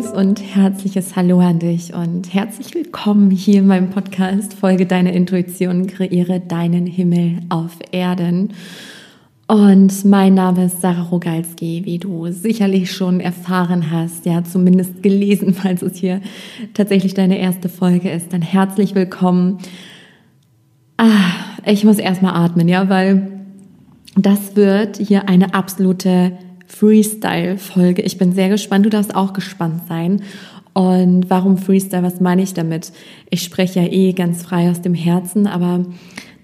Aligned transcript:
liebes 0.00 0.12
und 0.12 0.40
herzliches 0.40 1.14
Hallo 1.14 1.40
an 1.40 1.58
dich 1.58 1.92
und 1.92 2.32
herzlich 2.32 2.74
willkommen 2.74 3.30
hier 3.30 3.58
in 3.60 3.66
meinem 3.66 3.90
Podcast 3.90 4.54
Folge 4.54 4.86
deiner 4.86 5.12
Intuition, 5.12 5.86
kreiere 5.86 6.40
deinen 6.40 6.86
Himmel 6.86 7.40
auf 7.50 7.72
Erden. 7.92 8.54
Und 9.46 10.04
mein 10.06 10.34
Name 10.34 10.66
ist 10.66 10.80
Sarah 10.80 11.02
Rogalski, 11.02 11.82
wie 11.84 11.98
du 11.98 12.30
sicherlich 12.32 12.92
schon 12.92 13.20
erfahren 13.20 13.90
hast, 13.90 14.24
ja, 14.24 14.42
zumindest 14.42 15.02
gelesen, 15.02 15.52
falls 15.62 15.82
es 15.82 15.96
hier 15.96 16.22
tatsächlich 16.72 17.12
deine 17.12 17.38
erste 17.38 17.68
Folge 17.68 18.10
ist. 18.10 18.32
Dann 18.32 18.42
herzlich 18.42 18.94
willkommen. 18.94 19.58
Ah, 20.96 21.32
ich 21.66 21.84
muss 21.84 21.98
erstmal 21.98 22.34
atmen, 22.42 22.68
ja, 22.68 22.88
weil 22.88 23.32
das 24.16 24.56
wird 24.56 24.96
hier 24.96 25.28
eine 25.28 25.52
absolute 25.52 26.32
Freestyle-Folge. 26.70 28.02
Ich 28.02 28.16
bin 28.16 28.32
sehr 28.32 28.48
gespannt. 28.48 28.86
Du 28.86 28.90
darfst 28.90 29.14
auch 29.14 29.32
gespannt 29.32 29.82
sein. 29.88 30.22
Und 30.72 31.28
warum 31.28 31.58
Freestyle? 31.58 32.02
Was 32.02 32.20
meine 32.20 32.42
ich 32.42 32.54
damit? 32.54 32.92
Ich 33.28 33.42
spreche 33.42 33.80
ja 33.80 33.86
eh 33.86 34.12
ganz 34.12 34.42
frei 34.42 34.70
aus 34.70 34.80
dem 34.80 34.94
Herzen, 34.94 35.48
aber 35.48 35.84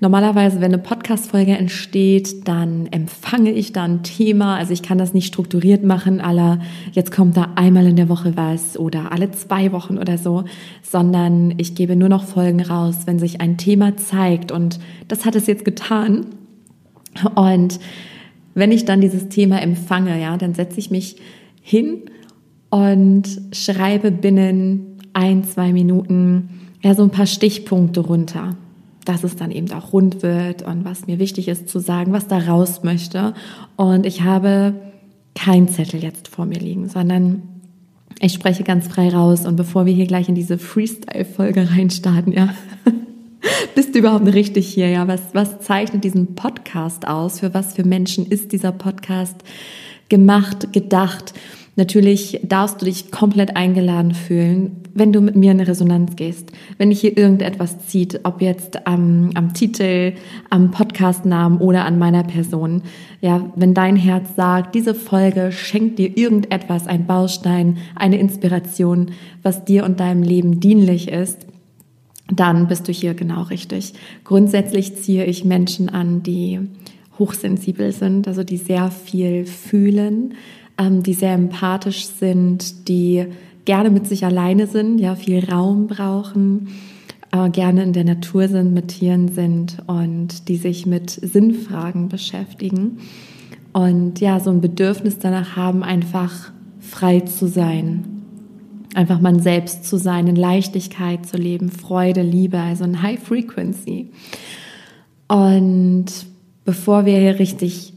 normalerweise, 0.01 0.61
wenn 0.61 0.75
eine 0.75 0.83
Podcast-Folge 0.83 1.57
entsteht, 1.57 2.49
dann 2.49 2.89
empfange 2.91 3.53
ich 3.53 3.73
da 3.73 3.85
ein 3.85 4.03
Thema. 4.03 4.57
Also 4.57 4.73
ich 4.73 4.83
kann 4.83 4.99
das 4.99 5.15
nicht 5.15 5.29
strukturiert 5.29 5.85
machen, 5.85 6.21
aller 6.21 6.59
jetzt 6.93 7.13
kommt 7.13 7.37
da 7.37 7.53
einmal 7.55 7.87
in 7.87 7.97
der 7.97 8.09
Woche 8.09 8.37
was 8.37 8.77
oder 8.77 9.13
alle 9.13 9.31
zwei 9.31 9.71
Wochen 9.71 9.97
oder 9.97 10.19
so, 10.19 10.45
sondern 10.83 11.55
ich 11.57 11.77
gebe 11.77 11.95
nur 11.95 12.09
noch 12.09 12.25
Folgen 12.25 12.61
raus, 12.61 13.03
wenn 13.07 13.21
sich 13.21 13.41
ein 13.41 13.59
Thema 13.59 13.97
zeigt. 13.97 14.51
Und 14.51 14.81
das 15.07 15.25
hat 15.25 15.37
es 15.37 15.47
jetzt 15.47 15.65
getan. 15.65 16.27
Und 17.37 17.79
wenn 18.57 18.73
ich 18.73 18.87
dann 18.87 19.01
dieses 19.01 19.29
Thema 19.29 19.61
empfange, 19.61 20.21
ja, 20.21 20.37
dann 20.37 20.55
setze 20.55 20.81
ich 20.81 20.91
mich 20.91 21.17
hin 21.61 22.03
und 22.71 23.25
schreibe 23.53 24.11
binnen 24.11 24.99
ein, 25.13 25.45
zwei 25.45 25.73
Minuten 25.73 26.49
ja 26.83 26.95
so 26.95 27.03
ein 27.03 27.11
paar 27.11 27.27
Stichpunkte 27.27 28.01
runter, 28.01 28.57
dass 29.05 29.25
es 29.25 29.37
dann 29.37 29.51
eben 29.51 29.71
auch 29.73 29.93
rund 29.93 30.23
wird 30.23 30.63
und 30.63 30.85
was 30.85 31.07
mir 31.07 31.19
wichtig 31.19 31.49
ist 31.49 31.69
zu 31.69 31.79
sagen, 31.79 32.13
was 32.13 32.29
da 32.29 32.39
raus 32.39 32.83
möchte. 32.83 33.35
Und 33.77 34.07
ich 34.07 34.23
habe 34.23 34.75
kein 35.35 35.69
Zettel 35.69 36.03
jetzt 36.03 36.29
vor 36.29 36.47
mir 36.47 36.59
liegen, 36.59 36.89
sondern 36.89 37.43
ich 38.21 38.33
spreche 38.33 38.65
ganz 38.65 38.89
frei 38.89 39.11
raus. 39.11 39.45
Und 39.45 39.57
bevor 39.57 39.85
wir 39.85 39.93
hier 39.93 40.07
gleich 40.07 40.29
in 40.31 40.35
diese 40.35 40.57
Freestyle-Folge 40.57 41.71
reinstarten, 41.71 42.33
ja, 42.33 42.55
bist 43.75 43.95
du 43.95 44.01
überhaupt 44.01 44.27
richtig 44.33 44.67
hier? 44.67 44.89
Ja, 44.89 45.09
was, 45.09 45.21
was 45.33 45.61
zeichnet 45.61 46.05
diesen 46.05 46.35
Podcast 46.35 47.07
aus? 47.07 47.41
Für 47.41 47.55
was 47.55 47.75
für 47.75 47.85
Menschen 47.85 48.27
ist 48.27 48.53
dieser 48.53 48.73
Podcast 48.73 49.37
gemacht, 50.09 50.73
gedacht? 50.73 51.35
Natürlich 51.79 52.41
darfst 52.43 52.81
du 52.81 52.87
dich 52.87 53.11
komplett 53.11 53.55
eingeladen 53.55 54.15
fühlen, 54.15 54.83
wenn 54.95 55.13
du 55.13 55.21
mit 55.21 55.37
mir 55.37 55.53
in 55.53 55.61
Resonanz 55.61 56.17
gehst. 56.17 56.51
Wenn 56.79 56.89
dich 56.89 57.03
hier 57.03 57.19
irgendetwas 57.19 57.87
zieht, 57.87 58.21
ob 58.25 58.41
jetzt 58.41 58.87
am, 58.87 59.31
am 59.35 59.53
Titel, 59.53 60.15
am 60.49 60.71
Podcastnamen 60.71 61.59
oder 61.59 61.85
an 61.85 61.99
meiner 61.99 62.25
Person. 62.25 62.81
Ja, 63.21 63.53
wenn 63.57 63.75
dein 63.75 63.97
Herz 63.97 64.35
sagt, 64.37 64.75
diese 64.75 64.95
Folge 64.95 65.53
schenkt 65.53 65.99
dir 65.99 66.17
irgendetwas, 66.17 66.87
ein 66.87 67.07
Baustein, 67.07 67.77
eine 67.95 68.19
Inspiration, 68.19 69.11
was 69.43 69.67
dir 69.67 69.85
und 69.85 70.01
deinem 70.01 70.23
Leben 70.23 70.61
dienlich 70.61 71.09
ist, 71.09 71.47
dann 72.29 72.69
bist 72.69 72.89
du 72.89 72.93
hier 72.93 73.15
genau 73.15 73.43
richtig. 73.43 73.95
Grundsätzlich 74.25 74.97
ziehe 74.97 75.25
ich 75.25 75.45
Menschen 75.45 75.89
an, 75.89 76.23
die 76.23 76.61
hochsensibel 77.19 77.93
sind, 77.93 78.29
also 78.29 78.43
die 78.45 78.57
sehr 78.57 78.91
viel 78.91 79.47
fühlen, 79.47 80.35
ähm, 80.79 81.03
die 81.03 81.15
sehr 81.15 81.35
empathisch 81.35 82.07
sind, 82.07 82.89
die 82.89 83.27
gerne 83.65 83.91
mit 83.91 84.07
sich 84.07 84.25
alleine 84.25 84.67
sind, 84.67 84.99
ja, 84.99 85.15
viel 85.15 85.45
Raum 85.45 85.87
brauchen, 85.87 86.69
äh, 87.33 87.49
gerne 87.51 87.83
in 87.83 87.93
der 87.93 88.05
Natur 88.05 88.49
sind, 88.49 88.75
mit 88.75 88.89
Tieren 88.89 89.29
sind 89.29 89.79
und 89.87 90.49
die 90.49 90.57
sich 90.57 90.87
mit 90.87 91.11
Sinnfragen 91.11 92.09
beschäftigen 92.09 92.99
und 93.73 94.21
ja, 94.21 94.41
so 94.41 94.51
ein 94.51 94.63
Bedürfnis 94.63 95.19
danach 95.19 95.55
haben, 95.55 95.83
einfach 95.83 96.51
frei 96.81 97.21
zu 97.21 97.47
sein, 97.47 98.16
einfach 98.97 99.21
man 99.21 99.41
selbst 99.41 99.85
zu 99.85 99.99
sein, 99.99 100.27
in 100.27 100.37
Leichtigkeit 100.37 101.27
zu 101.27 101.37
leben, 101.37 101.71
Freude, 101.71 102.23
Liebe, 102.23 102.59
also 102.59 102.85
ein 102.85 103.03
High 103.03 103.23
Frequency. 103.23 104.11
Und 105.29 106.07
bevor 106.65 107.05
wir 107.05 107.19
hier 107.19 107.39
richtig 107.39 107.93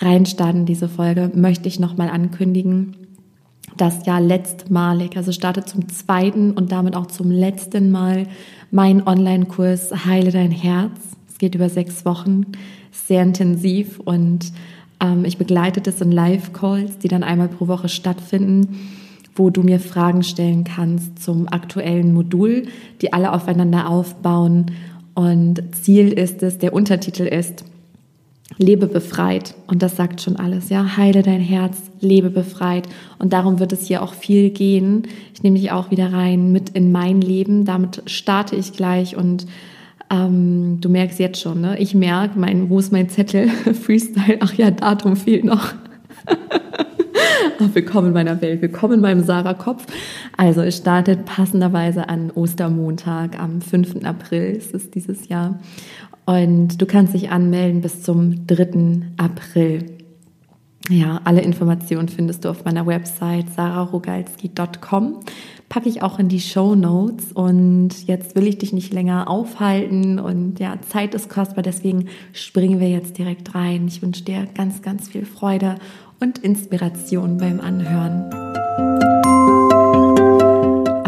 reinstarten 0.00 0.60
in 0.60 0.66
diese 0.66 0.88
Folge, 0.88 1.30
möchte 1.34 1.66
ich 1.66 1.80
nochmal 1.80 2.10
ankündigen, 2.10 2.94
dass 3.78 4.04
ja 4.04 4.18
letztmalig, 4.18 5.16
also 5.16 5.32
startet 5.32 5.66
zum 5.68 5.88
zweiten 5.88 6.52
und 6.52 6.72
damit 6.72 6.94
auch 6.94 7.06
zum 7.06 7.30
letzten 7.30 7.90
Mal 7.90 8.26
mein 8.70 9.06
Online-Kurs 9.06 10.04
Heile 10.04 10.30
dein 10.30 10.50
Herz. 10.50 10.92
Es 11.26 11.38
geht 11.38 11.54
über 11.54 11.70
sechs 11.70 12.04
Wochen, 12.04 12.44
sehr 12.90 13.22
intensiv 13.22 13.98
und 13.98 14.52
ähm, 15.00 15.24
ich 15.24 15.38
begleite 15.38 15.80
das 15.80 16.02
in 16.02 16.12
Live-Calls, 16.12 16.98
die 16.98 17.08
dann 17.08 17.22
einmal 17.22 17.48
pro 17.48 17.66
Woche 17.66 17.88
stattfinden 17.88 18.98
wo 19.34 19.50
du 19.50 19.62
mir 19.62 19.80
Fragen 19.80 20.22
stellen 20.22 20.64
kannst 20.64 21.22
zum 21.22 21.48
aktuellen 21.48 22.12
Modul, 22.12 22.66
die 23.00 23.12
alle 23.12 23.32
aufeinander 23.32 23.88
aufbauen. 23.88 24.66
Und 25.14 25.62
Ziel 25.74 26.12
ist 26.12 26.42
es, 26.42 26.58
der 26.58 26.72
Untertitel 26.72 27.22
ist, 27.22 27.64
lebe 28.58 28.86
befreit. 28.86 29.54
Und 29.66 29.82
das 29.82 29.96
sagt 29.96 30.20
schon 30.20 30.36
alles, 30.36 30.68
ja. 30.68 30.96
Heile 30.96 31.22
dein 31.22 31.40
Herz, 31.40 31.76
lebe 32.00 32.30
befreit. 32.30 32.88
Und 33.18 33.32
darum 33.32 33.58
wird 33.58 33.72
es 33.72 33.86
hier 33.86 34.02
auch 34.02 34.14
viel 34.14 34.50
gehen. 34.50 35.04
Ich 35.34 35.42
nehme 35.42 35.58
dich 35.58 35.72
auch 35.72 35.90
wieder 35.90 36.12
rein 36.12 36.52
mit 36.52 36.70
in 36.70 36.92
mein 36.92 37.20
Leben. 37.20 37.64
Damit 37.64 38.02
starte 38.06 38.56
ich 38.56 38.72
gleich 38.72 39.16
und 39.16 39.46
ähm, 40.10 40.78
du 40.80 40.88
merkst 40.88 41.18
jetzt 41.18 41.40
schon, 41.40 41.60
ne? 41.60 41.78
Ich 41.78 41.94
merke, 41.94 42.38
mein, 42.38 42.68
wo 42.68 42.78
ist 42.78 42.92
mein 42.92 43.08
Zettel? 43.08 43.48
Freestyle, 43.82 44.38
ach 44.40 44.52
ja, 44.54 44.70
Datum 44.70 45.16
fehlt 45.16 45.44
noch. 45.44 45.72
willkommen 47.58 48.08
in 48.08 48.14
meiner 48.14 48.40
Welt, 48.40 48.62
willkommen 48.62 48.94
in 48.94 49.00
meinem 49.00 49.22
Sarah-Kopf. 49.22 49.86
Also 50.36 50.62
es 50.62 50.76
startet 50.76 51.24
passenderweise 51.24 52.08
an 52.08 52.30
Ostermontag, 52.30 53.38
am 53.38 53.60
5. 53.60 54.04
April 54.04 54.56
ist 54.56 54.74
es 54.74 54.90
dieses 54.90 55.28
Jahr. 55.28 55.60
Und 56.24 56.80
du 56.80 56.86
kannst 56.86 57.14
dich 57.14 57.30
anmelden 57.30 57.80
bis 57.80 58.02
zum 58.02 58.46
3. 58.46 59.02
April. 59.16 59.86
Ja, 60.88 61.20
alle 61.24 61.42
Informationen 61.42 62.08
findest 62.08 62.44
du 62.44 62.48
auf 62.48 62.64
meiner 62.64 62.86
Website 62.86 63.50
sararogalski.com. 63.54 65.20
Packe 65.68 65.88
ich 65.88 66.02
auch 66.02 66.18
in 66.18 66.28
die 66.28 66.40
Show 66.40 66.74
Notes. 66.74 67.32
Und 67.32 68.06
jetzt 68.06 68.34
will 68.34 68.46
ich 68.46 68.58
dich 68.58 68.72
nicht 68.72 68.92
länger 68.92 69.28
aufhalten. 69.30 70.18
Und 70.18 70.58
ja, 70.58 70.80
Zeit 70.88 71.14
ist 71.14 71.30
kostbar. 71.30 71.62
Deswegen 71.62 72.08
springen 72.32 72.80
wir 72.80 72.90
jetzt 72.90 73.16
direkt 73.16 73.54
rein. 73.54 73.86
Ich 73.86 74.02
wünsche 74.02 74.24
dir 74.24 74.46
ganz, 74.54 74.82
ganz 74.82 75.08
viel 75.08 75.24
Freude 75.24 75.76
und 76.22 76.38
Inspiration 76.38 77.36
beim 77.36 77.60
Anhören. 77.60 78.32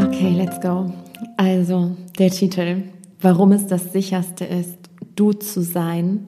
Okay, 0.05 0.35
let's 0.37 0.61
go. 0.61 0.93
Also, 1.37 1.97
der 2.19 2.31
Titel, 2.31 2.83
warum 3.21 3.53
es 3.53 3.69
das 3.69 3.93
sicherste 3.93 4.45
ist, 4.45 4.77
du 5.15 5.33
zu 5.33 5.63
sein 5.63 6.27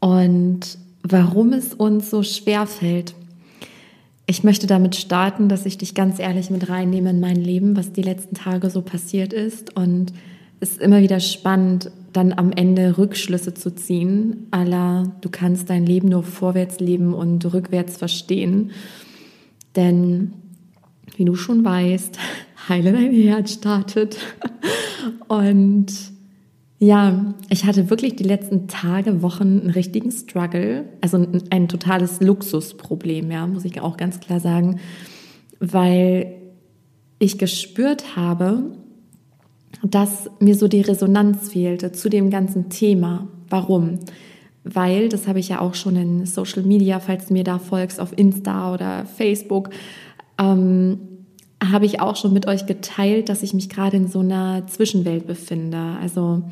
und 0.00 0.76
warum 1.04 1.52
es 1.52 1.72
uns 1.72 2.10
so 2.10 2.24
schwer 2.24 2.66
fällt. 2.66 3.14
Ich 4.26 4.42
möchte 4.42 4.66
damit 4.66 4.96
starten, 4.96 5.48
dass 5.48 5.64
ich 5.64 5.78
dich 5.78 5.94
ganz 5.94 6.18
ehrlich 6.18 6.50
mit 6.50 6.68
reinnehme 6.68 7.10
in 7.10 7.20
mein 7.20 7.36
Leben, 7.36 7.76
was 7.76 7.92
die 7.92 8.02
letzten 8.02 8.34
Tage 8.34 8.70
so 8.70 8.82
passiert 8.82 9.32
ist 9.32 9.76
und 9.76 10.12
es 10.58 10.72
ist 10.72 10.80
immer 10.80 11.00
wieder 11.00 11.20
spannend, 11.20 11.92
dann 12.14 12.32
am 12.32 12.52
Ende 12.52 12.96
Rückschlüsse 12.96 13.54
zu 13.54 13.74
ziehen, 13.74 14.46
aller 14.50 15.12
du 15.20 15.28
kannst 15.28 15.68
dein 15.68 15.84
Leben 15.84 16.08
nur 16.08 16.22
vorwärts 16.22 16.80
leben 16.80 17.12
und 17.12 17.52
rückwärts 17.52 17.96
verstehen. 17.96 18.70
Denn 19.76 20.32
wie 21.16 21.24
du 21.24 21.34
schon 21.34 21.64
weißt, 21.64 22.18
heile 22.68 22.92
dein 22.92 23.12
Herz 23.12 23.52
startet. 23.52 24.18
Und 25.28 25.92
ja, 26.78 27.34
ich 27.50 27.64
hatte 27.64 27.90
wirklich 27.90 28.16
die 28.16 28.24
letzten 28.24 28.68
Tage, 28.68 29.22
Wochen 29.22 29.60
einen 29.60 29.70
richtigen 29.70 30.10
Struggle, 30.10 30.84
also 31.00 31.18
ein, 31.18 31.42
ein 31.50 31.68
totales 31.68 32.20
Luxusproblem, 32.20 33.30
ja, 33.30 33.46
muss 33.46 33.64
ich 33.64 33.80
auch 33.80 33.96
ganz 33.96 34.20
klar 34.20 34.40
sagen, 34.40 34.80
weil 35.60 36.34
ich 37.18 37.38
gespürt 37.38 38.16
habe, 38.16 38.76
dass 39.82 40.30
mir 40.40 40.54
so 40.54 40.68
die 40.68 40.80
Resonanz 40.80 41.50
fehlte 41.50 41.92
zu 41.92 42.08
dem 42.08 42.30
ganzen 42.30 42.70
Thema. 42.70 43.28
Warum? 43.48 43.98
Weil, 44.64 45.08
das 45.08 45.28
habe 45.28 45.40
ich 45.40 45.50
ja 45.50 45.60
auch 45.60 45.74
schon 45.74 45.96
in 45.96 46.26
Social 46.26 46.62
Media, 46.62 46.98
falls 47.00 47.26
du 47.26 47.34
mir 47.34 47.44
da 47.44 47.58
folgst, 47.58 48.00
auf 48.00 48.16
Insta 48.16 48.72
oder 48.72 49.04
Facebook, 49.04 49.70
ähm, 50.38 50.98
habe 51.62 51.86
ich 51.86 52.00
auch 52.00 52.16
schon 52.16 52.32
mit 52.32 52.46
euch 52.46 52.66
geteilt, 52.66 53.28
dass 53.28 53.42
ich 53.42 53.54
mich 53.54 53.68
gerade 53.68 53.96
in 53.96 54.08
so 54.08 54.20
einer 54.20 54.66
Zwischenwelt 54.66 55.26
befinde. 55.26 55.96
Also 56.00 56.42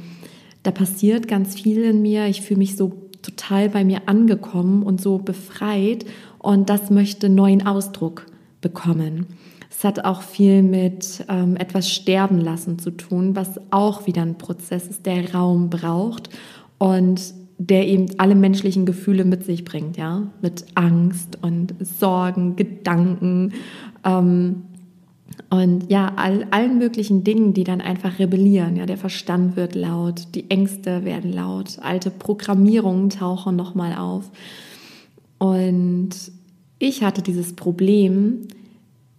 da 0.62 0.70
passiert 0.70 1.28
ganz 1.28 1.54
viel 1.54 1.82
in 1.84 2.02
mir. 2.02 2.26
Ich 2.26 2.42
fühle 2.42 2.58
mich 2.58 2.76
so 2.76 2.92
total 3.22 3.68
bei 3.68 3.84
mir 3.84 4.02
angekommen 4.06 4.82
und 4.82 5.00
so 5.00 5.18
befreit 5.18 6.04
und 6.38 6.68
das 6.68 6.90
möchte 6.90 7.28
neuen 7.28 7.66
Ausdruck 7.66 8.26
bekommen. 8.60 9.26
Es 9.82 9.84
hat 9.84 10.04
auch 10.04 10.22
viel 10.22 10.62
mit 10.62 11.24
ähm, 11.28 11.56
etwas 11.56 11.90
sterben 11.90 12.38
lassen 12.38 12.78
zu 12.78 12.92
tun, 12.92 13.34
was 13.34 13.60
auch 13.72 14.06
wieder 14.06 14.22
ein 14.22 14.38
Prozess 14.38 14.86
ist, 14.86 15.06
der 15.06 15.34
Raum 15.34 15.70
braucht 15.70 16.28
und 16.78 17.34
der 17.58 17.88
eben 17.88 18.06
alle 18.18 18.36
menschlichen 18.36 18.86
Gefühle 18.86 19.24
mit 19.24 19.44
sich 19.44 19.64
bringt, 19.64 19.96
ja, 19.96 20.30
mit 20.40 20.66
Angst 20.76 21.36
und 21.42 21.74
Sorgen, 21.80 22.54
Gedanken 22.54 23.54
ähm, 24.04 24.62
und 25.50 25.90
ja, 25.90 26.12
all, 26.14 26.46
allen 26.52 26.78
möglichen 26.78 27.24
Dingen, 27.24 27.52
die 27.52 27.64
dann 27.64 27.80
einfach 27.80 28.20
rebellieren. 28.20 28.76
Ja, 28.76 28.86
der 28.86 28.98
Verstand 28.98 29.56
wird 29.56 29.74
laut, 29.74 30.28
die 30.36 30.48
Ängste 30.48 31.04
werden 31.04 31.32
laut, 31.32 31.80
alte 31.82 32.12
Programmierungen 32.12 33.10
tauchen 33.10 33.56
nochmal 33.56 33.96
auf. 33.96 34.30
Und 35.38 36.10
ich 36.78 37.02
hatte 37.02 37.20
dieses 37.20 37.54
Problem, 37.54 38.46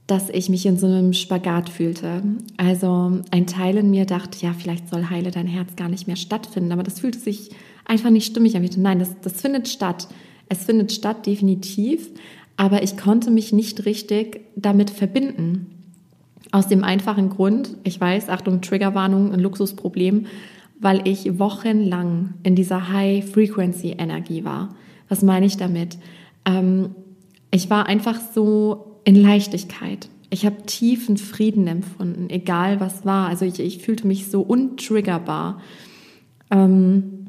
dass 0.08 0.30
ich 0.30 0.50
mich 0.50 0.66
in 0.66 0.78
so 0.78 0.88
einem 0.88 1.14
Spagat 1.14 1.70
fühlte. 1.70 2.24
Also 2.58 3.22
ein 3.32 3.48
Teil 3.48 3.78
in 3.78 3.90
mir 3.90 4.06
dachte, 4.06 4.46
ja, 4.46 4.54
vielleicht 4.54 4.90
soll 4.90 5.10
Heile 5.10 5.32
dein 5.32 5.48
Herz 5.48 5.76
gar 5.76 5.88
nicht 5.88 6.08
mehr 6.08 6.18
stattfinden, 6.18 6.72
aber 6.72 6.84
das 6.84 7.00
fühlte 7.00 7.20
sich 7.20 7.52
einfach 7.86 8.10
nicht 8.10 8.26
stimmig 8.26 8.56
an. 8.56 8.68
Nein, 8.78 9.00
das, 9.00 9.16
das 9.22 9.40
findet 9.42 9.70
statt. 9.70 10.08
Es 10.50 10.66
findet 10.66 10.92
statt, 10.92 11.26
definitiv, 11.26 12.10
aber 12.58 12.84
ich 12.84 12.98
konnte 12.98 13.32
mich 13.32 13.54
nicht 13.54 13.86
richtig 13.86 14.42
damit 14.56 14.90
verbinden. 14.90 15.68
Aus 16.52 16.68
dem 16.68 16.84
einfachen 16.84 17.30
Grund, 17.30 17.78
ich 17.84 18.00
weiß, 18.00 18.30
Achtung, 18.30 18.62
Triggerwarnung, 18.62 19.32
ein 19.32 19.40
Luxusproblem, 19.40 20.28
weil 20.80 21.08
ich 21.08 21.40
wochenlang 21.40 22.34
in 22.44 22.56
dieser 22.56 22.90
High-Frequency-Energie 22.90 24.44
war. 24.44 24.76
Was 25.08 25.24
meine 25.24 25.46
ich 25.46 25.58
damit? 25.58 25.98
Ähm, 26.46 26.94
ich 27.52 27.70
war 27.70 27.88
einfach 27.88 28.20
so 28.36 28.93
in 29.04 29.16
Leichtigkeit. 29.16 30.10
Ich 30.30 30.46
habe 30.46 30.64
tiefen 30.66 31.18
Frieden 31.18 31.68
empfunden, 31.68 32.30
egal 32.30 32.80
was 32.80 33.06
war. 33.06 33.28
Also 33.28 33.46
ich, 33.46 33.60
ich 33.60 33.80
fühlte 33.80 34.08
mich 34.08 34.32
so 34.32 34.42
untriggerbar. 34.42 35.62
Ähm, 36.50 37.24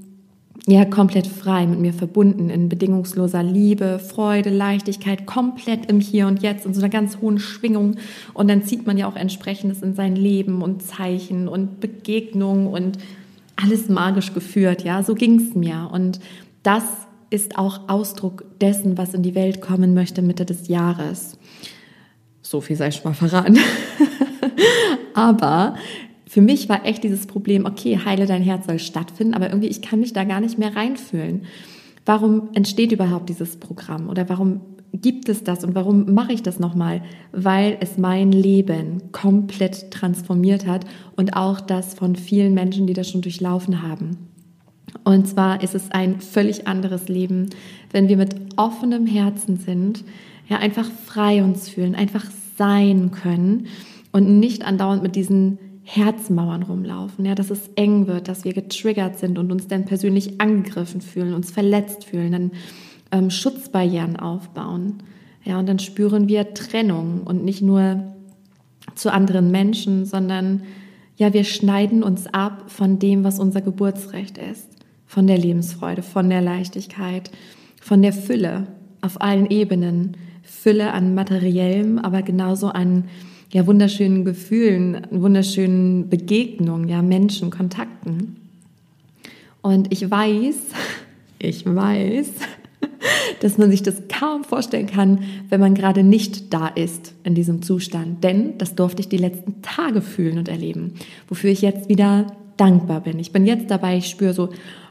ja, 0.66 0.86
komplett 0.86 1.26
frei 1.26 1.66
mit 1.66 1.78
mir 1.78 1.92
verbunden, 1.92 2.48
in 2.48 2.70
bedingungsloser 2.70 3.42
Liebe, 3.42 3.98
Freude, 3.98 4.48
Leichtigkeit, 4.48 5.26
komplett 5.26 5.90
im 5.90 6.00
Hier 6.00 6.26
und 6.26 6.42
Jetzt, 6.42 6.64
in 6.64 6.72
so 6.72 6.80
einer 6.80 6.88
ganz 6.88 7.18
hohen 7.20 7.38
Schwingung. 7.38 7.96
Und 8.32 8.48
dann 8.48 8.62
zieht 8.62 8.86
man 8.86 8.96
ja 8.96 9.06
auch 9.06 9.16
entsprechendes 9.16 9.82
in 9.82 9.94
sein 9.94 10.16
Leben 10.16 10.62
und 10.62 10.82
Zeichen 10.82 11.48
und 11.48 11.80
Begegnungen 11.80 12.68
und 12.68 12.98
alles 13.56 13.90
magisch 13.90 14.32
geführt. 14.32 14.82
Ja, 14.84 15.02
so 15.02 15.14
ging 15.14 15.38
es 15.38 15.54
mir. 15.54 15.90
Und 15.92 16.20
das 16.62 16.84
ist 17.34 17.58
auch 17.58 17.88
Ausdruck 17.88 18.44
dessen, 18.60 18.96
was 18.96 19.12
in 19.12 19.24
die 19.24 19.34
Welt 19.34 19.60
kommen 19.60 19.92
möchte 19.92 20.22
Mitte 20.22 20.44
des 20.44 20.68
Jahres. 20.68 21.36
So 22.42 22.60
viel 22.60 22.76
sei 22.76 22.92
schon 22.92 23.10
mal 23.10 23.14
verraten. 23.14 23.58
Aber 25.14 25.74
für 26.28 26.40
mich 26.40 26.68
war 26.68 26.86
echt 26.86 27.02
dieses 27.02 27.26
Problem, 27.26 27.66
okay, 27.66 27.98
heile 28.04 28.26
dein 28.26 28.42
Herz 28.42 28.66
soll 28.66 28.78
stattfinden, 28.78 29.34
aber 29.34 29.48
irgendwie 29.48 29.68
ich 29.68 29.82
kann 29.82 30.00
mich 30.00 30.12
da 30.12 30.24
gar 30.24 30.40
nicht 30.40 30.58
mehr 30.58 30.74
reinfühlen. 30.74 31.42
Warum 32.06 32.50
entsteht 32.54 32.92
überhaupt 32.92 33.28
dieses 33.28 33.56
Programm 33.56 34.08
oder 34.08 34.28
warum 34.28 34.60
gibt 34.92 35.28
es 35.28 35.44
das 35.44 35.64
und 35.64 35.74
warum 35.74 36.12
mache 36.14 36.32
ich 36.32 36.42
das 36.42 36.58
nochmal? 36.58 37.02
Weil 37.32 37.76
es 37.80 37.98
mein 37.98 38.32
Leben 38.32 39.12
komplett 39.12 39.90
transformiert 39.90 40.66
hat 40.66 40.84
und 41.16 41.36
auch 41.36 41.60
das 41.60 41.94
von 41.94 42.16
vielen 42.16 42.54
Menschen, 42.54 42.86
die 42.86 42.94
das 42.94 43.10
schon 43.10 43.22
durchlaufen 43.22 43.82
haben. 43.82 44.33
Und 45.02 45.26
zwar 45.28 45.62
ist 45.62 45.74
es 45.74 45.90
ein 45.90 46.20
völlig 46.20 46.66
anderes 46.66 47.08
Leben, 47.08 47.50
wenn 47.90 48.08
wir 48.08 48.16
mit 48.16 48.34
offenem 48.56 49.06
Herzen 49.06 49.56
sind, 49.56 50.04
ja, 50.48 50.58
einfach 50.58 50.88
frei 51.06 51.42
uns 51.42 51.68
fühlen, 51.68 51.94
einfach 51.94 52.26
sein 52.56 53.10
können 53.10 53.66
und 54.12 54.38
nicht 54.38 54.64
andauernd 54.64 55.02
mit 55.02 55.16
diesen 55.16 55.58
Herzmauern 55.82 56.62
rumlaufen, 56.62 57.26
ja, 57.26 57.34
dass 57.34 57.50
es 57.50 57.68
eng 57.76 58.06
wird, 58.06 58.28
dass 58.28 58.44
wir 58.44 58.54
getriggert 58.54 59.18
sind 59.18 59.38
und 59.38 59.52
uns 59.52 59.68
dann 59.68 59.84
persönlich 59.84 60.40
angegriffen 60.40 61.00
fühlen, 61.02 61.34
uns 61.34 61.50
verletzt 61.50 62.04
fühlen, 62.04 62.32
dann 62.32 62.50
ähm, 63.12 63.30
Schutzbarrieren 63.30 64.16
aufbauen. 64.16 65.02
Ja, 65.44 65.58
und 65.58 65.68
dann 65.68 65.78
spüren 65.78 66.26
wir 66.26 66.54
Trennung 66.54 67.22
und 67.24 67.44
nicht 67.44 67.60
nur 67.60 68.14
zu 68.94 69.12
anderen 69.12 69.50
Menschen, 69.50 70.06
sondern 70.06 70.62
ja, 71.16 71.32
wir 71.32 71.44
schneiden 71.44 72.02
uns 72.02 72.26
ab 72.26 72.70
von 72.70 72.98
dem, 72.98 73.22
was 73.22 73.38
unser 73.38 73.60
Geburtsrecht 73.60 74.38
ist, 74.38 74.68
von 75.14 75.28
der 75.28 75.38
Lebensfreude, 75.38 76.02
von 76.02 76.28
der 76.28 76.40
Leichtigkeit, 76.40 77.30
von 77.80 78.02
der 78.02 78.12
Fülle 78.12 78.66
auf 79.00 79.20
allen 79.20 79.48
Ebenen, 79.48 80.16
Fülle 80.42 80.92
an 80.92 81.14
materiellem, 81.14 82.00
aber 82.00 82.22
genauso 82.22 82.66
an 82.66 83.04
ja, 83.52 83.64
wunderschönen 83.68 84.24
Gefühlen, 84.24 85.06
wunderschönen 85.12 86.08
Begegnungen, 86.08 86.88
ja, 86.88 87.00
Menschen, 87.00 87.50
Kontakten. 87.50 88.38
Und 89.62 89.92
ich 89.92 90.10
weiß, 90.10 90.56
ich 91.38 91.64
weiß, 91.64 92.32
dass 93.40 93.56
man 93.56 93.70
sich 93.70 93.84
das 93.84 94.08
kaum 94.08 94.42
vorstellen 94.42 94.86
kann, 94.86 95.20
wenn 95.48 95.60
man 95.60 95.76
gerade 95.76 96.02
nicht 96.02 96.52
da 96.52 96.66
ist 96.66 97.14
in 97.22 97.36
diesem 97.36 97.62
Zustand. 97.62 98.24
Denn 98.24 98.58
das 98.58 98.74
durfte 98.74 99.00
ich 99.00 99.08
die 99.08 99.18
letzten 99.18 99.62
Tage 99.62 100.02
fühlen 100.02 100.38
und 100.38 100.48
erleben, 100.48 100.94
wofür 101.28 101.50
ich 101.50 101.62
jetzt 101.62 101.88
wieder 101.88 102.26
dankbar 102.56 103.00
bin. 103.00 103.20
Ich 103.20 103.32
bin 103.32 103.46
jetzt 103.46 103.70
dabei, 103.70 103.96
ich 103.96 104.08
spüre 104.08 104.34
so, 104.34 104.48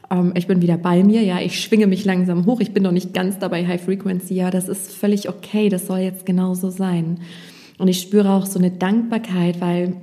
ähm, 0.10 0.34
ich 0.36 0.48
bin 0.48 0.62
wieder 0.62 0.78
bei 0.78 1.04
mir, 1.04 1.22
ja, 1.22 1.40
ich 1.40 1.60
schwinge 1.60 1.88
mich 1.88 2.06
langsam 2.06 2.46
hoch, 2.46 2.60
ich 2.60 2.74
bin 2.74 2.84
noch 2.84 2.92
nicht 2.92 3.14
ganz 3.14 3.40
dabei 3.40 3.68
High 3.68 3.82
Frequency, 3.82 4.36
ja, 4.36 4.52
das 4.52 4.70
ist 4.70 4.92
völlig 4.92 5.30
okay, 5.30 5.70
das 5.70 5.88
soll 5.88 6.00
jetzt 6.00 6.26
genauso 6.26 6.70
sein. 6.70 7.20
Und 7.78 7.88
ich 7.88 8.00
spüre 8.00 8.32
auch 8.32 8.46
so 8.46 8.60
eine 8.60 8.72
Dankbarkeit, 8.72 9.60
weil 9.60 9.96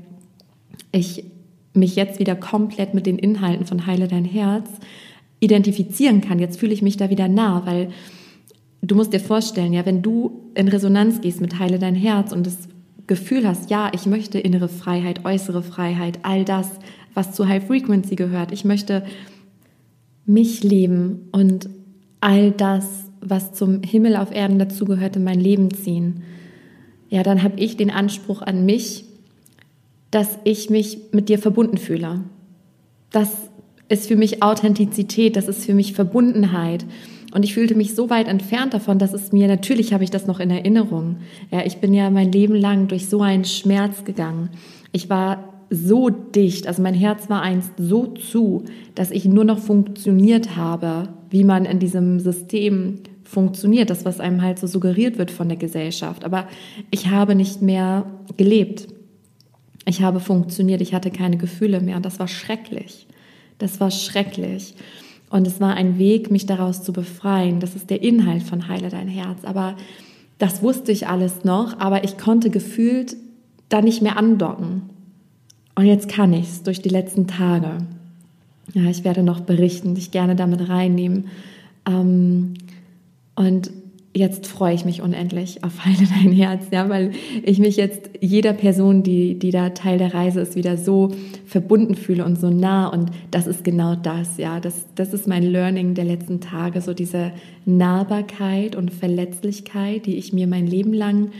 ich 0.93 1.25
mich 1.73 1.97
jetzt 1.97 2.19
wieder 2.19 2.35
komplett 2.35 2.95
mit 2.95 3.07
den 3.07 3.19
Inhalten 3.19 3.65
von 3.67 3.87
Heile 3.87 4.09
dein 4.09 4.25
Herz 4.25 4.69
identifizieren 5.39 6.21
kann. 6.21 6.39
Jetzt 6.39 6.59
fühle 6.59 6.73
ich 6.73 6.83
mich 6.83 6.97
da 6.97 7.11
wieder 7.11 7.29
nah, 7.29 7.65
weil 7.65 7.91
du 8.83 8.95
musst 8.95 9.13
dir 9.13 9.21
vorstellen, 9.21 9.73
ja, 9.73 9.87
wenn 9.87 10.03
du 10.03 10.51
in 10.55 10.69
Resonanz 10.69 11.21
gehst 11.21 11.41
mit 11.41 11.59
Heile 11.59 11.79
dein 11.79 11.95
Herz 11.95 12.33
und 12.33 12.47
das 12.47 12.69
Gefühl 13.07 13.47
hast, 13.47 13.71
ja, 13.71 13.91
ich 13.95 14.07
möchte 14.07 14.39
innere 14.39 14.69
Freiheit, 14.69 15.25
äußere 15.25 15.63
Freiheit, 15.63 16.21
all 16.23 16.45
das, 16.45 16.69
was 17.15 17.33
zu 17.33 17.49
High 17.49 17.65
Frequency 17.65 18.17
gehört. 18.17 18.53
Ich 18.53 18.65
möchte 18.65 19.05
mich 20.31 20.63
leben 20.63 21.29
und 21.33 21.69
all 22.21 22.51
das, 22.53 22.87
was 23.21 23.53
zum 23.53 23.83
Himmel 23.83 24.17
auf 24.17 24.35
Erden 24.35 24.59
dazugehört, 24.59 25.17
in 25.17 25.25
mein 25.25 25.41
Leben 25.41 25.73
ziehen 25.73 26.23
ja, 27.11 27.25
dann 27.25 27.43
habe 27.43 27.61
ich 27.61 27.77
den 27.77 27.91
Anspruch 27.91 28.41
an 28.41 28.65
mich, 28.65 29.05
dass 30.11 30.39
ich 30.45 30.71
mich 30.71 30.99
mit 31.13 31.29
dir 31.29 31.39
verbunden 31.39 31.77
fühle. 31.77 32.23
Das 33.11 33.31
ist 33.89 34.07
für 34.07 34.17
mich 34.17 34.43
Authentizität, 34.43 35.35
das 35.35 35.49
ist 35.49 35.65
für 35.67 35.75
mich 35.75 35.93
Verbundenheit. 35.93 36.87
Und 37.35 37.45
ich 37.45 37.55
fühlte 37.55 37.75
mich 37.75 37.95
so 37.95 38.11
weit 38.11 38.29
entfernt 38.29 38.75
davon, 38.75 38.99
dass 38.99 39.13
es 39.13 39.33
mir, 39.33 39.49
natürlich 39.49 39.93
habe 39.93 40.05
ich 40.05 40.11
das 40.11 40.27
noch 40.27 40.41
in 40.41 40.51
Erinnerung. 40.51 41.19
Ja, 41.51 41.65
ich 41.65 41.79
bin 41.79 41.93
ja 41.93 42.11
mein 42.11 42.33
Leben 42.33 42.55
lang 42.55 42.87
durch 42.87 43.09
so 43.09 43.23
einen 43.23 43.45
Schmerz 43.45 44.05
gegangen. 44.05 44.51
Ich 44.93 45.11
war 45.11 45.50
so 45.71 46.11
dicht, 46.11 46.67
also 46.67 46.83
mein 46.83 46.95
Herz 46.95 47.31
war 47.31 47.43
einst 47.43 47.71
so 47.79 48.09
zu, 48.09 48.65
dass 48.97 49.13
ich 49.13 49.25
nur 49.25 49.45
noch 49.45 49.61
funktioniert 49.61 50.57
habe, 50.57 51.09
wie 51.31 51.45
man 51.45 51.65
in 51.65 51.79
diesem 51.79 52.19
System 52.19 52.99
funktioniert, 53.23 53.89
das, 53.89 54.05
was 54.05 54.19
einem 54.19 54.43
halt 54.43 54.59
so 54.59 54.67
suggeriert 54.67 55.17
wird 55.17 55.31
von 55.31 55.49
der 55.49 55.57
Gesellschaft. 55.57 56.25
Aber 56.25 56.49
ich 56.91 57.09
habe 57.09 57.37
nicht 57.37 57.63
mehr 57.63 58.05
gelebt. 58.37 58.89
Ich 59.87 60.03
habe 60.03 60.19
funktioniert, 60.19 60.81
ich 60.81 60.93
hatte 60.93 61.13
keine 61.13 61.37
Gefühle 61.37 61.81
mehr 61.81 61.97
und 61.97 62.05
das 62.05 62.19
war 62.19 62.29
schrecklich. 62.29 63.07
Das 63.59 63.79
war 63.79 63.93
schrecklich. 63.93 64.75
Und 65.31 65.47
es 65.47 65.61
war 65.61 65.75
ein 65.75 65.99
Weg, 65.99 66.33
mich 66.33 66.47
daraus 66.47 66.83
zu 66.83 66.93
befreien. 66.93 67.61
Das 67.61 67.77
ist 67.77 67.89
der 67.89 68.03
Inhalt 68.03 68.43
von 68.43 68.67
Heile 68.67 68.89
dein 68.89 69.07
Herz. 69.07 69.45
Aber 69.45 69.77
das 70.39 70.63
wusste 70.63 70.91
ich 70.91 71.07
alles 71.07 71.45
noch, 71.45 71.79
aber 71.79 72.03
ich 72.03 72.19
konnte 72.19 72.51
gefühlt 72.51 73.17
da 73.69 73.81
nicht 73.81 74.03
mehr 74.03 74.17
andocken. 74.17 74.83
Und 75.75 75.87
jetzt 75.87 76.09
kann 76.09 76.33
ich 76.33 76.49
es 76.49 76.63
durch 76.63 76.83
die 76.83 76.89
letzten 76.89 77.27
Tage. 77.27 77.79
Ja, 78.75 78.85
ich 78.85 79.05
werde 79.05 79.23
noch 79.23 79.41
berichten, 79.41 79.95
dich 79.95 80.11
gerne 80.11 80.37
damit 80.37 80.69
reinnehmen. 80.69 81.29
Ähm, 81.87 82.55
und 83.35 83.71
jetzt 84.13 84.47
freue 84.47 84.75
ich 84.75 84.85
mich 84.85 85.03
unendlich 85.03 85.63
auf 85.63 85.85
Heile 85.85 86.07
dein 86.09 86.33
Herz, 86.33 86.67
ja, 86.71 86.89
weil 86.89 87.13
ich 87.43 87.59
mich 87.59 87.77
jetzt 87.77 88.11
jeder 88.21 88.53
Person, 88.53 89.03
die, 89.03 89.39
die 89.39 89.51
da 89.51 89.71
Teil 89.71 89.99
der 89.99 90.15
Reise 90.15 90.41
ist, 90.41 90.57
wieder 90.57 90.77
so 90.77 91.13
verbunden 91.47 91.95
fühle 91.95 92.25
und 92.25 92.39
so 92.39 92.51
nah. 92.51 92.89
Und 92.89 93.11
das 93.31 93.47
ist 93.47 93.65
genau 93.65 93.95
das, 93.95 94.37
ja. 94.37 94.61
Das, 94.61 94.87
das 94.95 95.15
ist 95.15 95.29
mein 95.29 95.45
Learning 95.45 95.95
der 95.95 96.05
letzten 96.05 96.41
Tage, 96.41 96.81
so 96.81 96.93
diese 96.93 97.33
Nahbarkeit 97.65 98.75
und 98.75 98.93
Verletzlichkeit, 98.93 100.07
die 100.07 100.17
ich 100.17 100.33
mir 100.33 100.47
mein 100.47 100.67
Leben 100.67 100.93
lang 100.93 101.31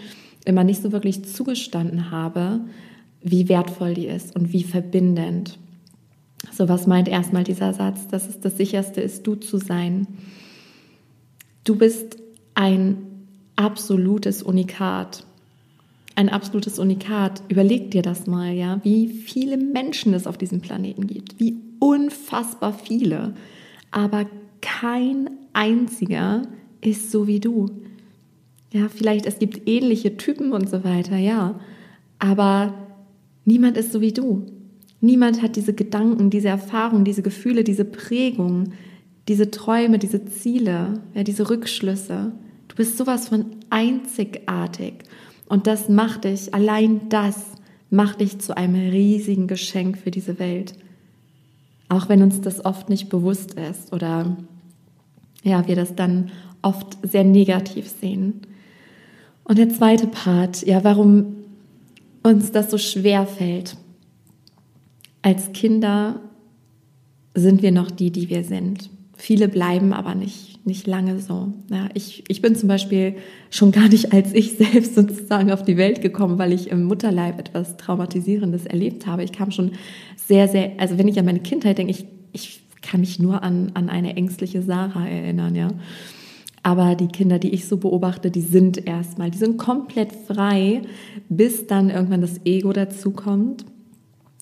immer 0.45 0.65
nicht 0.65 0.81
so 0.81 0.93
wirklich 0.93 1.25
zugestanden 1.25 2.11
habe, 2.11 2.61
wie 3.23 3.49
wertvoll 3.49 3.95
die 3.95 4.07
ist 4.07 4.35
und 4.37 4.53
wie 4.53 4.63
verbindend. 4.63 5.59
So 6.53 6.69
was 6.69 6.87
meint 6.87 7.09
erstmal 7.09 7.45
dieser 7.45 7.73
Satz, 7.75 8.09
dass 8.09 8.29
es 8.29 8.41
das 8.41 8.57
sicherste 8.57 9.01
ist, 9.01 9.27
du 9.27 9.35
zu 9.35 9.59
sein. 9.59 10.07
Du 11.65 11.77
bist 11.77 12.17
ein 12.55 12.97
absolutes 13.57 14.43
Unikat. 14.43 15.25
ein 16.17 16.29
absolutes 16.29 16.79
Unikat. 16.79 17.43
Überleg 17.49 17.91
dir 17.91 18.03
das 18.03 18.27
mal, 18.27 18.53
ja, 18.53 18.81
wie 18.83 19.09
viele 19.09 19.57
Menschen 19.57 20.13
es 20.13 20.27
auf 20.27 20.37
diesem 20.37 20.61
Planeten 20.61 21.07
gibt. 21.07 21.41
Wie 21.41 21.57
unfassbar 21.79 22.75
viele. 22.75 23.35
Aber 23.91 24.27
kein 24.61 25.31
einziger 25.55 26.43
ist 26.83 27.11
so 27.11 27.27
wie 27.27 27.41
du. 27.41 27.71
Ja, 28.73 28.89
vielleicht 28.89 29.25
es 29.27 29.39
gibt 29.39 29.67
ähnliche 29.69 30.17
Typen 30.17 30.53
und 30.53 30.69
so 30.69 30.85
weiter, 30.85 31.17
ja. 31.17 31.59
Aber 32.19 32.75
niemand 33.45 33.77
ist 33.77 33.93
so 33.93 34.01
wie 34.01 34.13
du. 34.13 34.47
Niemand 35.01 35.43
hat 35.43 35.57
diese 35.57 35.73
Gedanken, 35.73 36.31
diese 36.31 36.49
Erfahrungen, 36.49 37.05
diese 37.05 37.23
Gefühle, 37.23 37.65
diese 37.65 37.85
Prägung, 37.85 38.73
diese 39.29 39.51
Träume, 39.51 39.99
diese 39.99 40.25
Ziele, 40.27 41.01
ja, 41.15 41.23
diese 41.23 41.49
Rückschlüsse. 41.49 42.33
Du 42.69 42.77
bist 42.77 42.99
sowas 42.99 43.29
von 43.29 43.47
einzigartig. 43.71 44.95
Und 45.49 45.67
das 45.67 45.89
macht 45.89 46.25
dich, 46.25 46.55
allein 46.55 47.09
das 47.09 47.47
macht 47.91 48.21
dich 48.21 48.39
zu 48.39 48.57
einem 48.57 48.91
riesigen 48.91 49.47
Geschenk 49.47 49.99
für 49.99 50.11
diese 50.11 50.39
Welt. 50.39 50.75
Auch 51.89 52.09
wenn 52.09 52.23
uns 52.23 52.41
das 52.41 52.65
oft 52.65 52.89
nicht 52.89 53.09
bewusst 53.09 53.55
ist 53.55 53.93
oder 53.93 54.37
ja, 55.43 55.67
wir 55.67 55.77
das 55.77 55.97
dann 55.97 56.31
oft 56.63 56.99
sehr 57.03 57.25
negativ 57.25 57.89
sehen. 57.89 58.43
Und 59.45 59.59
der 59.59 59.71
zweite 59.71 60.07
Part, 60.07 60.65
ja, 60.65 60.85
warum 60.85 61.40
uns 62.23 62.53
das 62.53 62.71
so 62.71 62.79
schwer 62.79 63.27
fällt. 63.27 63.77
Als 65.23 65.53
Kinder 65.53 66.21
sind 67.35 67.63
wir 67.63 67.73
noch 67.73 67.91
die, 67.91 68.11
die 68.11 68.29
wir 68.29 68.45
sind. 68.45 68.91
Viele 69.17 69.49
bleiben 69.49 69.93
aber 69.93 70.15
nicht, 70.15 70.67
nicht 70.67 70.87
lange 70.87 71.21
so. 71.21 71.53
Ja, 71.71 71.89
ich, 71.95 72.25
ich 72.29 72.41
bin 72.41 72.55
zum 72.55 72.69
Beispiel 72.69 73.17
schon 73.51 73.71
gar 73.71 73.89
nicht 73.89 74.13
als 74.13 74.33
ich 74.33 74.53
selbst 74.57 74.95
sozusagen 74.95 75.51
auf 75.53 75.63
die 75.63 75.77
Welt 75.77 76.01
gekommen, 76.01 76.39
weil 76.39 76.53
ich 76.53 76.71
im 76.71 76.85
Mutterleib 76.85 77.39
etwas 77.39 77.77
Traumatisierendes 77.77 78.67
erlebt 78.67 79.07
habe. 79.07 79.23
Ich 79.23 79.33
kam 79.33 79.51
schon 79.51 79.73
sehr, 80.17 80.49
sehr, 80.49 80.73
also 80.79 80.99
wenn 80.99 81.09
ich 81.09 81.19
an 81.19 81.27
meine 81.27 81.41
Kindheit 81.41 81.79
denke, 81.79 81.93
ich, 81.93 82.07
ich 82.33 82.63
kann 82.81 83.01
mich 83.01 83.19
nur 83.19 83.43
an, 83.43 83.73
an 83.75 83.91
eine 83.91 84.17
ängstliche 84.17 84.63
Sarah 84.63 85.07
erinnern, 85.07 85.55
ja. 85.55 85.69
Aber 86.63 86.95
die 86.95 87.09
Kinder, 87.09 87.39
die 87.39 87.51
ich 87.51 87.67
so 87.67 87.79
beobachte, 87.79 88.31
die 88.31 88.43
sind 88.43 88.87
erstmal, 88.87 89.31
die 89.31 89.39
sind 89.39 89.57
komplett 89.57 90.13
frei, 90.13 90.83
bis 91.29 91.67
dann 91.67 91.89
irgendwann 91.89 92.21
das 92.21 92.45
Ego 92.45 92.73
dazukommt. 92.73 93.65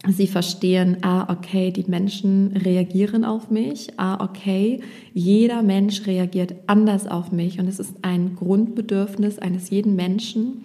Sie 0.06 0.26
verstehen, 0.26 0.98
ah, 1.02 1.32
okay, 1.32 1.72
die 1.72 1.84
Menschen 1.88 2.56
reagieren 2.56 3.24
auf 3.24 3.50
mich. 3.50 3.88
Ah, 3.96 4.24
okay, 4.24 4.80
jeder 5.12 5.62
Mensch 5.62 6.06
reagiert 6.06 6.54
anders 6.66 7.06
auf 7.08 7.32
mich. 7.32 7.58
Und 7.58 7.66
es 7.66 7.80
ist 7.80 7.94
ein 8.02 8.36
Grundbedürfnis 8.36 9.38
eines 9.38 9.70
jeden 9.70 9.96
Menschen, 9.96 10.62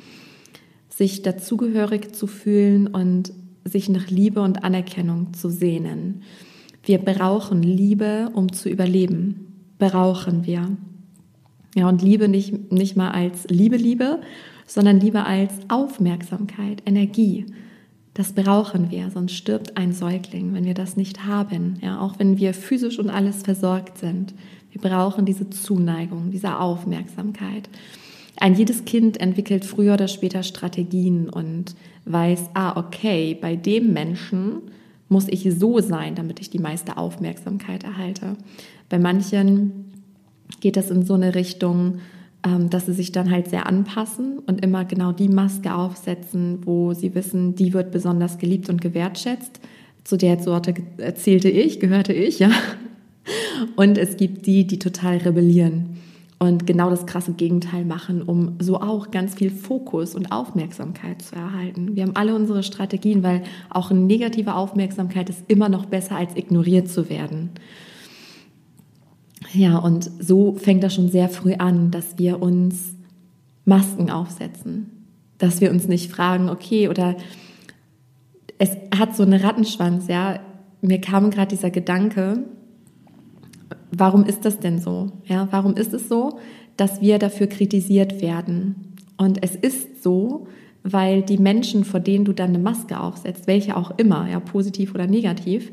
sich 0.90 1.24
dazugehörig 1.24 2.14
zu 2.14 2.28
fühlen 2.28 2.88
und 2.88 3.34
sich 3.66 3.90
nach 3.90 4.08
Liebe 4.08 4.42
und 4.42 4.64
Anerkennung 4.64 5.34
zu 5.34 5.50
sehnen. 5.50 6.22
Wir 6.84 7.00
brauchen 7.00 7.64
Liebe, 7.64 8.30
um 8.34 8.52
zu 8.52 8.70
überleben. 8.70 9.74
Brauchen 9.80 10.46
wir. 10.46 10.78
Ja, 11.76 11.90
und 11.90 12.02
Liebe 12.02 12.28
nicht, 12.28 12.72
nicht 12.72 12.96
mal 12.96 13.12
als 13.12 13.46
Liebe, 13.50 13.78
Liebe, 13.78 14.22
sondern 14.68 15.00
Liebe 15.00 15.26
als 15.26 15.54
Aufmerksamkeit, 15.70 16.84
Energie. 16.86 17.46
Das 18.14 18.34
brauchen 18.34 18.92
wir, 18.92 19.10
sonst 19.10 19.34
stirbt 19.34 19.76
ein 19.76 19.92
Säugling, 19.92 20.54
wenn 20.54 20.66
wir 20.66 20.76
das 20.76 20.98
nicht 20.98 21.26
haben. 21.26 21.80
Ja, 21.82 22.00
auch 22.00 22.20
wenn 22.20 22.38
wir 22.38 22.54
physisch 22.54 23.00
und 23.00 23.10
alles 23.10 23.42
versorgt 23.42 23.98
sind. 23.98 24.36
Wir 24.72 24.82
brauchen 24.82 25.26
diese 25.26 25.50
Zuneigung, 25.50 26.30
diese 26.32 26.60
Aufmerksamkeit. 26.60 27.70
Ein 28.38 28.56
jedes 28.56 28.86
Kind 28.86 29.20
entwickelt 29.20 29.66
früher 29.66 29.94
oder 29.94 30.08
später 30.08 30.44
Strategien 30.44 31.30
und 31.30 31.76
weiß, 32.06 32.52
ah, 32.54 32.78
okay, 32.78 33.38
bei 33.40 33.56
dem 33.56 33.94
Menschen 33.94 34.62
muss 35.10 35.28
ich 35.28 35.48
so 35.58 35.80
sein, 35.80 36.16
damit 36.16 36.40
ich 36.40 36.50
die 36.50 36.60
meiste 36.60 36.98
Aufmerksamkeit 36.98 37.84
erhalte. 37.84 38.36
Bei 38.90 39.00
manchen 39.00 39.93
geht 40.64 40.78
das 40.78 40.90
in 40.90 41.06
so 41.06 41.16
eine 41.16 41.36
Richtung, 41.36 42.00
ähm, 42.46 42.70
dass 42.70 42.86
sie 42.86 42.94
sich 42.94 43.12
dann 43.12 43.30
halt 43.30 43.50
sehr 43.50 43.68
anpassen 43.68 44.40
und 44.40 44.64
immer 44.64 44.86
genau 44.86 45.12
die 45.12 45.28
Maske 45.28 45.76
aufsetzen, 45.76 46.60
wo 46.64 46.94
sie 46.94 47.14
wissen, 47.16 47.56
die 47.56 47.74
wird 47.74 47.92
besonders 47.92 48.38
geliebt 48.38 48.70
und 48.70 48.82
gewertschätzt. 48.82 49.60
Zu 50.06 50.16
der 50.16 50.42
Sorte 50.42 50.74
erzählte 50.98 51.50
ich, 51.50 51.82
gehörte 51.82 52.14
ich, 52.14 52.40
ja. 52.40 52.50
Und 53.76 53.98
es 53.98 54.16
gibt 54.16 54.46
die, 54.46 54.66
die 54.66 54.80
total 54.80 55.18
rebellieren 55.18 55.98
und 56.40 56.66
genau 56.66 56.90
das 56.90 57.06
krasse 57.06 57.34
Gegenteil 57.34 57.84
machen, 57.84 58.22
um 58.22 58.56
so 58.60 58.80
auch 58.80 59.12
ganz 59.12 59.36
viel 59.36 59.50
Fokus 59.50 60.16
und 60.16 60.32
Aufmerksamkeit 60.32 61.22
zu 61.22 61.36
erhalten. 61.36 61.96
Wir 61.96 62.04
haben 62.04 62.16
alle 62.16 62.36
unsere 62.36 62.64
Strategien, 62.64 63.22
weil 63.22 63.44
auch 63.70 63.92
negative 63.92 64.56
Aufmerksamkeit 64.56 65.30
ist 65.30 65.44
immer 65.50 65.68
noch 65.68 65.86
besser 65.86 66.16
als 66.16 66.36
ignoriert 66.38 66.88
zu 66.88 67.10
werden. 67.10 67.52
Ja, 69.52 69.78
und 69.78 70.10
so 70.20 70.54
fängt 70.54 70.84
das 70.84 70.94
schon 70.96 71.10
sehr 71.10 71.30
früh 71.30 71.54
an, 71.54 71.92
dass 71.92 72.18
wir 72.18 72.42
uns 72.42 72.96
Masken 73.66 74.10
aufsetzen, 74.10 75.08
dass 75.38 75.62
wir 75.62 75.72
uns 75.72 75.88
nicht 75.88 76.12
fragen, 76.12 76.50
okay, 76.50 76.88
oder 76.90 77.16
es 78.58 78.72
hat 78.98 79.16
so 79.16 79.24
einen 79.24 79.42
Rattenschwanz, 79.42 80.08
ja. 80.08 80.40
Mir 80.82 81.00
kam 81.00 81.32
gerade 81.32 81.56
dieser 81.56 81.70
Gedanke, 81.70 82.44
warum 83.92 84.26
ist 84.26 84.44
das 84.44 84.60
denn 84.60 84.80
so? 84.80 85.12
Ja, 85.26 85.48
warum 85.52 85.76
ist 85.76 85.94
es 85.94 86.10
so, 86.10 86.40
dass 86.76 87.00
wir 87.00 87.20
dafür 87.20 87.48
kritisiert 87.48 88.22
werden? 88.22 88.96
Und 89.18 89.42
es 89.44 89.56
ist 89.56 90.04
so, 90.04 90.48
weil 90.84 91.22
die 91.22 91.38
Menschen, 91.38 91.86
vor 91.86 92.00
denen 92.02 92.26
du 92.26 92.34
dann 92.34 92.50
eine 92.50 92.60
Maske 92.60 93.00
aufsetzt, 93.00 93.48
welche 93.48 93.78
auch 93.78 93.92
immer, 93.98 94.30
ja, 94.30 94.40
positiv 94.40 94.94
oder 94.94 95.08
negativ, 95.08 95.72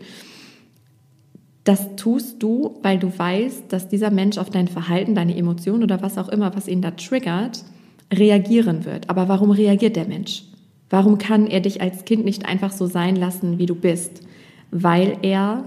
das 1.65 1.97
tust 1.97 2.43
du, 2.43 2.79
weil 2.83 2.99
du 2.99 3.17
weißt, 3.17 3.73
dass 3.73 3.89
dieser 3.89 4.11
Mensch 4.11 4.39
auf 4.39 4.51
dein 4.51 4.69
Verhalten, 4.69 5.15
deine 5.15 5.37
Emotionen 5.37 5.83
oder 5.83 6.01
was 6.03 6.17
auch 6.17 6.29
immer, 6.29 6.57
was 6.57 6.69
ihn 6.69 6.81
da 6.81 6.93
triggert, 6.93 7.65
reagieren 8.13 8.85
wird. 8.85 9.11
Aber 9.11 9.29
warum 9.29 9.51
reagiert 9.51 9.97
der 9.97 10.07
Mensch? 10.07 10.45
Warum 10.89 11.19
kann 11.19 11.47
er 11.47 11.61
dich 11.61 11.81
als 11.81 12.05
Kind 12.05 12.25
nicht 12.25 12.47
einfach 12.47 12.73
so 12.73 12.87
sein 12.87 13.15
lassen, 13.15 13.59
wie 13.59 13.67
du 13.67 13.75
bist? 13.75 14.23
Weil 14.71 15.19
er 15.23 15.65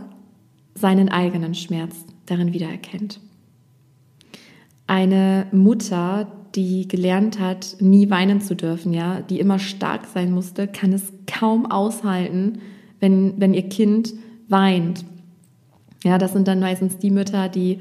seinen 0.75 1.09
eigenen 1.09 1.53
Schmerz 1.53 1.95
darin 2.25 2.53
wiedererkennt. 2.53 3.19
Eine 4.87 5.47
Mutter, 5.51 6.27
die 6.55 6.87
gelernt 6.87 7.39
hat, 7.39 7.77
nie 7.79 8.09
weinen 8.09 8.41
zu 8.41 8.55
dürfen, 8.55 8.93
ja, 8.93 9.21
die 9.21 9.39
immer 9.39 9.59
stark 9.59 10.07
sein 10.13 10.31
musste, 10.31 10.67
kann 10.67 10.91
es 10.91 11.13
kaum 11.27 11.69
aushalten, 11.69 12.59
wenn, 12.99 13.39
wenn 13.39 13.53
ihr 13.53 13.69
Kind 13.69 14.13
weint 14.49 15.05
ja, 16.03 16.17
das 16.17 16.33
sind 16.33 16.47
dann 16.47 16.59
meistens 16.59 16.97
die 16.97 17.11
Mütter, 17.11 17.49
die, 17.49 17.79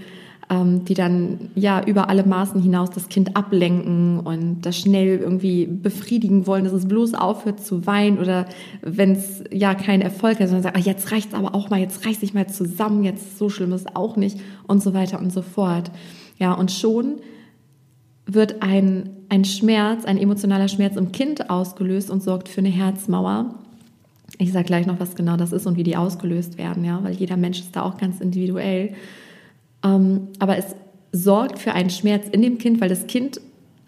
ähm, 0.49 0.85
die 0.85 0.95
dann 0.95 1.51
ja 1.55 1.85
über 1.85 2.09
alle 2.09 2.25
Maßen 2.25 2.61
hinaus 2.63 2.91
das 2.91 3.09
Kind 3.09 3.37
ablenken 3.37 4.21
und 4.21 4.63
das 4.63 4.79
schnell 4.79 5.19
irgendwie 5.19 5.67
befriedigen 5.67 6.47
wollen, 6.47 6.65
dass 6.65 6.73
es 6.73 6.87
bloß 6.87 7.15
aufhört 7.15 7.61
zu 7.61 7.87
weinen 7.87 8.19
oder 8.19 8.47
wenn 8.81 9.13
es 9.13 9.43
ja 9.51 9.75
keinen 9.75 10.03
Erfolg 10.03 10.39
hat, 10.39 10.49
sondern 10.49 10.63
sagt, 10.63 10.77
ach, 10.79 10.85
jetzt 10.85 11.11
reicht's 11.11 11.35
aber 11.35 11.55
auch 11.55 11.71
mal, 11.71 11.81
jetzt 11.81 12.07
reiß 12.07 12.21
dich 12.21 12.33
mal 12.33 12.49
zusammen, 12.49 13.05
jetzt 13.05 13.39
so 13.39 13.49
schlimm 13.49 13.73
ist 13.73 13.97
auch 13.97 14.17
nicht 14.17 14.39
und 14.67 14.83
so 14.83 14.95
weiter 14.95 15.19
und 15.19 15.33
so 15.33 15.43
fort. 15.43 15.91
Ja, 16.39 16.53
und 16.53 16.71
schon 16.71 17.17
wird 18.27 18.63
ein, 18.63 19.11
ein 19.29 19.45
Schmerz, 19.45 20.05
ein 20.05 20.19
emotionaler 20.19 20.69
Schmerz 20.69 20.97
im 20.97 21.13
Kind 21.13 21.51
ausgelöst 21.51 22.11
und 22.11 22.23
sorgt 22.23 22.49
für 22.49 22.61
eine 22.61 22.69
Herzmauer, 22.69 23.62
ich 24.39 24.53
sage 24.53 24.65
gleich 24.65 24.87
noch, 24.87 25.01
was 25.01 25.15
genau 25.15 25.37
das 25.37 25.53
ist 25.53 25.67
und 25.67 25.77
wie 25.77 25.83
die 25.83 25.97
ausgelöst 25.97 26.59
werden, 26.59 26.85
ja, 26.85 27.03
weil 27.03 27.15
jeder 27.15 27.37
Mensch 27.37 27.61
ist 27.61 27.77
da 27.77 27.83
auch 27.83 27.99
ganz 27.99 28.21
individuell. 28.21 28.95
Ähm, 29.85 30.29
aber 30.39 30.57
es 30.57 30.75
sorgt 31.13 31.59
für 31.59 31.73
einen 31.73 31.91
Schmerz 31.91 32.27
in 32.31 32.43
dem 32.43 32.59
Kind, 32.59 32.81
weil 32.81 32.89
das 32.89 33.07
Kind 33.07 33.41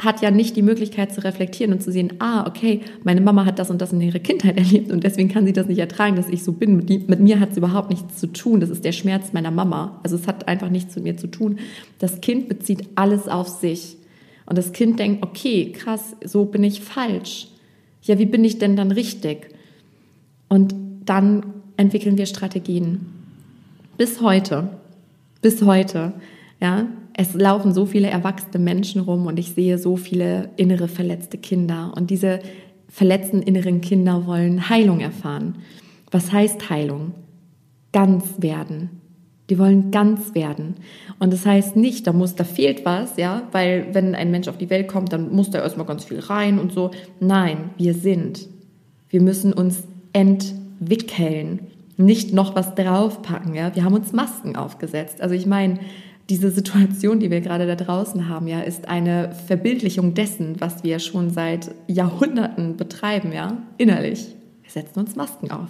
hat 0.03 0.23
ja 0.23 0.31
nicht 0.31 0.57
die 0.57 0.63
Möglichkeit 0.63 1.15
zu 1.15 1.23
reflektieren 1.23 1.73
und 1.73 1.81
zu 1.81 1.93
sehen, 1.93 2.15
ah, 2.19 2.47
okay, 2.47 2.81
meine 3.05 3.21
Mama 3.21 3.45
hat 3.45 3.61
das 3.61 3.71
und 3.71 3.81
das 3.81 3.93
in 3.93 4.01
ihrer 4.01 4.19
Kindheit 4.19 4.57
erlebt 4.59 4.91
und 4.91 5.05
deswegen 5.05 5.29
kann 5.29 5.47
sie 5.47 5.53
das 5.53 5.67
nicht 5.67 5.79
ertragen, 5.79 6.17
dass 6.17 6.29
ich 6.29 6.43
so 6.43 6.53
bin. 6.53 6.77
Mit, 6.77 7.09
mit 7.09 7.21
mir 7.21 7.41
hat 7.41 7.53
es 7.53 7.57
überhaupt 7.57 7.91
nichts 7.91 8.19
zu 8.19 8.27
tun. 8.27 8.61
Das 8.61 8.71
ist 8.71 8.85
der 8.85 8.93
Schmerz 8.93 9.33
meiner 9.33 9.53
Mama. 9.53 10.01
Also 10.03 10.17
es 10.17 10.27
hat 10.27 10.49
einfach 10.49 10.69
nichts 10.69 10.95
mit 10.97 11.05
mir 11.05 11.17
zu 11.17 11.29
tun. 11.29 11.59
Das 11.99 12.21
Kind 12.21 12.49
bezieht 12.49 12.89
alles 12.97 13.29
auf 13.29 13.49
sich. 13.49 13.97
Und 14.47 14.59
das 14.59 14.73
Kind 14.73 14.99
denkt, 14.99 15.25
okay, 15.25 15.73
krass, 15.73 16.17
so 16.23 16.45
bin 16.45 16.65
ich 16.65 16.81
falsch. 16.81 17.49
Ja, 18.03 18.19
wie 18.19 18.27
bin 18.27 18.45
ich 18.45 18.59
denn 18.59 18.77
dann 18.77 18.91
richtig? 18.91 19.54
Und 20.55 20.73
dann 21.05 21.47
entwickeln 21.77 22.17
wir 22.17 22.27
Strategien. 22.27 23.07
Bis 23.99 24.21
heute, 24.21 24.69
bis 25.43 25.63
heute, 25.63 26.13
ja, 26.61 26.87
es 27.13 27.35
laufen 27.35 27.75
so 27.75 27.87
viele 27.87 28.07
erwachsene 28.07 28.61
Menschen 28.63 29.01
rum 29.01 29.27
und 29.27 29.37
ich 29.41 29.51
sehe 29.51 29.79
so 29.79 29.97
viele 29.97 30.51
innere 30.55 30.87
verletzte 30.87 31.39
Kinder. 31.39 31.93
Und 31.97 32.11
diese 32.11 32.39
verletzten 32.89 33.43
inneren 33.43 33.81
Kinder 33.81 34.29
wollen 34.29 34.69
Heilung 34.69 35.01
erfahren. 35.01 35.57
Was 36.13 36.31
heißt 36.31 36.71
Heilung? 36.71 37.15
Ganz 37.93 38.25
werden. 38.39 38.91
Die 39.51 39.59
wollen 39.59 39.91
ganz 39.91 40.37
werden. 40.37 40.77
Und 41.19 41.33
das 41.33 41.47
heißt 41.47 41.75
nicht, 41.75 42.07
da 42.07 42.13
muss, 42.13 42.37
da 42.37 42.45
fehlt 42.45 42.85
was, 42.85 43.17
ja, 43.17 43.43
weil 43.51 43.89
wenn 43.91 44.15
ein 44.15 44.31
Mensch 44.31 44.47
auf 44.47 44.59
die 44.59 44.71
Welt 44.71 44.87
kommt, 44.87 45.13
dann 45.13 45.35
muss 45.35 45.51
da 45.51 45.59
erstmal 45.61 45.87
ganz 45.87 46.05
viel 46.05 46.21
rein 46.21 46.61
und 46.61 46.71
so. 46.71 46.93
Nein, 47.19 47.71
wir 47.77 47.95
sind. 47.95 48.47
Wir 49.09 49.21
müssen 49.21 49.53
uns 49.53 49.83
entwickeln, 50.15 51.67
nicht 51.99 52.33
noch 52.33 52.55
was 52.55 52.75
draufpacken, 52.75 53.55
ja. 53.55 53.75
Wir 53.77 53.85
haben 53.85 53.95
uns 53.95 54.13
Masken 54.13 54.57
aufgesetzt. 54.57 55.21
Also 55.21 55.35
ich 55.35 55.45
meine, 55.45 55.79
diese 56.31 56.51
Situation, 56.51 57.21
die 57.21 57.31
wir 57.31 57.43
gerade 57.43 57.67
da 57.67 57.75
draußen 57.77 58.29
haben, 58.29 58.47
ja, 58.47 58.61
ist 58.61 58.89
eine 58.89 59.35
Verbildlichung 59.47 60.15
dessen, 60.15 60.61
was 60.61 60.83
wir 60.83 60.99
schon 60.99 61.31
seit 61.31 61.71
Jahrhunderten 61.87 62.79
betreiben, 62.79 63.33
ja, 63.33 63.59
innerlich. 63.77 64.27
Wir 64.63 64.71
setzen 64.71 65.01
uns 65.01 65.17
Masken 65.17 65.51
auf. 65.51 65.69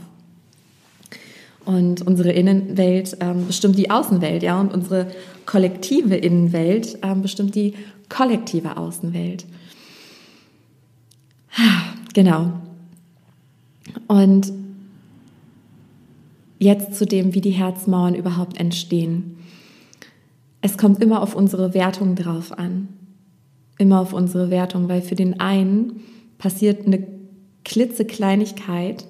Und 1.65 2.03
unsere 2.03 2.31
Innenwelt 2.31 3.17
ähm, 3.21 3.47
bestimmt 3.47 3.79
die 3.79 3.91
Außenwelt, 3.91 4.43
ja, 4.43 4.61
und 4.61 4.73
unsere 4.73 5.09
kollektive 5.47 6.15
Innenwelt 6.15 6.99
ähm, 7.03 7.23
bestimmt 7.23 7.55
die 7.55 7.75
kollektive 8.09 8.77
Außenwelt. 8.77 9.47
Genau. 12.13 12.53
Und 14.07 14.53
jetzt 16.59 16.95
zu 16.95 17.07
dem, 17.07 17.35
wie 17.35 17.41
die 17.41 17.51
Herzmauern 17.51 18.15
überhaupt 18.15 18.59
entstehen. 18.59 19.37
Es 20.61 20.79
kommt 20.79 21.03
immer 21.03 21.23
auf 21.23 21.35
unsere 21.35 21.75
Wertung 21.75 22.15
drauf 22.15 22.57
an. 22.59 22.89
Immer 23.79 24.01
auf 24.01 24.13
unsere 24.13 24.51
Wertung, 24.51 24.89
weil 24.89 25.03
für 25.03 25.15
den 25.15 25.41
einen 25.41 26.01
passiert 26.39 26.87
eine 26.87 27.07
klitzekleinigkeit 27.65 29.05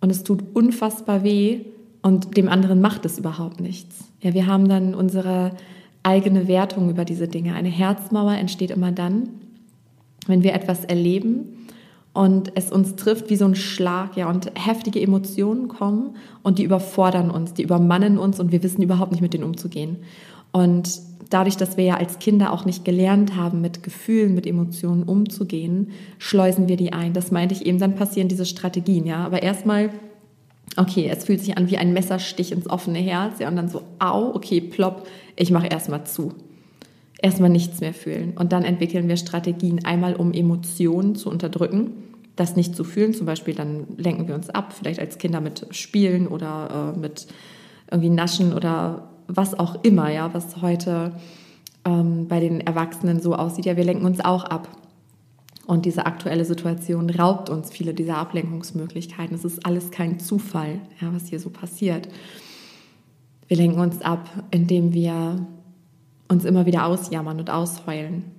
und 0.00 0.10
es 0.10 0.22
tut 0.22 0.42
unfassbar 0.54 1.22
weh 1.22 1.60
und 2.02 2.36
dem 2.36 2.48
anderen 2.48 2.80
macht 2.80 3.04
es 3.04 3.18
überhaupt 3.18 3.60
nichts. 3.60 3.96
Ja, 4.20 4.34
wir 4.34 4.46
haben 4.46 4.68
dann 4.68 4.94
unsere 4.94 5.52
eigene 6.02 6.46
Wertung 6.46 6.90
über 6.90 7.04
diese 7.04 7.28
Dinge. 7.28 7.54
Eine 7.54 7.68
Herzmauer 7.68 8.34
entsteht 8.34 8.70
immer 8.70 8.92
dann, 8.92 9.28
wenn 10.26 10.42
wir 10.42 10.54
etwas 10.54 10.84
erleben 10.84 11.55
und 12.16 12.52
es 12.54 12.72
uns 12.72 12.96
trifft 12.96 13.28
wie 13.28 13.36
so 13.36 13.44
ein 13.44 13.54
Schlag, 13.54 14.16
ja, 14.16 14.28
und 14.28 14.50
heftige 14.54 15.00
Emotionen 15.00 15.68
kommen 15.68 16.16
und 16.42 16.58
die 16.58 16.64
überfordern 16.64 17.30
uns, 17.30 17.52
die 17.52 17.62
übermannen 17.62 18.18
uns 18.18 18.40
und 18.40 18.52
wir 18.52 18.62
wissen 18.62 18.82
überhaupt 18.82 19.12
nicht 19.12 19.20
mit 19.20 19.34
denen 19.34 19.44
umzugehen. 19.44 19.98
Und 20.50 21.00
dadurch, 21.28 21.58
dass 21.58 21.76
wir 21.76 21.84
ja 21.84 21.96
als 21.98 22.18
Kinder 22.18 22.52
auch 22.52 22.64
nicht 22.64 22.84
gelernt 22.86 23.36
haben, 23.36 23.60
mit 23.60 23.82
Gefühlen, 23.82 24.34
mit 24.34 24.46
Emotionen 24.46 25.02
umzugehen, 25.02 25.90
schleusen 26.18 26.68
wir 26.68 26.76
die 26.76 26.94
ein. 26.94 27.12
Das 27.12 27.30
meinte 27.30 27.54
ich 27.54 27.66
eben, 27.66 27.78
dann 27.78 27.96
passieren 27.96 28.28
diese 28.28 28.46
Strategien, 28.46 29.04
ja. 29.04 29.18
Aber 29.18 29.42
erstmal 29.42 29.90
okay, 30.76 31.08
es 31.10 31.24
fühlt 31.24 31.40
sich 31.40 31.56
an 31.56 31.70
wie 31.70 31.76
ein 31.76 31.92
Messerstich 31.92 32.50
ins 32.52 32.68
offene 32.68 32.98
Herz, 32.98 33.38
ja, 33.38 33.48
und 33.48 33.56
dann 33.56 33.68
so, 33.68 33.82
au, 33.98 34.34
okay, 34.34 34.60
plopp, 34.60 35.06
ich 35.36 35.50
mache 35.50 35.66
erstmal 35.66 36.04
zu. 36.04 36.32
Erstmal 37.20 37.50
nichts 37.50 37.80
mehr 37.80 37.94
fühlen. 37.94 38.34
Und 38.38 38.52
dann 38.52 38.64
entwickeln 38.64 39.08
wir 39.08 39.16
Strategien, 39.16 39.84
einmal 39.84 40.16
um 40.16 40.32
Emotionen 40.32 41.14
zu 41.14 41.30
unterdrücken, 41.30 41.92
das 42.36 42.54
nicht 42.54 42.76
zu 42.76 42.84
fühlen. 42.84 43.14
Zum 43.14 43.26
Beispiel, 43.26 43.54
dann 43.54 43.86
lenken 43.96 44.28
wir 44.28 44.34
uns 44.34 44.50
ab, 44.50 44.72
vielleicht 44.72 45.00
als 45.00 45.18
Kinder 45.18 45.40
mit 45.40 45.66
Spielen 45.70 46.28
oder 46.28 46.92
äh, 46.94 46.98
mit 46.98 47.26
irgendwie 47.90 48.10
Naschen 48.10 48.52
oder 48.52 49.08
was 49.26 49.58
auch 49.58 49.82
immer, 49.82 50.10
ja, 50.10 50.32
was 50.34 50.60
heute 50.60 51.12
ähm, 51.84 52.28
bei 52.28 52.38
den 52.38 52.60
Erwachsenen 52.60 53.20
so 53.20 53.34
aussieht. 53.34 53.64
Ja, 53.64 53.76
wir 53.76 53.84
lenken 53.84 54.04
uns 54.04 54.20
auch 54.20 54.44
ab. 54.44 54.68
Und 55.66 55.84
diese 55.84 56.06
aktuelle 56.06 56.44
Situation 56.44 57.10
raubt 57.10 57.50
uns 57.50 57.70
viele 57.70 57.92
dieser 57.92 58.18
Ablenkungsmöglichkeiten. 58.18 59.34
Es 59.34 59.44
ist 59.44 59.66
alles 59.66 59.90
kein 59.90 60.20
Zufall, 60.20 60.80
ja, 61.00 61.12
was 61.12 61.26
hier 61.26 61.40
so 61.40 61.50
passiert. 61.50 62.08
Wir 63.48 63.56
lenken 63.56 63.80
uns 63.80 64.00
ab, 64.00 64.28
indem 64.52 64.92
wir 64.92 65.44
uns 66.28 66.44
immer 66.44 66.66
wieder 66.66 66.86
ausjammern 66.86 67.40
und 67.40 67.50
ausheulen 67.50 68.35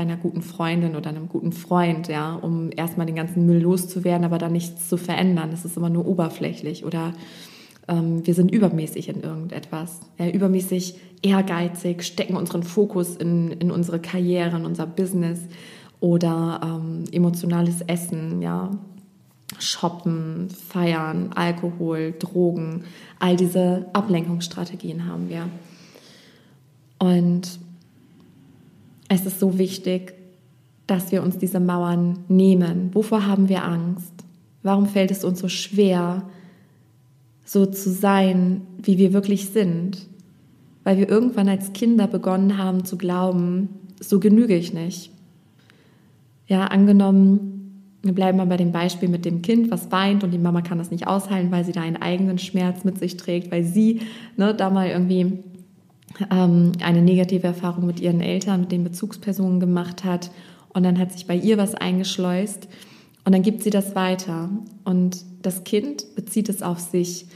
bei 0.00 0.04
einer 0.04 0.16
guten 0.16 0.40
Freundin 0.40 0.96
oder 0.96 1.10
einem 1.10 1.28
guten 1.28 1.52
Freund, 1.52 2.08
ja, 2.08 2.34
um 2.34 2.70
erstmal 2.74 3.04
den 3.04 3.16
ganzen 3.16 3.44
Müll 3.44 3.60
loszuwerden, 3.60 4.24
aber 4.24 4.38
dann 4.38 4.52
nichts 4.52 4.88
zu 4.88 4.96
verändern. 4.96 5.50
Es 5.52 5.66
ist 5.66 5.76
immer 5.76 5.90
nur 5.90 6.06
oberflächlich 6.06 6.86
oder 6.86 7.12
ähm, 7.86 8.26
wir 8.26 8.32
sind 8.32 8.50
übermäßig 8.50 9.10
in 9.10 9.20
irgendetwas, 9.20 10.00
ja, 10.18 10.26
übermäßig 10.30 10.94
ehrgeizig, 11.20 12.02
stecken 12.02 12.36
unseren 12.36 12.62
Fokus 12.62 13.14
in, 13.16 13.50
in 13.50 13.70
unsere 13.70 14.00
Karriere, 14.00 14.56
in 14.56 14.64
unser 14.64 14.86
Business 14.86 15.40
oder 16.00 16.62
ähm, 16.64 17.04
emotionales 17.12 17.82
Essen, 17.82 18.40
ja, 18.40 18.70
Shoppen, 19.58 20.48
Feiern, 20.48 21.34
Alkohol, 21.34 22.14
Drogen, 22.18 22.84
all 23.18 23.36
diese 23.36 23.84
Ablenkungsstrategien 23.92 25.04
haben 25.04 25.28
wir. 25.28 25.50
Und 26.98 27.60
es 29.10 29.26
ist 29.26 29.40
so 29.40 29.58
wichtig, 29.58 30.14
dass 30.86 31.12
wir 31.12 31.22
uns 31.22 31.36
diese 31.36 31.60
Mauern 31.60 32.20
nehmen. 32.28 32.94
Wovor 32.94 33.26
haben 33.26 33.48
wir 33.48 33.64
Angst? 33.64 34.12
Warum 34.62 34.86
fällt 34.86 35.10
es 35.10 35.24
uns 35.24 35.40
so 35.40 35.48
schwer, 35.48 36.22
so 37.44 37.66
zu 37.66 37.90
sein, 37.90 38.62
wie 38.80 38.98
wir 38.98 39.12
wirklich 39.12 39.50
sind? 39.50 40.06
Weil 40.84 40.96
wir 40.96 41.08
irgendwann 41.08 41.48
als 41.48 41.72
Kinder 41.72 42.06
begonnen 42.06 42.56
haben 42.56 42.84
zu 42.84 42.96
glauben, 42.96 43.68
so 44.00 44.20
genüge 44.20 44.54
ich 44.54 44.72
nicht. 44.72 45.10
Ja, 46.46 46.66
angenommen, 46.66 47.96
wir 48.02 48.14
bleiben 48.14 48.38
mal 48.38 48.46
bei 48.46 48.56
dem 48.56 48.70
Beispiel 48.70 49.08
mit 49.08 49.24
dem 49.24 49.42
Kind, 49.42 49.72
was 49.72 49.90
weint 49.90 50.22
und 50.22 50.30
die 50.30 50.38
Mama 50.38 50.62
kann 50.62 50.78
das 50.78 50.92
nicht 50.92 51.08
aushalten, 51.08 51.50
weil 51.50 51.64
sie 51.64 51.72
da 51.72 51.82
einen 51.82 52.00
eigenen 52.00 52.38
Schmerz 52.38 52.84
mit 52.84 52.98
sich 52.98 53.16
trägt, 53.16 53.50
weil 53.50 53.64
sie 53.64 54.02
ne, 54.36 54.54
da 54.54 54.70
mal 54.70 54.88
irgendwie 54.88 55.42
ähm, 56.30 56.72
eine 56.82 57.02
negative 57.02 57.46
Erfahrung 57.46 57.86
mit 57.86 58.00
ihren 58.00 58.20
Eltern, 58.20 58.62
mit 58.62 58.72
den 58.72 58.84
Bezugspersonen 58.84 59.60
gemacht 59.60 60.04
hat 60.04 60.30
und 60.70 60.82
dann 60.82 60.98
hat 60.98 61.12
sich 61.12 61.26
bei 61.26 61.36
ihr 61.36 61.58
was 61.58 61.74
eingeschleust 61.74 62.68
und 63.24 63.32
dann 63.32 63.42
gibt 63.42 63.62
sie 63.62 63.70
das 63.70 63.94
weiter 63.94 64.50
und 64.84 65.24
das 65.42 65.64
Kind 65.64 66.14
bezieht 66.14 66.48
es 66.48 66.62
auf 66.62 66.78
sich 66.78 67.26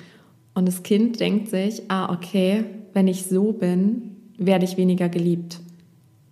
und 0.55 0.67
das 0.67 0.83
Kind 0.83 1.21
denkt 1.21 1.49
sich, 1.49 1.83
ah 1.89 2.13
okay, 2.13 2.65
wenn 2.93 3.09
ich 3.09 3.27
so 3.27 3.53
bin, 3.53 4.17
werde 4.39 4.65
ich 4.65 4.77
weniger 4.77 5.09
geliebt. 5.09 5.61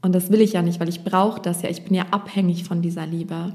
Und 0.00 0.14
das 0.14 0.30
will 0.30 0.40
ich 0.40 0.54
ja 0.54 0.62
nicht, 0.62 0.80
weil 0.80 0.88
ich 0.88 1.04
brauche 1.04 1.40
das 1.40 1.62
ja. 1.62 1.70
Ich 1.70 1.84
bin 1.84 1.94
ja 1.94 2.06
abhängig 2.10 2.64
von 2.64 2.82
dieser 2.82 3.06
Liebe. 3.06 3.52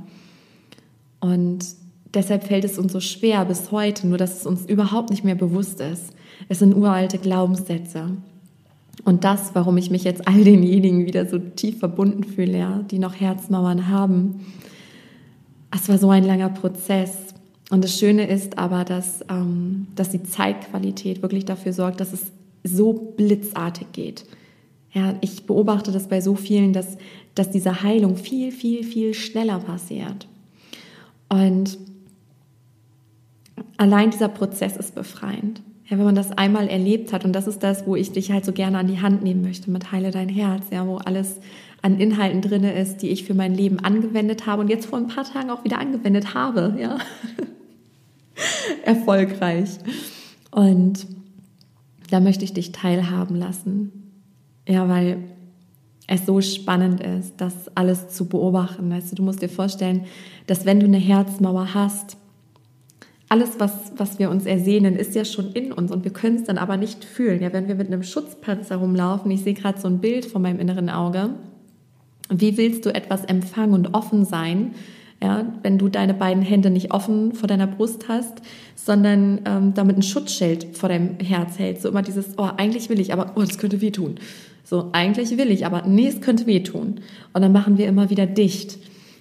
Und 1.19 1.65
deshalb 2.13 2.45
fällt 2.45 2.63
es 2.63 2.77
uns 2.77 2.93
so 2.93 2.99
schwer 2.99 3.43
bis 3.45 3.71
heute, 3.71 4.07
nur 4.07 4.17
dass 4.17 4.39
es 4.39 4.45
uns 4.45 4.65
überhaupt 4.65 5.09
nicht 5.09 5.23
mehr 5.23 5.35
bewusst 5.35 5.81
ist. 5.81 6.13
Es 6.47 6.59
sind 6.59 6.75
uralte 6.75 7.17
Glaubenssätze. 7.17 8.11
Und 9.03 9.23
das, 9.23 9.51
warum 9.53 9.77
ich 9.77 9.89
mich 9.89 10.03
jetzt 10.03 10.27
all 10.27 10.43
denjenigen 10.43 11.05
wieder 11.05 11.27
so 11.27 11.37
tief 11.37 11.79
verbunden 11.79 12.23
fühle, 12.23 12.57
ja, 12.57 12.83
die 12.89 12.99
noch 12.99 13.15
Herzmauern 13.15 13.87
haben. 13.87 14.45
Es 15.71 15.87
war 15.87 15.97
so 15.97 16.09
ein 16.09 16.23
langer 16.23 16.49
Prozess. 16.49 17.33
Und 17.69 17.83
das 17.83 17.97
Schöne 17.97 18.27
ist 18.27 18.57
aber, 18.57 18.85
dass, 18.85 19.23
ähm, 19.29 19.87
dass 19.95 20.09
die 20.09 20.23
Zeitqualität 20.23 21.21
wirklich 21.21 21.45
dafür 21.45 21.73
sorgt, 21.73 21.99
dass 21.99 22.13
es 22.13 22.31
so 22.63 22.93
blitzartig 22.93 23.87
geht. 23.91 24.25
Ja, 24.93 25.15
ich 25.21 25.45
beobachte 25.45 25.91
das 25.91 26.07
bei 26.07 26.21
so 26.21 26.35
vielen, 26.35 26.73
dass, 26.73 26.97
dass 27.35 27.49
diese 27.49 27.83
Heilung 27.83 28.15
viel, 28.15 28.51
viel, 28.51 28.83
viel 28.83 29.13
schneller 29.13 29.59
passiert. 29.59 30.27
Und 31.29 31.77
allein 33.77 34.11
dieser 34.11 34.29
Prozess 34.29 34.77
ist 34.77 34.95
befreiend. 34.95 35.61
Ja, 35.89 35.97
wenn 35.97 36.05
man 36.05 36.15
das 36.15 36.31
einmal 36.37 36.67
erlebt 36.67 37.13
hat, 37.13 37.23
und 37.23 37.33
das 37.33 37.47
ist 37.47 37.63
das, 37.63 37.87
wo 37.87 37.95
ich 37.95 38.11
dich 38.11 38.31
halt 38.31 38.43
so 38.43 38.51
gerne 38.51 38.77
an 38.77 38.87
die 38.87 38.99
Hand 38.99 39.23
nehmen 39.23 39.41
möchte 39.41 39.71
mit 39.71 39.91
Heile 39.91 40.11
dein 40.11 40.27
Herz, 40.27 40.65
ja, 40.69 40.85
wo 40.85 40.97
alles 40.97 41.39
an 41.81 41.99
Inhalten 41.99 42.41
drin 42.41 42.63
ist, 42.63 43.01
die 43.01 43.09
ich 43.09 43.23
für 43.23 43.33
mein 43.33 43.53
Leben 43.53 43.79
angewendet 43.79 44.45
habe 44.45 44.61
und 44.61 44.69
jetzt 44.69 44.87
vor 44.87 44.97
ein 44.99 45.07
paar 45.07 45.23
Tagen 45.23 45.49
auch 45.49 45.63
wieder 45.63 45.79
angewendet 45.79 46.33
habe, 46.33 46.75
ja. 46.79 46.97
Erfolgreich. 48.83 49.69
Und 50.51 51.07
da 52.09 52.19
möchte 52.19 52.43
ich 52.43 52.53
dich 52.53 52.71
teilhaben 52.71 53.35
lassen. 53.35 53.91
Ja, 54.67 54.89
weil 54.89 55.19
es 56.07 56.25
so 56.25 56.41
spannend 56.41 57.01
ist, 57.01 57.33
das 57.37 57.53
alles 57.75 58.09
zu 58.09 58.27
beobachten. 58.27 58.89
Weißt 58.89 59.11
du, 59.11 59.15
du 59.15 59.23
musst 59.23 59.41
dir 59.41 59.49
vorstellen, 59.49 60.05
dass 60.47 60.65
wenn 60.65 60.79
du 60.79 60.85
eine 60.85 60.97
Herzmauer 60.97 61.73
hast, 61.73 62.17
alles, 63.29 63.59
was, 63.59 63.73
was 63.97 64.19
wir 64.19 64.29
uns 64.29 64.45
ersehnen, 64.45 64.95
ist 64.95 65.15
ja 65.15 65.25
schon 65.25 65.51
in 65.51 65.73
uns 65.73 65.91
und 65.91 66.03
wir 66.03 66.11
können 66.11 66.37
es 66.37 66.43
dann 66.45 66.57
aber 66.57 66.77
nicht 66.77 67.03
fühlen. 67.03 67.41
Ja, 67.41 67.51
wenn 67.51 67.67
wir 67.67 67.75
mit 67.75 67.87
einem 67.87 68.03
Schutzpanzer 68.03 68.77
rumlaufen, 68.77 69.29
ich 69.31 69.41
sehe 69.41 69.53
gerade 69.53 69.79
so 69.79 69.87
ein 69.87 69.99
Bild 69.99 70.25
vor 70.25 70.39
meinem 70.39 70.59
inneren 70.59 70.89
Auge, 70.89 71.31
wie 72.29 72.57
willst 72.57 72.85
du 72.85 72.93
etwas 72.93 73.25
empfangen 73.25 73.73
und 73.73 73.93
offen 73.93 74.25
sein, 74.25 74.75
ja, 75.21 75.51
wenn 75.63 75.77
du 75.77 75.89
deine 75.89 76.13
beiden 76.13 76.43
Hände 76.43 76.69
nicht 76.69 76.91
offen 76.91 77.33
vor 77.33 77.47
deiner 77.47 77.67
Brust 77.67 78.07
hast, 78.07 78.41
sondern 78.75 79.41
ähm, 79.45 79.73
damit 79.73 79.97
ein 79.97 80.03
Schutzschild 80.03 80.77
vor 80.77 80.89
deinem 80.89 81.19
Herz 81.19 81.57
hältst. 81.57 81.83
So 81.83 81.89
immer 81.89 82.03
dieses, 82.03 82.37
oh, 82.37 82.49
eigentlich 82.55 82.89
will 82.89 82.99
ich, 82.99 83.13
aber 83.13 83.31
oh, 83.35 83.41
das 83.41 83.57
könnte 83.57 83.81
wehtun. 83.81 84.15
So, 84.63 84.89
eigentlich 84.91 85.35
will 85.37 85.49
ich, 85.49 85.65
aber 85.65 85.87
nee, 85.87 86.07
es 86.07 86.21
könnte 86.21 86.45
wehtun. 86.45 86.99
Und 87.33 87.41
dann 87.41 87.51
machen 87.51 87.77
wir 87.77 87.87
immer 87.87 88.09
wieder 88.09 88.27
dicht. 88.27 88.77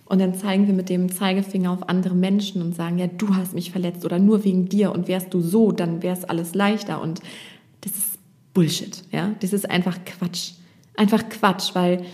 Und 0.07 0.21
dann 0.21 0.35
zeigen 0.35 0.69
wir 0.69 0.75
mit 0.75 0.89
dem 0.89 1.11
Zeigefinger 1.11 1.73
auf 1.73 1.89
andere 1.89 2.15
Menschen 2.15 2.63
und 2.63 2.75
sagen, 2.75 2.99
ja, 2.99 3.09
du 3.09 3.35
hast 3.35 3.55
mich 3.55 3.73
verletzt 3.73 4.05
oder 4.05 4.21
nur 4.21 4.45
wegen 4.45 4.69
dir 4.69 4.93
und 4.93 5.09
wärst 5.09 5.35
du 5.35 5.41
so, 5.41 5.73
dann 5.73 6.03
wäre 6.03 6.17
es 6.17 6.25
alles 6.25 6.55
leichter. 6.55 7.03
Und 7.03 7.21
das 7.81 7.93
ist 7.93 8.19
Bullshit. 8.55 9.03
Ja, 9.11 9.35
das 9.41 9.53
ist 9.53 9.69
einfach 9.69 9.99
Quatsch. 10.05 10.53
Einfach 10.97 11.29
Quatsch, 11.29 11.75
weil 11.75 12.05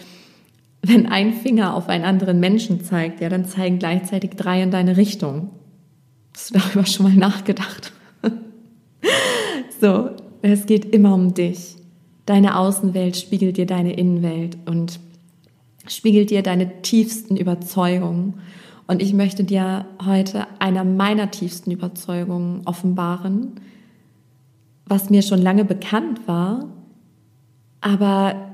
wenn 0.80 1.06
ein 1.06 1.34
Finger 1.34 1.74
auf 1.74 1.88
einen 1.88 2.04
anderen 2.04 2.40
Menschen 2.40 2.82
zeigt, 2.82 3.20
ja, 3.20 3.28
dann 3.28 3.44
zeigen 3.44 3.78
gleichzeitig 3.78 4.30
drei 4.32 4.62
in 4.62 4.70
deine 4.70 4.96
Richtung. 4.96 5.50
Hast 6.34 6.50
du 6.50 6.58
darüber 6.58 6.86
schon 6.86 7.06
mal 7.06 7.14
nachgedacht? 7.14 7.92
so, 9.80 10.10
es 10.40 10.64
geht 10.64 10.86
immer 10.86 11.14
um 11.14 11.34
dich. 11.34 11.76
Deine 12.24 12.56
Außenwelt 12.56 13.16
spiegelt 13.18 13.58
dir 13.58 13.66
deine 13.66 13.92
Innenwelt 13.92 14.56
und 14.64 14.98
spiegelt 15.88 16.30
dir 16.30 16.42
deine 16.42 16.82
tiefsten 16.82 17.36
Überzeugungen. 17.36 18.34
Und 18.86 19.02
ich 19.02 19.14
möchte 19.14 19.44
dir 19.44 19.86
heute 20.04 20.46
einer 20.58 20.84
meiner 20.84 21.30
tiefsten 21.30 21.70
Überzeugungen 21.70 22.62
offenbaren, 22.64 23.52
was 24.86 25.10
mir 25.10 25.22
schon 25.22 25.40
lange 25.40 25.64
bekannt 25.64 26.26
war, 26.26 26.68
aber 27.80 28.50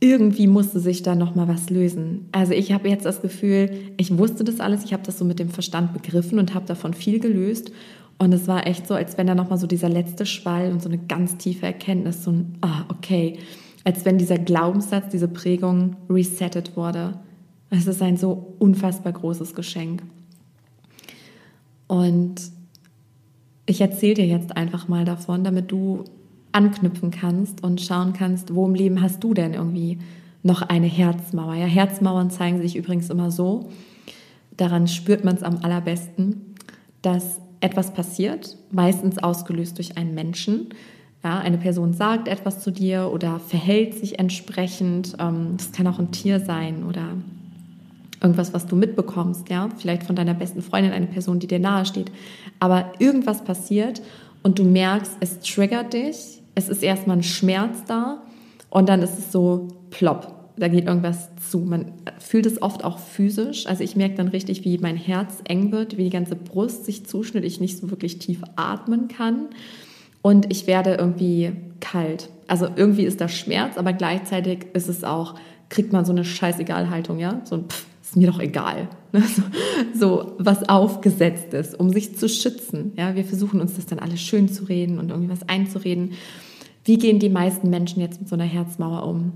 irgendwie 0.00 0.46
musste 0.46 0.80
sich 0.80 1.02
da 1.02 1.14
noch 1.14 1.34
mal 1.34 1.48
was 1.48 1.70
lösen. 1.70 2.28
Also 2.32 2.52
ich 2.52 2.72
habe 2.72 2.88
jetzt 2.88 3.06
das 3.06 3.22
Gefühl, 3.22 3.70
ich 3.96 4.16
wusste 4.16 4.44
das 4.44 4.60
alles, 4.60 4.84
ich 4.84 4.92
habe 4.92 5.02
das 5.02 5.18
so 5.18 5.24
mit 5.24 5.38
dem 5.38 5.48
Verstand 5.48 5.92
begriffen 5.92 6.38
und 6.38 6.54
habe 6.54 6.66
davon 6.66 6.94
viel 6.94 7.20
gelöst 7.20 7.70
und 8.18 8.32
es 8.32 8.46
war 8.46 8.66
echt 8.66 8.86
so, 8.86 8.94
als 8.94 9.18
wenn 9.18 9.26
da 9.26 9.34
noch 9.34 9.50
mal 9.50 9.56
so 9.56 9.66
dieser 9.66 9.88
letzte 9.88 10.26
Schwall 10.26 10.70
und 10.70 10.82
so 10.82 10.88
eine 10.88 10.98
ganz 10.98 11.36
tiefe 11.36 11.66
Erkenntnis, 11.66 12.24
so 12.24 12.30
ein 12.30 12.58
ah 12.60 12.84
okay, 12.88 13.38
als 13.84 14.04
wenn 14.04 14.18
dieser 14.18 14.38
Glaubenssatz, 14.38 15.10
diese 15.10 15.28
Prägung 15.28 15.96
resettet 16.08 16.76
wurde. 16.76 17.18
Es 17.70 17.86
ist 17.86 18.02
ein 18.02 18.16
so 18.16 18.54
unfassbar 18.58 19.12
großes 19.12 19.54
Geschenk. 19.54 20.02
Und 21.86 22.36
ich 23.66 23.80
erzähle 23.80 24.14
dir 24.14 24.26
jetzt 24.26 24.56
einfach 24.56 24.88
mal 24.88 25.04
davon, 25.04 25.44
damit 25.44 25.70
du 25.70 26.04
anknüpfen 26.52 27.10
kannst 27.10 27.62
und 27.62 27.80
schauen 27.80 28.12
kannst, 28.12 28.54
wo 28.54 28.66
im 28.66 28.74
Leben 28.74 29.00
hast 29.02 29.22
du 29.22 29.34
denn 29.34 29.54
irgendwie 29.54 29.98
noch 30.42 30.62
eine 30.62 30.86
Herzmauer. 30.86 31.54
Ja, 31.54 31.66
Herzmauern 31.66 32.30
zeigen 32.30 32.60
sich 32.60 32.76
übrigens 32.76 33.10
immer 33.10 33.30
so, 33.30 33.70
daran 34.56 34.86
spürt 34.86 35.24
man 35.24 35.34
es 35.34 35.42
am 35.42 35.58
allerbesten, 35.62 36.54
dass 37.02 37.40
etwas 37.60 37.92
passiert, 37.92 38.56
meistens 38.70 39.18
ausgelöst 39.18 39.78
durch 39.78 39.96
einen 39.96 40.14
Menschen. 40.14 40.68
Ja, 41.24 41.38
eine 41.38 41.56
Person 41.56 41.94
sagt 41.94 42.28
etwas 42.28 42.60
zu 42.60 42.70
dir 42.70 43.10
oder 43.10 43.40
verhält 43.40 43.94
sich 43.94 44.18
entsprechend. 44.18 45.16
Ähm, 45.18 45.54
das 45.56 45.72
kann 45.72 45.86
auch 45.86 45.98
ein 45.98 46.12
Tier 46.12 46.38
sein 46.38 46.84
oder 46.84 47.12
irgendwas, 48.20 48.52
was 48.52 48.66
du 48.66 48.76
mitbekommst, 48.76 49.48
ja, 49.48 49.70
vielleicht 49.76 50.02
von 50.02 50.16
deiner 50.16 50.34
besten 50.34 50.60
Freundin, 50.60 50.92
eine 50.92 51.06
Person, 51.06 51.38
die 51.38 51.46
dir 51.46 51.58
nahe 51.58 51.86
steht. 51.86 52.12
Aber 52.60 52.92
irgendwas 52.98 53.42
passiert 53.42 54.02
und 54.42 54.58
du 54.58 54.64
merkst, 54.64 55.16
es 55.20 55.40
triggert 55.40 55.94
dich, 55.94 56.42
es 56.54 56.68
ist 56.68 56.82
erstmal 56.82 57.16
ein 57.16 57.22
Schmerz 57.22 57.84
da 57.86 58.22
und 58.68 58.90
dann 58.90 59.00
ist 59.00 59.18
es 59.18 59.32
so 59.32 59.68
plopp. 59.90 60.30
Da 60.56 60.68
geht 60.68 60.86
irgendwas 60.86 61.30
zu. 61.50 61.58
Man 61.58 61.86
fühlt 62.18 62.46
es 62.46 62.62
oft 62.62 62.84
auch 62.84 62.98
physisch. 62.98 63.66
Also 63.66 63.82
ich 63.82 63.96
merke 63.96 64.14
dann 64.14 64.28
richtig, 64.28 64.64
wie 64.64 64.78
mein 64.78 64.96
Herz 64.96 65.38
eng 65.48 65.72
wird, 65.72 65.96
wie 65.96 66.04
die 66.04 66.10
ganze 66.10 66.36
Brust 66.36 66.84
sich 66.84 67.06
zuschnitt, 67.06 67.44
ich 67.44 67.60
nicht 67.60 67.78
so 67.78 67.90
wirklich 67.90 68.18
tief 68.18 68.42
atmen 68.54 69.08
kann. 69.08 69.48
Und 70.24 70.50
ich 70.50 70.66
werde 70.66 70.94
irgendwie 70.94 71.52
kalt. 71.80 72.30
Also 72.48 72.66
irgendwie 72.74 73.04
ist 73.04 73.20
da 73.20 73.28
Schmerz, 73.28 73.76
aber 73.76 73.92
gleichzeitig 73.92 74.68
ist 74.72 74.88
es 74.88 75.04
auch, 75.04 75.34
kriegt 75.68 75.92
man 75.92 76.06
so 76.06 76.12
eine 76.12 76.24
Scheißegal-Haltung, 76.24 77.18
ja? 77.18 77.42
So 77.44 77.56
ein 77.56 77.64
Pff, 77.68 77.86
ist 78.02 78.16
mir 78.16 78.28
doch 78.28 78.40
egal. 78.40 78.88
So, 79.94 80.32
was 80.38 80.66
aufgesetzt 80.66 81.52
ist, 81.52 81.78
um 81.78 81.90
sich 81.90 82.16
zu 82.16 82.28
schützen. 82.28 82.92
Ja, 82.96 83.14
wir 83.14 83.24
versuchen 83.24 83.60
uns 83.60 83.74
das 83.74 83.84
dann 83.84 83.98
alles 83.98 84.20
schön 84.20 84.48
zu 84.48 84.64
reden 84.64 84.98
und 84.98 85.10
irgendwie 85.10 85.30
was 85.30 85.46
einzureden. 85.46 86.12
Wie 86.84 86.96
gehen 86.96 87.18
die 87.18 87.28
meisten 87.28 87.68
Menschen 87.68 88.00
jetzt 88.00 88.20
mit 88.20 88.28
so 88.28 88.34
einer 88.34 88.44
Herzmauer 88.44 89.06
um? 89.06 89.32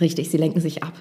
Richtig, 0.00 0.30
sie 0.30 0.38
lenken 0.38 0.60
sich 0.60 0.82
ab. 0.82 0.94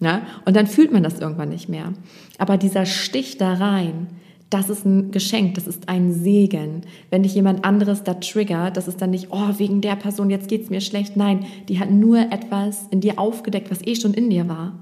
Ja? 0.00 0.26
Und 0.44 0.54
dann 0.54 0.66
fühlt 0.66 0.92
man 0.92 1.02
das 1.02 1.18
irgendwann 1.18 1.48
nicht 1.48 1.70
mehr. 1.70 1.94
Aber 2.36 2.58
dieser 2.58 2.84
Stich 2.84 3.38
da 3.38 3.54
rein, 3.54 4.08
das 4.50 4.70
ist 4.70 4.86
ein 4.86 5.10
Geschenk, 5.10 5.54
das 5.54 5.66
ist 5.66 5.88
ein 5.88 6.12
Segen. 6.12 6.82
Wenn 7.10 7.22
dich 7.22 7.34
jemand 7.34 7.64
anderes 7.64 8.02
da 8.02 8.14
triggert, 8.14 8.76
das 8.76 8.88
ist 8.88 9.02
dann 9.02 9.10
nicht, 9.10 9.28
oh, 9.30 9.58
wegen 9.58 9.80
der 9.80 9.96
Person, 9.96 10.30
jetzt 10.30 10.48
geht's 10.48 10.70
mir 10.70 10.80
schlecht. 10.80 11.16
Nein, 11.16 11.44
die 11.68 11.78
hat 11.78 11.90
nur 11.90 12.18
etwas 12.18 12.86
in 12.90 13.00
dir 13.00 13.18
aufgedeckt, 13.18 13.70
was 13.70 13.86
eh 13.86 13.94
schon 13.94 14.14
in 14.14 14.30
dir 14.30 14.48
war. 14.48 14.78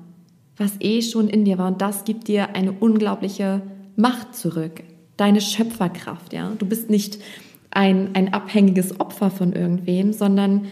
Was 0.57 0.73
eh 0.81 1.03
schon 1.03 1.29
in 1.29 1.45
dir 1.45 1.59
war. 1.59 1.69
Und 1.69 1.83
das 1.83 2.05
gibt 2.05 2.29
dir 2.29 2.55
eine 2.55 2.73
unglaubliche 2.73 3.63
Macht 3.97 4.37
zurück. 4.37 4.83
Deine 5.17 5.41
Schöpferkraft, 5.41 6.33
ja. 6.33 6.53
Du 6.59 6.67
bist 6.67 6.89
nicht 6.89 7.19
ein, 7.71 8.11
ein 8.15 8.33
abhängiges 8.33 9.01
Opfer 9.01 9.31
von 9.31 9.53
irgendwem, 9.53 10.13
sondern 10.13 10.67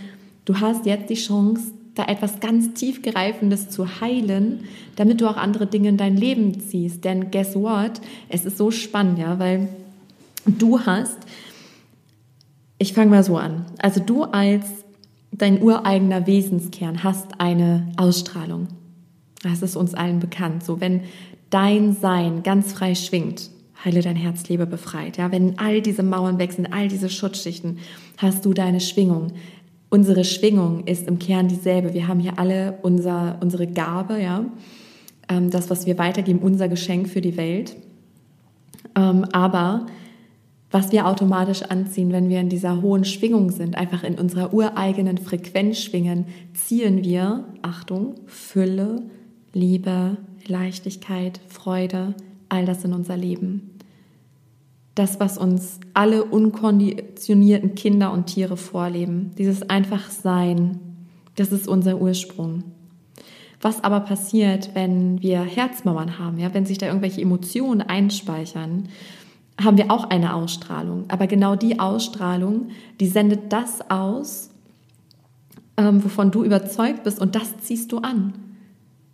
du 0.45 0.61
hast 0.61 0.87
jetzt 0.87 1.11
die 1.11 1.15
Chance, 1.15 1.73
da 1.95 2.05
etwas 2.07 2.41
ganz 2.41 2.75
tiefgreifendes 2.75 3.71
zu 3.71 4.01
heilen, 4.01 4.65
damit 4.97 5.21
du 5.21 5.29
auch 5.29 5.37
andere 5.37 5.67
Dinge 5.67 5.89
in 5.89 5.97
dein 5.97 6.17
Leben 6.17 6.61
ziehst. 6.61 7.05
Denn 7.05 7.31
guess 7.31 7.55
what? 7.55 8.01
Es 8.29 8.45
ist 8.45 8.59
so 8.59 8.71
spannend, 8.71 9.19
ja, 9.19 9.39
weil 9.39 9.69
du 10.47 10.81
hast, 10.81 11.19
ich 12.79 12.93
fange 12.93 13.11
mal 13.11 13.25
so 13.25 13.37
an, 13.37 13.67
also 13.79 14.01
du 14.01 14.25
als 14.25 14.67
dein 15.31 15.63
ureigener 15.63 16.27
Wesenskern 16.27 17.03
hast 17.03 17.41
eine 17.41 17.93
Ausstrahlung. 17.97 18.69
Das 19.43 19.63
ist 19.63 19.77
uns 19.77 19.95
allen 19.95 20.21
bekannt. 20.21 20.65
So, 20.65 20.81
wenn 20.81 21.03
dein 21.51 21.95
Sein 21.95 22.43
ganz 22.43 22.73
frei 22.73 22.95
schwingt, 22.95 23.51
heile 23.85 24.01
dein 24.01 24.17
Herz, 24.17 24.49
lebe 24.49 24.67
befreit. 24.67 25.19
Ja, 25.19 25.31
wenn 25.33 25.59
all 25.59 25.83
diese 25.83 26.03
Mauern 26.03 26.39
sind, 26.51 26.73
all 26.73 26.89
diese 26.89 27.11
Schutzschichten, 27.11 27.79
hast 28.17 28.45
du 28.45 28.55
deine 28.55 28.81
Schwingung. 28.81 29.33
Unsere 29.95 30.25
Schwingung 30.25 30.89
ist 30.89 31.07
im 31.07 31.21
Kern 31.21 31.47
dieselbe. 31.47 31.95
Wir 31.95 32.09
haben 32.09 32.19
hier 32.19 32.37
alle 32.41 32.81
unser, 32.83 33.39
unsere 33.41 33.69
Gabe, 33.69 34.21
ja, 34.21 34.45
ähm, 35.29 35.51
das, 35.51 35.71
was 35.71 35.87
wir 35.87 35.99
weitergeben, 35.99 36.41
unser 36.41 36.67
Geschenk 36.67 37.09
für 37.09 37.21
die 37.21 37.37
Welt. 37.37 37.77
Ähm, 38.97 39.25
aber 39.31 39.87
was 40.73 40.91
wir 40.91 41.07
automatisch 41.07 41.63
anziehen, 41.63 42.11
wenn 42.11 42.29
wir 42.29 42.41
in 42.41 42.49
dieser 42.49 42.83
hohen 42.83 43.05
Schwingung 43.05 43.53
sind, 43.53 43.77
einfach 43.77 44.03
in 44.03 44.19
unserer 44.19 44.53
ureigenen 44.53 45.17
Frequenz 45.17 45.79
schwingen, 45.79 46.27
ziehen 46.55 47.05
wir, 47.05 47.45
Achtung, 47.63 48.17
Fülle, 48.27 49.01
Liebe, 49.53 50.17
Leichtigkeit, 50.49 51.41
Freude, 51.47 52.15
all 52.49 52.65
das 52.65 52.85
in 52.85 52.95
unser 52.95 53.17
Leben 53.17 53.74
das, 54.95 55.19
was 55.19 55.39
uns 55.39 55.81
alle 55.93 56.25
unkonditionierten 56.25 57.75
Kinder 57.75 58.13
und 58.13 58.27
Tiere 58.27 58.57
vorleben. 58.57 59.33
Dieses 59.37 59.69
einfach 59.69 60.11
Sein, 60.11 60.79
das 61.37 61.51
ist 61.53 61.67
unser 61.67 62.01
Ursprung. 62.01 62.63
Was 63.61 63.83
aber 63.83 64.01
passiert, 64.01 64.71
wenn 64.75 65.23
wir 65.23 65.41
Herzmauern 65.41 66.19
haben, 66.19 66.39
ja, 66.39 66.53
wenn 66.55 66.67
sich 66.67 66.79
da 66.79 66.87
irgendwelche 66.87 67.23
Emotionen 67.23 67.81
einspeichern, 67.81 68.89
haben 69.63 69.79
wir 69.79 69.91
auch 69.91 70.11
eine 70.11 70.35
Ausstrahlung. 70.35 71.05
Aber 71.09 71.27
genau 71.27 71.57
die 71.57 71.79
Ausstrahlung, 71.81 72.69
die 73.01 73.07
sendet 73.07 73.53
das 73.53 73.91
aus, 73.91 74.51
ähm, 75.77 76.05
wovon 76.05 76.31
du 76.31 76.45
überzeugt 76.45 77.05
bist 77.05 77.21
und 77.21 77.35
das 77.35 77.57
ziehst 77.59 77.91
du 77.91 77.99
an. 77.99 78.35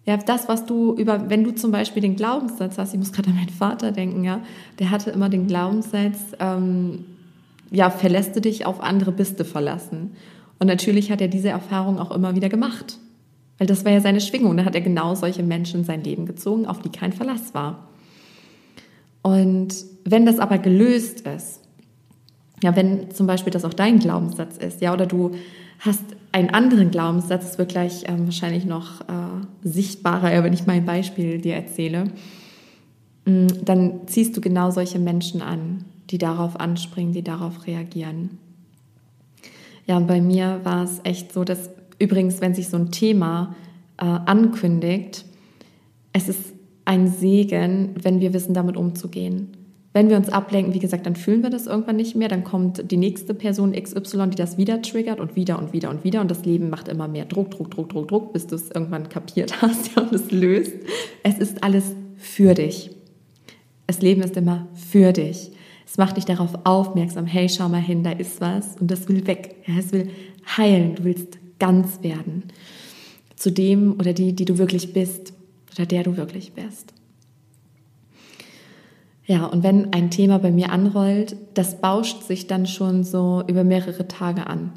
Ja, 0.06 0.16
das, 0.16 0.48
was 0.48 0.66
du 0.66 0.94
über, 0.94 1.28
wenn 1.28 1.44
du 1.44 1.54
zum 1.54 1.72
Beispiel 1.72 2.02
den 2.02 2.16
Glaubenssatz 2.16 2.78
hast, 2.78 2.92
ich 2.92 2.98
muss 2.98 3.12
gerade 3.12 3.30
an 3.30 3.36
meinen 3.36 3.50
Vater 3.50 3.92
denken, 3.92 4.24
ja, 4.24 4.40
der 4.78 4.90
hatte 4.90 5.10
immer 5.10 5.28
den 5.28 5.46
Glaubenssatz, 5.46 6.18
ähm, 6.40 7.04
ja, 7.70 7.90
verlässt 7.90 8.34
du 8.34 8.40
dich 8.40 8.66
auf 8.66 8.82
andere, 8.82 9.12
bist 9.12 9.38
du 9.38 9.44
verlassen. 9.44 10.12
Und 10.58 10.66
natürlich 10.66 11.10
hat 11.10 11.20
er 11.20 11.28
diese 11.28 11.48
Erfahrung 11.48 11.98
auch 11.98 12.10
immer 12.10 12.34
wieder 12.34 12.48
gemacht. 12.48 12.98
Weil 13.58 13.66
das 13.66 13.84
war 13.84 13.92
ja 13.92 14.00
seine 14.00 14.20
Schwingung. 14.20 14.56
Da 14.56 14.64
hat 14.64 14.74
er 14.74 14.80
genau 14.80 15.14
solche 15.14 15.42
Menschen 15.42 15.80
in 15.80 15.84
sein 15.84 16.02
Leben 16.02 16.26
gezogen, 16.26 16.66
auf 16.66 16.80
die 16.80 16.88
kein 16.88 17.12
Verlass 17.12 17.54
war. 17.54 17.88
Und 19.22 19.74
wenn 20.04 20.24
das 20.24 20.38
aber 20.38 20.58
gelöst 20.58 21.26
ist, 21.26 21.60
ja, 22.62 22.74
wenn 22.74 23.10
zum 23.10 23.26
Beispiel 23.26 23.52
das 23.52 23.64
auch 23.64 23.74
dein 23.74 23.98
Glaubenssatz 23.98 24.56
ist, 24.56 24.80
ja, 24.80 24.92
oder 24.92 25.06
du 25.06 25.32
hast 25.78 26.02
einen 26.32 26.50
anderen 26.50 26.90
Glaubenssatz, 26.90 27.46
das 27.46 27.58
wird 27.58 27.70
gleich 27.70 28.04
ähm, 28.06 28.26
wahrscheinlich 28.26 28.64
noch 28.64 29.00
äh, 29.02 29.44
sichtbarer, 29.62 30.44
wenn 30.44 30.52
ich 30.52 30.66
mein 30.66 30.84
Beispiel 30.84 31.38
dir 31.38 31.54
erzähle, 31.54 32.04
mm, 33.24 33.46
dann 33.64 34.06
ziehst 34.06 34.36
du 34.36 34.40
genau 34.40 34.70
solche 34.70 34.98
Menschen 34.98 35.42
an, 35.42 35.84
die 36.10 36.18
darauf 36.18 36.58
anspringen, 36.58 37.12
die 37.12 37.22
darauf 37.22 37.66
reagieren. 37.66 38.38
Ja, 39.86 39.96
und 39.96 40.06
bei 40.06 40.20
mir 40.20 40.60
war 40.62 40.84
es 40.84 41.00
echt 41.04 41.32
so, 41.32 41.42
dass 41.42 41.70
übrigens, 41.98 42.40
wenn 42.40 42.54
sich 42.54 42.68
so 42.68 42.76
ein 42.76 42.90
Thema 42.90 43.54
äh, 43.96 44.04
ankündigt, 44.04 45.24
es 46.12 46.28
ist 46.28 46.52
ein 46.84 47.08
Segen, 47.08 47.90
wenn 48.00 48.20
wir 48.20 48.32
wissen, 48.32 48.54
damit 48.54 48.76
umzugehen. 48.76 49.48
Wenn 49.92 50.08
wir 50.08 50.16
uns 50.16 50.28
ablenken, 50.28 50.72
wie 50.72 50.78
gesagt, 50.78 51.04
dann 51.06 51.16
fühlen 51.16 51.42
wir 51.42 51.50
das 51.50 51.66
irgendwann 51.66 51.96
nicht 51.96 52.14
mehr. 52.14 52.28
Dann 52.28 52.44
kommt 52.44 52.90
die 52.90 52.96
nächste 52.96 53.34
Person 53.34 53.72
XY, 53.72 54.30
die 54.30 54.36
das 54.36 54.56
wieder 54.56 54.80
triggert 54.82 55.18
und 55.18 55.34
wieder 55.34 55.58
und 55.58 55.72
wieder 55.72 55.90
und 55.90 56.04
wieder. 56.04 56.20
Und 56.20 56.30
das 56.30 56.44
Leben 56.44 56.70
macht 56.70 56.86
immer 56.86 57.08
mehr 57.08 57.24
Druck, 57.24 57.50
Druck, 57.50 57.72
Druck, 57.72 57.88
Druck, 57.88 58.08
Druck, 58.08 58.32
bis 58.32 58.46
du 58.46 58.54
es 58.54 58.70
irgendwann 58.70 59.08
kapiert 59.08 59.62
hast 59.62 59.96
und 59.96 60.12
es 60.12 60.30
löst. 60.30 60.74
Es 61.24 61.38
ist 61.38 61.64
alles 61.64 61.92
für 62.16 62.54
dich. 62.54 62.90
Das 63.88 64.00
Leben 64.00 64.22
ist 64.22 64.36
immer 64.36 64.68
für 64.74 65.12
dich. 65.12 65.50
Es 65.84 65.98
macht 65.98 66.16
dich 66.16 66.24
darauf 66.24 66.50
aufmerksam, 66.62 67.26
hey, 67.26 67.48
schau 67.48 67.68
mal 67.68 67.80
hin, 67.80 68.04
da 68.04 68.12
ist 68.12 68.40
was 68.40 68.76
und 68.80 68.92
das 68.92 69.08
will 69.08 69.26
weg. 69.26 69.56
Ja, 69.66 69.74
es 69.76 69.90
will 69.92 70.08
heilen, 70.56 70.94
du 70.94 71.02
willst 71.02 71.38
ganz 71.58 72.00
werden 72.02 72.44
zu 73.34 73.50
dem 73.50 73.94
oder 73.94 74.12
die, 74.12 74.34
die 74.34 74.44
du 74.44 74.58
wirklich 74.58 74.92
bist 74.92 75.32
oder 75.74 75.86
der 75.86 76.04
du 76.04 76.16
wirklich 76.16 76.52
bist. 76.52 76.92
Ja, 79.30 79.46
und 79.46 79.62
wenn 79.62 79.92
ein 79.92 80.10
Thema 80.10 80.40
bei 80.40 80.50
mir 80.50 80.72
anrollt, 80.72 81.36
das 81.54 81.80
bauscht 81.80 82.24
sich 82.24 82.48
dann 82.48 82.66
schon 82.66 83.04
so 83.04 83.44
über 83.46 83.62
mehrere 83.62 84.08
Tage 84.08 84.48
an, 84.48 84.72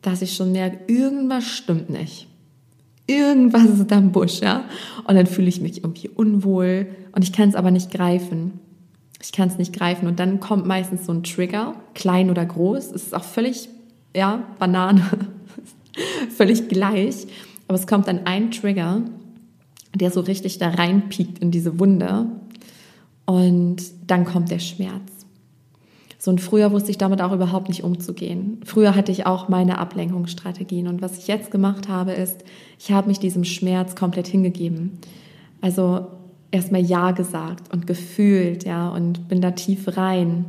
dass 0.00 0.22
ich 0.22 0.34
schon 0.34 0.52
merke, 0.52 0.78
irgendwas 0.90 1.44
stimmt 1.44 1.90
nicht. 1.90 2.26
Irgendwas 3.06 3.64
ist 3.64 3.90
da 3.90 3.98
im 3.98 4.10
Busch, 4.10 4.40
ja. 4.40 4.64
Und 5.04 5.16
dann 5.16 5.26
fühle 5.26 5.48
ich 5.48 5.60
mich 5.60 5.84
irgendwie 5.84 6.08
unwohl 6.08 6.86
und 7.12 7.24
ich 7.24 7.34
kann 7.34 7.50
es 7.50 7.54
aber 7.54 7.70
nicht 7.70 7.90
greifen. 7.90 8.58
Ich 9.22 9.32
kann 9.32 9.48
es 9.48 9.58
nicht 9.58 9.74
greifen. 9.74 10.08
Und 10.08 10.18
dann 10.18 10.40
kommt 10.40 10.64
meistens 10.64 11.04
so 11.04 11.12
ein 11.12 11.22
Trigger, 11.22 11.74
klein 11.92 12.30
oder 12.30 12.46
groß. 12.46 12.92
Es 12.92 13.02
ist 13.02 13.14
auch 13.14 13.24
völlig, 13.24 13.68
ja, 14.16 14.44
Banane. 14.58 15.04
völlig 16.38 16.70
gleich. 16.70 17.26
Aber 17.68 17.76
es 17.76 17.86
kommt 17.86 18.08
dann 18.08 18.24
ein 18.24 18.50
Trigger, 18.50 19.02
der 19.94 20.10
so 20.10 20.20
richtig 20.20 20.56
da 20.56 20.70
reinpiekt 20.70 21.40
in 21.40 21.50
diese 21.50 21.78
Wunde. 21.78 22.39
Und 23.26 23.82
dann 24.06 24.24
kommt 24.24 24.50
der 24.50 24.58
Schmerz. 24.58 25.20
So 26.18 26.30
und 26.30 26.40
früher 26.40 26.70
wusste 26.70 26.90
ich 26.90 26.98
damit 26.98 27.22
auch 27.22 27.32
überhaupt 27.32 27.68
nicht 27.68 27.82
umzugehen. 27.82 28.60
Früher 28.66 28.94
hatte 28.94 29.10
ich 29.10 29.24
auch 29.24 29.48
meine 29.48 29.78
Ablenkungsstrategien. 29.78 30.86
Und 30.86 31.00
was 31.00 31.16
ich 31.16 31.28
jetzt 31.28 31.50
gemacht 31.50 31.88
habe, 31.88 32.12
ist, 32.12 32.44
ich 32.78 32.92
habe 32.92 33.08
mich 33.08 33.18
diesem 33.18 33.44
Schmerz 33.44 33.96
komplett 33.96 34.26
hingegeben. 34.26 34.98
Also 35.62 36.08
erstmal 36.50 36.82
Ja 36.82 37.12
gesagt 37.12 37.72
und 37.72 37.86
gefühlt, 37.86 38.64
ja, 38.64 38.90
und 38.90 39.28
bin 39.28 39.40
da 39.40 39.52
tief 39.52 39.96
rein. 39.96 40.44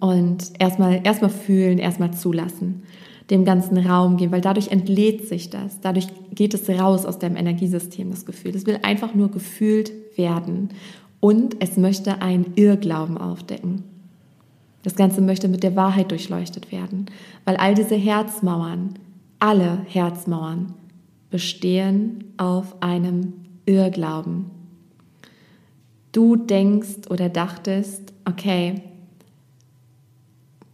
Und 0.00 0.52
erstmal, 0.58 1.00
erstmal 1.04 1.30
fühlen, 1.30 1.78
erstmal 1.78 2.12
zulassen, 2.12 2.82
dem 3.30 3.44
ganzen 3.44 3.78
Raum 3.78 4.16
geben, 4.16 4.32
weil 4.32 4.40
dadurch 4.40 4.68
entlädt 4.68 5.28
sich 5.28 5.48
das. 5.48 5.80
Dadurch 5.80 6.08
geht 6.34 6.54
es 6.54 6.68
raus 6.68 7.06
aus 7.06 7.20
deinem 7.20 7.36
Energiesystem, 7.36 8.10
das 8.10 8.26
Gefühl. 8.26 8.56
Es 8.56 8.66
will 8.66 8.80
einfach 8.82 9.14
nur 9.14 9.30
gefühlt 9.30 9.92
werden. 10.16 10.70
Und 11.26 11.56
es 11.60 11.76
möchte 11.76 12.22
einen 12.22 12.52
Irrglauben 12.54 13.18
aufdecken. 13.18 13.82
Das 14.82 14.94
Ganze 14.94 15.20
möchte 15.20 15.48
mit 15.48 15.62
der 15.62 15.74
Wahrheit 15.74 16.10
durchleuchtet 16.12 16.70
werden, 16.70 17.06
weil 17.44 17.56
all 17.56 17.74
diese 17.74 17.96
Herzmauern, 17.96 18.94
alle 19.40 19.80
Herzmauern, 19.88 20.74
bestehen 21.30 22.24
auf 22.36 22.80
einem 22.80 23.32
Irrglauben 23.64 24.50
du 26.16 26.36
denkst 26.36 27.10
oder 27.10 27.28
dachtest, 27.28 28.14
okay, 28.24 28.82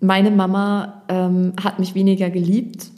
meine 0.01 0.31
Mama 0.31 1.03
ähm, 1.09 1.55
hat 1.63 1.81
mich 1.81 1.95
weniger 1.97 2.31
geliebt, 2.31 2.91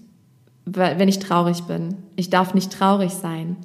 wenn 0.67 1.09
ich 1.09 1.19
traurig 1.19 1.63
bin. 1.63 1.97
Ich 2.17 2.31
darf 2.31 2.55
nicht 2.55 2.73
traurig 2.73 3.13
sein. 3.13 3.57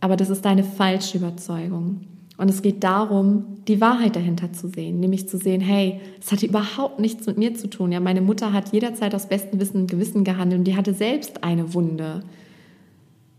Aber 0.00 0.16
das 0.16 0.30
ist 0.30 0.44
deine 0.44 0.64
falsche 0.64 1.18
Überzeugung. 1.18 2.02
Und 2.36 2.50
es 2.50 2.62
geht 2.62 2.82
darum, 2.82 3.44
die 3.68 3.80
Wahrheit 3.80 4.16
dahinter 4.16 4.52
zu 4.52 4.68
sehen, 4.68 4.98
nämlich 4.98 5.28
zu 5.28 5.38
sehen, 5.38 5.60
hey, 5.60 6.00
es 6.20 6.32
hatte 6.32 6.46
überhaupt 6.46 6.98
nichts 6.98 7.26
mit 7.26 7.38
mir 7.38 7.54
zu 7.54 7.68
tun. 7.68 7.92
Ja, 7.92 8.00
meine 8.00 8.20
Mutter 8.20 8.52
hat 8.52 8.72
jederzeit 8.72 9.14
aus 9.14 9.28
bestem 9.28 9.60
Wissen 9.60 9.82
und 9.82 9.90
Gewissen 9.90 10.24
gehandelt 10.24 10.60
und 10.60 10.64
die 10.64 10.76
hatte 10.76 10.94
selbst 10.94 11.44
eine 11.44 11.74
Wunde. 11.74 12.24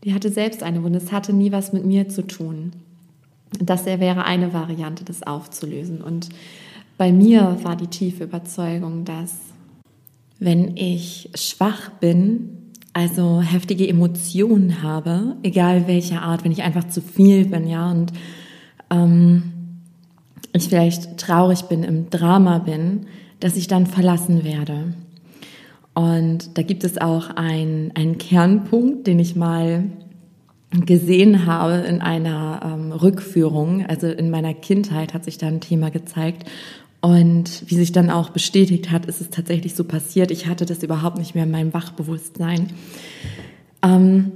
Die 0.03 0.13
hatte 0.13 0.29
selbst 0.29 0.63
eine 0.63 0.81
Wunde. 0.83 0.99
Es 0.99 1.11
hatte 1.11 1.33
nie 1.33 1.51
was 1.51 1.73
mit 1.73 1.85
mir 1.85 2.07
zu 2.07 2.25
tun. 2.25 2.71
Das 3.59 3.85
wäre 3.85 4.23
eine 4.23 4.53
Variante, 4.53 5.03
das 5.03 5.23
aufzulösen. 5.23 6.01
Und 6.01 6.29
bei 6.97 7.11
mir 7.11 7.57
war 7.63 7.75
die 7.75 7.87
tiefe 7.87 8.23
Überzeugung, 8.23 9.03
dass 9.03 9.35
wenn 10.39 10.77
ich 10.77 11.29
schwach 11.35 11.89
bin, 11.99 12.71
also 12.93 13.41
heftige 13.41 13.87
Emotionen 13.87 14.81
habe, 14.81 15.35
egal 15.43 15.87
welcher 15.87 16.21
Art, 16.21 16.45
wenn 16.45 16.51
ich 16.51 16.63
einfach 16.63 16.87
zu 16.87 17.01
viel 17.01 17.45
bin, 17.45 17.67
ja, 17.67 17.91
und 17.91 18.13
ähm, 18.89 19.53
ich 20.53 20.69
vielleicht 20.69 21.17
traurig 21.17 21.63
bin, 21.63 21.83
im 21.83 22.09
Drama 22.09 22.59
bin, 22.59 23.07
dass 23.39 23.57
ich 23.57 23.67
dann 23.67 23.85
verlassen 23.85 24.43
werde. 24.43 24.93
Und 25.93 26.57
da 26.57 26.61
gibt 26.61 26.83
es 26.83 26.97
auch 26.97 27.29
einen, 27.35 28.17
Kernpunkt, 28.17 29.07
den 29.07 29.19
ich 29.19 29.35
mal 29.35 29.85
gesehen 30.71 31.45
habe 31.45 31.85
in 31.87 32.01
einer 32.01 32.61
ähm, 32.65 32.91
Rückführung. 32.91 33.85
Also 33.85 34.07
in 34.07 34.29
meiner 34.29 34.53
Kindheit 34.53 35.13
hat 35.13 35.23
sich 35.23 35.37
da 35.37 35.47
ein 35.47 35.61
Thema 35.61 35.89
gezeigt. 35.89 36.49
Und 36.99 37.63
wie 37.67 37.75
sich 37.75 37.91
dann 37.91 38.09
auch 38.09 38.31
bestätigt 38.31 38.91
hat, 38.91 39.05
ist 39.05 39.21
es 39.21 39.29
tatsächlich 39.29 39.75
so 39.75 39.83
passiert. 39.83 40.31
Ich 40.31 40.47
hatte 40.47 40.65
das 40.65 40.83
überhaupt 40.83 41.17
nicht 41.17 41.35
mehr 41.35 41.45
in 41.45 41.51
meinem 41.51 41.73
Wachbewusstsein. 41.73 42.71
Ähm, 43.81 44.31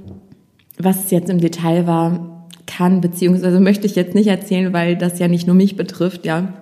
was 0.78 1.04
es 1.04 1.10
jetzt 1.10 1.28
im 1.28 1.40
Detail 1.40 1.86
war, 1.86 2.39
kann, 2.76 3.00
beziehungsweise 3.00 3.60
möchte 3.60 3.86
ich 3.86 3.94
jetzt 3.94 4.14
nicht 4.14 4.28
erzählen, 4.28 4.72
weil 4.72 4.96
das 4.96 5.18
ja 5.18 5.28
nicht 5.28 5.46
nur 5.46 5.56
mich 5.56 5.76
betrifft, 5.76 6.24
ja. 6.24 6.54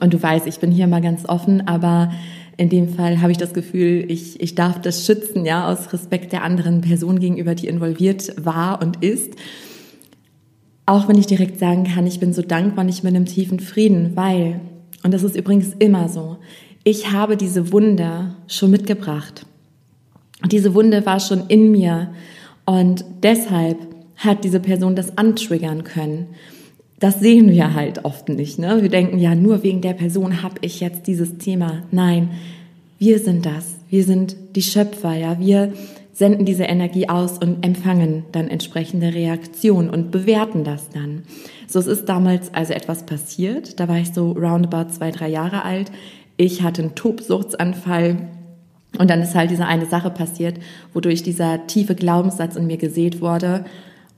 Und 0.00 0.14
du 0.14 0.22
weißt, 0.22 0.46
ich 0.46 0.58
bin 0.58 0.70
hier 0.70 0.86
mal 0.86 1.02
ganz 1.02 1.28
offen, 1.28 1.66
aber 1.66 2.12
in 2.56 2.68
dem 2.68 2.88
Fall 2.88 3.20
habe 3.20 3.32
ich 3.32 3.38
das 3.38 3.52
Gefühl, 3.52 4.04
ich, 4.08 4.40
ich 4.40 4.54
darf 4.54 4.80
das 4.80 5.04
schützen, 5.04 5.44
ja, 5.44 5.70
aus 5.70 5.92
Respekt 5.92 6.32
der 6.32 6.42
anderen 6.42 6.80
Person 6.80 7.18
gegenüber, 7.18 7.54
die 7.54 7.66
involviert 7.66 8.32
war 8.44 8.80
und 8.80 9.02
ist. 9.02 9.34
Auch 10.86 11.08
wenn 11.08 11.18
ich 11.18 11.26
direkt 11.26 11.58
sagen 11.58 11.84
kann, 11.84 12.06
ich 12.06 12.20
bin 12.20 12.32
so 12.32 12.42
dankbar 12.42 12.86
ich 12.86 13.02
bin 13.02 13.14
im 13.14 13.26
tiefen 13.26 13.58
Frieden, 13.58 14.12
weil, 14.14 14.60
und 15.02 15.12
das 15.12 15.22
ist 15.22 15.36
übrigens 15.36 15.72
immer 15.78 16.08
so, 16.08 16.38
ich 16.84 17.10
habe 17.10 17.36
diese 17.36 17.72
Wunde 17.72 18.34
schon 18.46 18.70
mitgebracht. 18.70 19.46
Diese 20.50 20.74
Wunde 20.74 21.04
war 21.06 21.20
schon 21.20 21.46
in 21.48 21.70
mir. 21.70 22.10
Und 22.66 23.04
deshalb 23.22 23.78
hat 24.16 24.44
diese 24.44 24.60
Person 24.60 24.96
das 24.96 25.18
antriggern 25.18 25.84
können 25.84 26.28
das 27.04 27.20
sehen 27.20 27.50
wir 27.50 27.74
halt 27.74 28.06
oft 28.06 28.30
nicht. 28.30 28.58
Ne? 28.58 28.80
Wir 28.80 28.88
denken, 28.88 29.18
ja, 29.18 29.34
nur 29.34 29.62
wegen 29.62 29.82
der 29.82 29.92
Person 29.94 30.42
habe 30.42 30.54
ich 30.62 30.80
jetzt 30.80 31.06
dieses 31.06 31.36
Thema. 31.36 31.82
Nein, 31.90 32.30
wir 32.98 33.18
sind 33.18 33.44
das. 33.44 33.74
Wir 33.90 34.04
sind 34.04 34.36
die 34.56 34.62
Schöpfer. 34.62 35.14
Ja, 35.14 35.38
wir 35.38 35.74
senden 36.14 36.46
diese 36.46 36.64
Energie 36.64 37.08
aus 37.10 37.36
und 37.36 37.62
empfangen 37.62 38.24
dann 38.32 38.48
entsprechende 38.48 39.12
Reaktionen 39.12 39.90
und 39.90 40.12
bewerten 40.12 40.64
das 40.64 40.88
dann. 40.88 41.24
So, 41.66 41.78
es 41.78 41.88
ist 41.88 42.08
damals 42.08 42.54
also 42.54 42.72
etwas 42.72 43.04
passiert. 43.04 43.80
Da 43.80 43.86
war 43.86 43.98
ich 43.98 44.14
so 44.14 44.30
roundabout 44.32 44.90
zwei, 44.90 45.10
drei 45.10 45.28
Jahre 45.28 45.62
alt. 45.62 45.90
Ich 46.38 46.62
hatte 46.62 46.80
einen 46.80 46.94
Tobsuchtsanfall. 46.94 48.28
Und 48.96 49.10
dann 49.10 49.20
ist 49.20 49.34
halt 49.34 49.50
diese 49.50 49.66
eine 49.66 49.84
Sache 49.86 50.08
passiert, 50.08 50.58
wodurch 50.94 51.22
dieser 51.24 51.66
tiefe 51.66 51.96
Glaubenssatz 51.96 52.56
in 52.56 52.68
mir 52.68 52.78
gesät 52.78 53.20
wurde. 53.20 53.64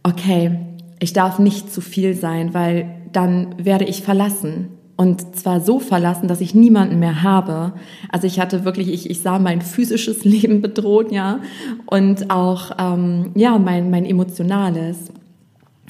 Okay, 0.07 0.61
ich 1.01 1.13
darf 1.13 1.41
nicht 1.41 1.73
zu 1.73 1.81
viel 1.81 2.15
sein, 2.15 2.55
weil 2.55 2.89
dann 3.11 3.57
werde 3.59 3.85
ich 3.87 4.03
verlassen. 4.03 4.69
Und 4.97 5.35
zwar 5.35 5.61
so 5.61 5.81
verlassen, 5.81 6.29
dass 6.29 6.41
ich 6.41 6.55
niemanden 6.55 7.01
mehr 7.01 7.25
habe. 7.25 7.73
Also 8.09 8.29
ich 8.29 8.39
hatte 8.39 8.65
wirklich, 8.65 8.89
ich, 8.89 9.11
ich 9.11 9.21
sah 9.21 9.41
mein 9.41 9.63
physisches 9.63 10.25
Leben 10.25 10.63
bedroht, 10.63 11.11
ja, 11.11 11.41
und 11.87 12.31
auch 12.31 12.71
ähm, 12.79 13.33
ja 13.35 13.59
mein 13.59 13.91
mein 13.91 14.05
emotionales, 14.05 15.11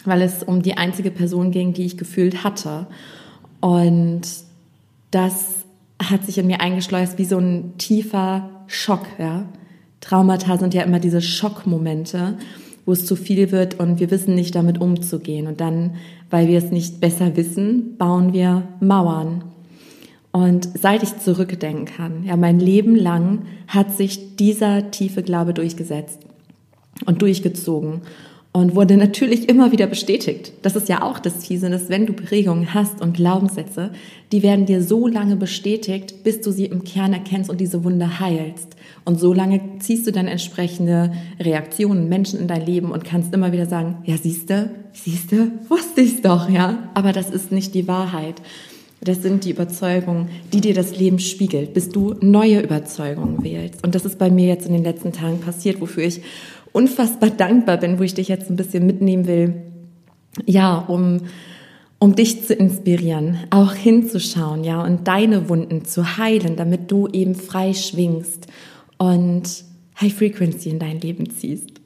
weil 0.07 0.23
es 0.23 0.43
um 0.43 0.63
die 0.63 0.79
einzige 0.79 1.11
Person 1.11 1.51
ging, 1.51 1.75
die 1.75 1.85
ich 1.85 1.99
gefühlt 1.99 2.43
hatte. 2.43 2.87
Und 3.61 4.23
das 5.11 5.67
hat 6.03 6.25
sich 6.25 6.39
in 6.39 6.47
mir 6.47 6.63
eingeschleust 6.63 7.19
wie 7.19 7.27
so 7.27 7.37
ein 7.37 7.77
tiefer 7.77 8.49
Schock, 8.67 9.07
ja. 9.19 9.45
Traumata 10.01 10.57
sind 10.57 10.73
ja 10.73 10.85
immer 10.85 11.01
diese 11.01 11.21
Schockmomente 11.21 12.39
wo 12.87 12.93
es 12.93 13.05
zu 13.05 13.17
viel 13.17 13.53
wird 13.53 13.79
und 13.79 14.01
wir 14.01 14.11
wissen 14.11 14.35
nicht 14.35 14.55
damit 14.55 14.81
umzugehen. 14.81 15.47
Und 15.47 15.61
dann, 15.61 15.97
weil 16.31 16.49
wir 16.49 16.57
es 16.57 16.71
nicht 16.71 17.01
besser 17.01 17.37
wissen, 17.37 17.97
bauen 17.99 18.33
wir 18.33 18.63
Mauern. 18.81 19.45
Und 20.33 20.69
seit 20.81 21.03
ich 21.03 21.19
zurückdenken 21.19 21.87
kann, 21.87 22.25
ja, 22.25 22.37
mein 22.37 22.61
Leben 22.61 22.95
lang 22.95 23.43
hat 23.69 23.95
sich 23.97 24.37
dieser 24.37 24.91
tiefe 24.91 25.23
Glaube 25.23 25.53
durchgesetzt 25.53 26.21
und 27.07 27.23
durchgezogen 27.23 28.03
und 28.57 28.75
wurde 28.75 28.97
natürlich 28.97 29.51
immer 29.51 29.71
wieder 29.71 29.87
bestätigt. 29.87 30.51
Das 30.63 30.77
ist 30.77 30.89
ja 30.89 31.03
auch 31.03 31.19
das 31.19 31.45
Fiese, 31.45 31.69
dass 31.69 31.91
wenn 31.91 32.07
du 32.07 32.15
Prägungen 32.15 32.73
hast 32.73 33.03
und 33.03 33.15
Glaubenssätze, 33.15 33.91
die 34.33 34.43
werden 34.43 34.65
dir 34.65 34.83
so 34.83 35.07
lange 35.07 35.37
bestätigt, 35.37 36.25
bis 36.25 36.41
du 36.41 36.51
sie 36.51 36.65
im 36.65 36.83
Kern 36.83 37.13
erkennst 37.13 37.51
und 37.51 37.61
diese 37.61 37.85
Wunde 37.85 38.19
heilst. 38.19 38.69
Und 39.05 39.21
so 39.21 39.35
lange 39.35 39.61
ziehst 39.81 40.07
du 40.07 40.11
dann 40.11 40.27
entsprechende 40.27 41.13
Reaktionen, 41.39 42.09
Menschen 42.09 42.41
in 42.41 42.49
dein 42.49 42.65
Leben 42.65 42.93
und 42.93 43.05
kannst 43.05 43.35
immer 43.35 43.53
wieder 43.53 43.67
sagen, 43.67 43.99
ja, 44.05 44.17
siehste, 44.17 44.71
siehste, 44.95 45.53
wusste 45.69 46.01
ich's 46.01 46.23
doch, 46.23 46.49
ja. 46.49 46.89
Aber 46.95 47.13
das 47.13 47.29
ist 47.29 47.53
nicht 47.53 47.75
die 47.75 47.87
Wahrheit. 47.87 48.41
Das 49.03 49.21
sind 49.21 49.45
die 49.45 49.51
Überzeugungen, 49.51 50.31
die 50.55 50.63
dir 50.63 50.73
das 50.73 50.99
Leben 50.99 51.19
spiegelt, 51.19 51.75
bis 51.75 51.91
du 51.91 52.15
neue 52.23 52.61
Überzeugungen 52.61 53.45
wählst. 53.45 53.85
Und 53.85 53.95
das 53.95 54.07
ist 54.07 54.19
bei 54.19 54.31
mir 54.31 54.47
jetzt 54.47 54.67
in 54.67 54.73
den 54.73 54.83
letzten 54.83 55.13
Tagen 55.13 55.41
passiert, 55.41 55.83
wofür 55.83 56.05
ich 56.05 56.23
unfassbar 56.77 57.31
dankbar 57.31 57.79
bin, 57.79 57.99
wo 57.99 58.03
ich 58.03 58.13
dich 58.13 58.29
jetzt 58.29 58.51
ein 58.51 58.57
bisschen 58.57 58.85
mitnehmen 58.85 59.27
will. 59.27 59.55
Ja, 60.45 60.77
um, 60.77 61.23
um 61.99 62.15
dich 62.15 62.47
zu 62.47 62.53
inspirieren, 62.53 63.39
auch 63.49 63.73
hinzuschauen, 63.73 64.63
ja, 64.63 64.83
und 64.83 65.09
deine 65.09 65.49
Wunden 65.49 65.87
zu 65.87 66.19
heilen, 66.19 66.57
damit 66.57 66.91
du 66.91 67.09
eben 67.09 67.35
frei 67.35 67.73
schwingst 67.73 68.47
und 68.99 69.65
High 69.99 70.13
Frequency 70.13 70.69
in 70.69 70.79
dein 70.79 71.01
Leben 71.01 71.31
ziehst. 71.31 71.81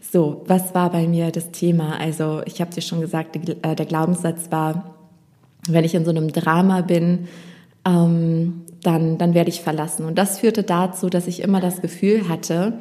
So, 0.00 0.42
was 0.48 0.74
war 0.74 0.90
bei 0.90 1.06
mir 1.06 1.30
das 1.30 1.52
Thema? 1.52 2.00
Also 2.00 2.42
ich 2.44 2.60
habe 2.60 2.74
dir 2.74 2.82
schon 2.82 3.00
gesagt, 3.00 3.36
äh, 3.36 3.76
der 3.76 3.86
Glaubenssatz 3.86 4.50
war, 4.50 4.96
wenn 5.68 5.84
ich 5.84 5.94
in 5.94 6.04
so 6.04 6.10
einem 6.10 6.32
Drama 6.32 6.80
bin, 6.80 7.28
ähm, 7.86 8.62
dann, 8.82 9.16
dann 9.18 9.34
werde 9.34 9.50
ich 9.50 9.60
verlassen. 9.60 10.04
Und 10.04 10.18
das 10.18 10.40
führte 10.40 10.64
dazu, 10.64 11.08
dass 11.08 11.28
ich 11.28 11.40
immer 11.40 11.60
das 11.60 11.80
Gefühl 11.80 12.28
hatte, 12.28 12.80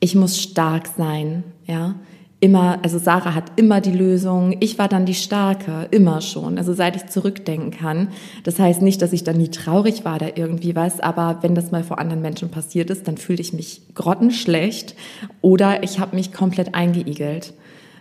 ich 0.00 0.14
muss 0.14 0.40
stark 0.40 0.88
sein, 0.96 1.44
ja. 1.66 1.94
Immer, 2.38 2.80
also 2.82 2.98
Sarah 2.98 3.34
hat 3.34 3.52
immer 3.56 3.80
die 3.80 3.92
Lösung. 3.92 4.56
Ich 4.60 4.78
war 4.78 4.88
dann 4.88 5.06
die 5.06 5.14
Starke, 5.14 5.88
immer 5.90 6.20
schon. 6.20 6.58
Also 6.58 6.74
seit 6.74 6.94
ich 6.94 7.06
zurückdenken 7.06 7.70
kann. 7.70 8.08
Das 8.44 8.58
heißt 8.58 8.82
nicht, 8.82 9.00
dass 9.00 9.14
ich 9.14 9.24
dann 9.24 9.38
nie 9.38 9.48
traurig 9.48 10.04
war 10.04 10.16
oder 10.16 10.36
irgendwie 10.36 10.76
was, 10.76 11.00
aber 11.00 11.38
wenn 11.40 11.54
das 11.54 11.70
mal 11.70 11.82
vor 11.82 11.98
anderen 11.98 12.20
Menschen 12.20 12.50
passiert 12.50 12.90
ist, 12.90 13.08
dann 13.08 13.16
fühlte 13.16 13.40
ich 13.40 13.54
mich 13.54 13.80
grottenschlecht 13.94 14.94
oder 15.40 15.82
ich 15.82 15.98
habe 15.98 16.14
mich 16.14 16.30
komplett 16.30 16.74
eingeigelt. 16.74 17.54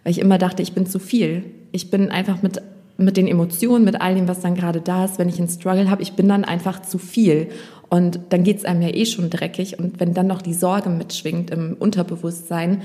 Weil 0.03 0.11
ich 0.11 0.19
immer 0.19 0.37
dachte, 0.37 0.61
ich 0.61 0.73
bin 0.73 0.85
zu 0.85 0.99
viel. 0.99 1.45
Ich 1.71 1.89
bin 1.89 2.11
einfach 2.11 2.41
mit 2.41 2.61
mit 2.97 3.17
den 3.17 3.27
Emotionen, 3.27 3.83
mit 3.83 3.99
all 3.99 4.15
dem, 4.15 4.27
was 4.27 4.39
dann 4.39 4.55
gerade 4.55 4.81
da 4.81 5.05
ist, 5.05 5.19
wenn 5.19 5.27
ich 5.29 5.37
einen 5.39 5.49
Struggle 5.49 5.89
habe, 5.89 6.01
ich 6.01 6.13
bin 6.13 6.29
dann 6.29 6.45
einfach 6.45 6.81
zu 6.81 6.97
viel. 6.97 7.49
Und 7.95 8.19
dann 8.31 8.43
geht's 8.43 8.65
einem 8.65 8.81
ja 8.81 8.89
eh 8.89 9.05
schon 9.05 9.29
dreckig. 9.29 9.79
Und 9.79 10.01
wenn 10.01 10.13
dann 10.13 10.27
noch 10.27 10.41
die 10.41 10.53
Sorge 10.53 10.89
mitschwingt 10.89 11.49
im 11.49 11.77
Unterbewusstsein, 11.79 12.81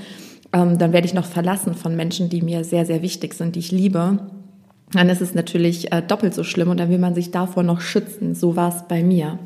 ähm, 0.53 0.77
dann 0.77 0.93
werde 0.93 1.05
ich 1.05 1.13
noch 1.13 1.25
verlassen 1.25 1.73
von 1.73 1.97
Menschen, 1.97 2.29
die 2.29 2.41
mir 2.41 2.63
sehr, 2.63 2.85
sehr 2.85 3.01
wichtig 3.01 3.33
sind, 3.33 3.57
die 3.57 3.59
ich 3.59 3.73
liebe. 3.73 4.19
Dann 4.93 5.09
ist 5.09 5.19
es 5.19 5.35
natürlich 5.35 5.91
äh, 5.91 6.01
doppelt 6.01 6.33
so 6.33 6.45
schlimm 6.45 6.69
und 6.69 6.79
dann 6.79 6.89
will 6.89 6.97
man 6.97 7.13
sich 7.13 7.29
davor 7.29 7.61
noch 7.61 7.81
schützen. 7.81 8.35
So 8.35 8.55
war 8.55 8.73
es 8.73 8.83
bei 8.87 9.03
mir. 9.03 9.37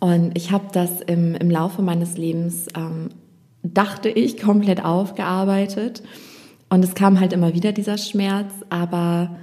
Und 0.00 0.36
ich 0.36 0.50
habe 0.50 0.64
das 0.72 1.00
im, 1.02 1.36
im 1.36 1.52
Laufe 1.52 1.80
meines 1.80 2.16
Lebens, 2.16 2.66
ähm, 2.76 3.10
dachte 3.62 4.08
ich, 4.08 4.42
komplett 4.42 4.84
aufgearbeitet. 4.84 6.02
Und 6.68 6.84
es 6.84 6.96
kam 6.96 7.20
halt 7.20 7.32
immer 7.32 7.54
wieder 7.54 7.70
dieser 7.70 7.96
Schmerz, 7.96 8.52
aber 8.70 9.36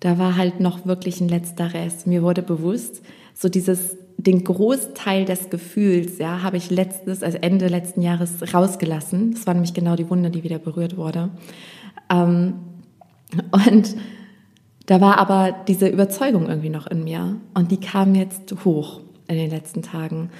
da 0.00 0.18
war 0.18 0.38
halt 0.38 0.60
noch 0.60 0.86
wirklich 0.86 1.20
ein 1.20 1.28
letzter 1.28 1.74
Rest. 1.74 2.06
Mir 2.06 2.22
wurde 2.22 2.40
bewusst, 2.40 3.02
so 3.34 3.50
dieses, 3.50 3.97
den 4.18 4.42
Großteil 4.42 5.24
des 5.24 5.48
Gefühls, 5.48 6.18
ja, 6.18 6.42
habe 6.42 6.56
ich 6.56 6.70
letztes, 6.70 7.22
also 7.22 7.38
Ende 7.38 7.68
letzten 7.68 8.02
Jahres 8.02 8.52
rausgelassen. 8.52 9.32
Das 9.32 9.46
war 9.46 9.54
nämlich 9.54 9.74
genau 9.74 9.94
die 9.94 10.10
Wunde, 10.10 10.30
die 10.30 10.42
wieder 10.42 10.58
berührt 10.58 10.96
wurde. 10.96 11.30
Ähm, 12.10 12.54
und 13.52 13.96
da 14.86 15.00
war 15.00 15.18
aber 15.18 15.54
diese 15.68 15.86
Überzeugung 15.86 16.48
irgendwie 16.48 16.70
noch 16.70 16.88
in 16.88 17.04
mir. 17.04 17.36
Und 17.54 17.70
die 17.70 17.78
kam 17.78 18.14
jetzt 18.14 18.54
hoch 18.64 19.00
in 19.28 19.36
den 19.36 19.50
letzten 19.50 19.82
Tagen. 19.82 20.30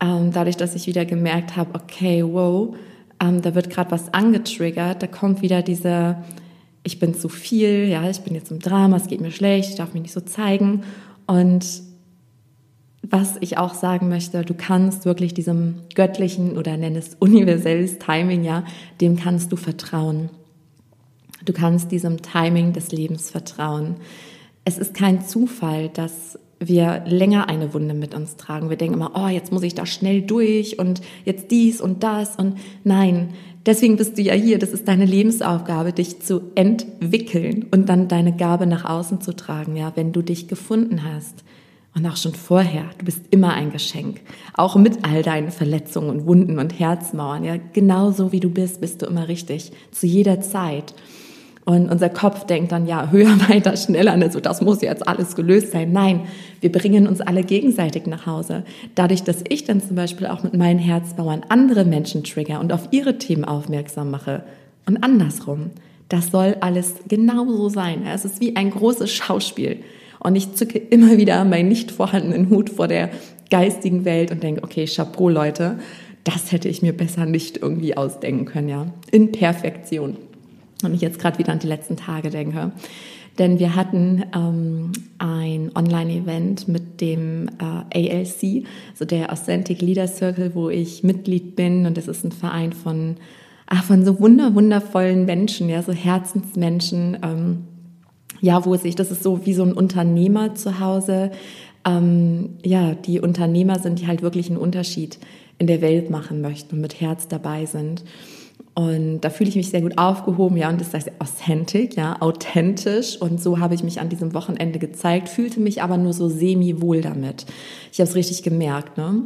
Ähm, 0.00 0.30
dadurch, 0.32 0.56
dass 0.56 0.74
ich 0.74 0.86
wieder 0.86 1.04
gemerkt 1.04 1.56
habe, 1.56 1.74
okay, 1.74 2.22
wow, 2.24 2.76
ähm, 3.20 3.42
da 3.42 3.54
wird 3.54 3.70
gerade 3.70 3.90
was 3.90 4.14
angetriggert, 4.14 5.02
da 5.02 5.06
kommt 5.06 5.42
wieder 5.42 5.62
diese 5.62 6.16
ich 6.86 7.00
bin 7.00 7.14
zu 7.14 7.28
viel, 7.28 7.88
ja, 7.88 8.08
ich 8.08 8.20
bin 8.20 8.36
jetzt 8.36 8.52
im 8.52 8.60
Drama, 8.60 8.96
es 8.96 9.08
geht 9.08 9.20
mir 9.20 9.32
schlecht, 9.32 9.70
ich 9.70 9.76
darf 9.76 9.92
mich 9.92 10.04
nicht 10.04 10.12
so 10.12 10.20
zeigen. 10.20 10.84
Und 11.26 11.66
was 13.10 13.36
ich 13.40 13.58
auch 13.58 13.74
sagen 13.74 14.08
möchte, 14.08 14.42
du 14.42 14.54
kannst 14.54 15.04
wirklich 15.04 15.34
diesem 15.34 15.76
göttlichen 15.94 16.56
oder 16.56 16.76
nenn 16.76 16.96
es 16.96 17.16
universelles 17.18 17.98
Timing, 17.98 18.44
ja, 18.44 18.64
dem 19.00 19.16
kannst 19.16 19.52
du 19.52 19.56
vertrauen. 19.56 20.30
Du 21.44 21.52
kannst 21.52 21.92
diesem 21.92 22.22
Timing 22.22 22.72
des 22.72 22.90
Lebens 22.92 23.30
vertrauen. 23.30 23.96
Es 24.64 24.78
ist 24.78 24.94
kein 24.94 25.24
Zufall, 25.24 25.88
dass 25.90 26.38
wir 26.58 27.04
länger 27.06 27.48
eine 27.48 27.74
Wunde 27.74 27.94
mit 27.94 28.14
uns 28.14 28.36
tragen. 28.36 28.70
Wir 28.70 28.76
denken 28.76 28.94
immer, 28.94 29.12
oh, 29.14 29.28
jetzt 29.28 29.52
muss 29.52 29.62
ich 29.62 29.74
da 29.74 29.86
schnell 29.86 30.22
durch 30.22 30.78
und 30.78 31.02
jetzt 31.24 31.50
dies 31.50 31.80
und 31.80 32.02
das 32.02 32.36
und 32.36 32.56
nein, 32.82 33.34
Deswegen 33.66 33.96
bist 33.96 34.16
du 34.16 34.22
ja 34.22 34.32
hier. 34.32 34.60
Das 34.60 34.70
ist 34.70 34.86
deine 34.86 35.04
Lebensaufgabe, 35.04 35.92
dich 35.92 36.20
zu 36.22 36.52
entwickeln 36.54 37.66
und 37.72 37.88
dann 37.88 38.06
deine 38.06 38.34
Gabe 38.34 38.64
nach 38.64 38.84
außen 38.84 39.20
zu 39.20 39.34
tragen, 39.34 39.76
ja, 39.76 39.92
wenn 39.96 40.12
du 40.12 40.22
dich 40.22 40.46
gefunden 40.46 41.02
hast. 41.02 41.42
Und 41.96 42.04
auch 42.04 42.18
schon 42.18 42.34
vorher, 42.34 42.84
du 42.98 43.06
bist 43.06 43.22
immer 43.30 43.54
ein 43.54 43.72
Geschenk. 43.72 44.20
Auch 44.52 44.76
mit 44.76 44.98
all 45.02 45.22
deinen 45.22 45.50
Verletzungen 45.50 46.10
und 46.10 46.26
Wunden 46.26 46.58
und 46.58 46.78
Herzmauern, 46.78 47.42
ja, 47.42 47.56
genauso 47.72 48.32
wie 48.32 48.40
du 48.40 48.50
bist, 48.50 48.82
bist 48.82 49.00
du 49.00 49.06
immer 49.06 49.28
richtig. 49.28 49.72
Zu 49.92 50.06
jeder 50.06 50.42
Zeit. 50.42 50.94
Und 51.64 51.90
unser 51.90 52.10
Kopf 52.10 52.44
denkt 52.44 52.70
dann, 52.70 52.86
ja, 52.86 53.10
höher, 53.10 53.40
weiter, 53.48 53.78
schneller, 53.78 54.12
also 54.12 54.40
das 54.40 54.60
muss 54.60 54.82
jetzt 54.82 55.08
alles 55.08 55.36
gelöst 55.36 55.72
sein. 55.72 55.90
Nein, 55.90 56.26
wir 56.60 56.70
bringen 56.70 57.08
uns 57.08 57.22
alle 57.22 57.42
gegenseitig 57.42 58.06
nach 58.06 58.26
Hause. 58.26 58.64
Dadurch, 58.94 59.22
dass 59.22 59.42
ich 59.48 59.64
dann 59.64 59.80
zum 59.80 59.96
Beispiel 59.96 60.26
auch 60.26 60.42
mit 60.42 60.52
meinen 60.52 60.78
Herzbauern 60.78 61.46
andere 61.48 61.86
Menschen 61.86 62.24
trigger 62.24 62.60
und 62.60 62.74
auf 62.74 62.88
ihre 62.90 63.16
Themen 63.16 63.46
aufmerksam 63.46 64.10
mache 64.10 64.44
und 64.84 65.02
andersrum. 65.02 65.70
Das 66.10 66.30
soll 66.30 66.58
alles 66.60 66.96
genauso 67.08 67.70
sein. 67.70 68.02
Es 68.06 68.26
ist 68.26 68.40
wie 68.40 68.54
ein 68.54 68.70
großes 68.70 69.10
Schauspiel. 69.10 69.78
Und 70.20 70.36
ich 70.36 70.54
zücke 70.54 70.78
immer 70.78 71.16
wieder 71.16 71.44
meinen 71.44 71.68
nicht 71.68 71.90
vorhandenen 71.90 72.50
Hut 72.50 72.70
vor 72.70 72.88
der 72.88 73.10
geistigen 73.50 74.04
Welt 74.04 74.30
und 74.30 74.42
denke, 74.42 74.62
okay, 74.64 74.86
Chapeau, 74.86 75.28
Leute, 75.28 75.78
das 76.24 76.50
hätte 76.50 76.68
ich 76.68 76.82
mir 76.82 76.92
besser 76.92 77.26
nicht 77.26 77.58
irgendwie 77.58 77.96
ausdenken 77.96 78.44
können, 78.46 78.68
ja. 78.68 78.86
In 79.12 79.30
Perfektion 79.32 80.16
und 80.82 80.94
ich 80.94 81.00
jetzt 81.00 81.18
gerade 81.18 81.38
wieder 81.38 81.52
an 81.52 81.58
die 81.58 81.66
letzten 81.66 81.96
Tage 81.96 82.30
denke. 82.30 82.72
Denn 83.38 83.58
wir 83.58 83.76
hatten 83.76 84.24
ähm, 84.34 84.92
ein 85.18 85.70
Online-Event 85.74 86.68
mit 86.68 87.00
dem 87.00 87.48
äh, 87.58 88.08
ALC, 88.08 88.66
so 88.94 89.04
der 89.04 89.30
Authentic 89.30 89.82
Leader 89.82 90.08
Circle, 90.08 90.54
wo 90.54 90.70
ich 90.70 91.02
Mitglied 91.02 91.54
bin. 91.54 91.84
Und 91.84 91.98
das 91.98 92.08
ist 92.08 92.24
ein 92.24 92.32
Verein 92.32 92.72
von, 92.72 93.16
ach, 93.66 93.84
von 93.84 94.06
so 94.06 94.20
wunder, 94.20 94.54
wundervollen 94.54 95.26
Menschen, 95.26 95.68
ja, 95.68 95.82
so 95.82 95.92
Herzensmenschen. 95.92 97.18
Ähm, 97.22 97.64
ja, 98.40 98.64
wo 98.64 98.76
sich, 98.76 98.94
das 98.94 99.10
ist 99.10 99.22
so 99.22 99.46
wie 99.46 99.54
so 99.54 99.62
ein 99.62 99.72
Unternehmer 99.72 100.54
zu 100.54 100.80
Hause. 100.80 101.30
Ähm, 101.84 102.50
ja, 102.64 102.94
die 102.94 103.20
Unternehmer 103.20 103.78
sind, 103.78 104.00
die 104.00 104.06
halt 104.06 104.22
wirklich 104.22 104.48
einen 104.48 104.58
Unterschied 104.58 105.18
in 105.58 105.66
der 105.66 105.80
Welt 105.80 106.10
machen 106.10 106.40
möchten 106.40 106.76
und 106.76 106.80
mit 106.80 107.00
Herz 107.00 107.28
dabei 107.28 107.66
sind. 107.66 108.04
Und 108.74 109.22
da 109.22 109.30
fühle 109.30 109.48
ich 109.48 109.56
mich 109.56 109.70
sehr 109.70 109.80
gut 109.80 109.96
aufgehoben, 109.96 110.58
ja, 110.58 110.68
und 110.68 110.78
das 110.78 110.92
heißt 110.92 111.12
authentic, 111.18 111.96
ja, 111.96 112.20
authentisch. 112.20 113.16
Und 113.18 113.42
so 113.42 113.58
habe 113.58 113.74
ich 113.74 113.82
mich 113.82 114.00
an 114.00 114.10
diesem 114.10 114.34
Wochenende 114.34 114.78
gezeigt, 114.78 115.30
fühlte 115.30 115.60
mich 115.60 115.82
aber 115.82 115.96
nur 115.96 116.12
so 116.12 116.28
semi-wohl 116.28 117.00
damit. 117.00 117.46
Ich 117.90 118.00
habe 118.00 118.10
es 118.10 118.14
richtig 118.14 118.42
gemerkt, 118.42 118.98
ne? 118.98 119.22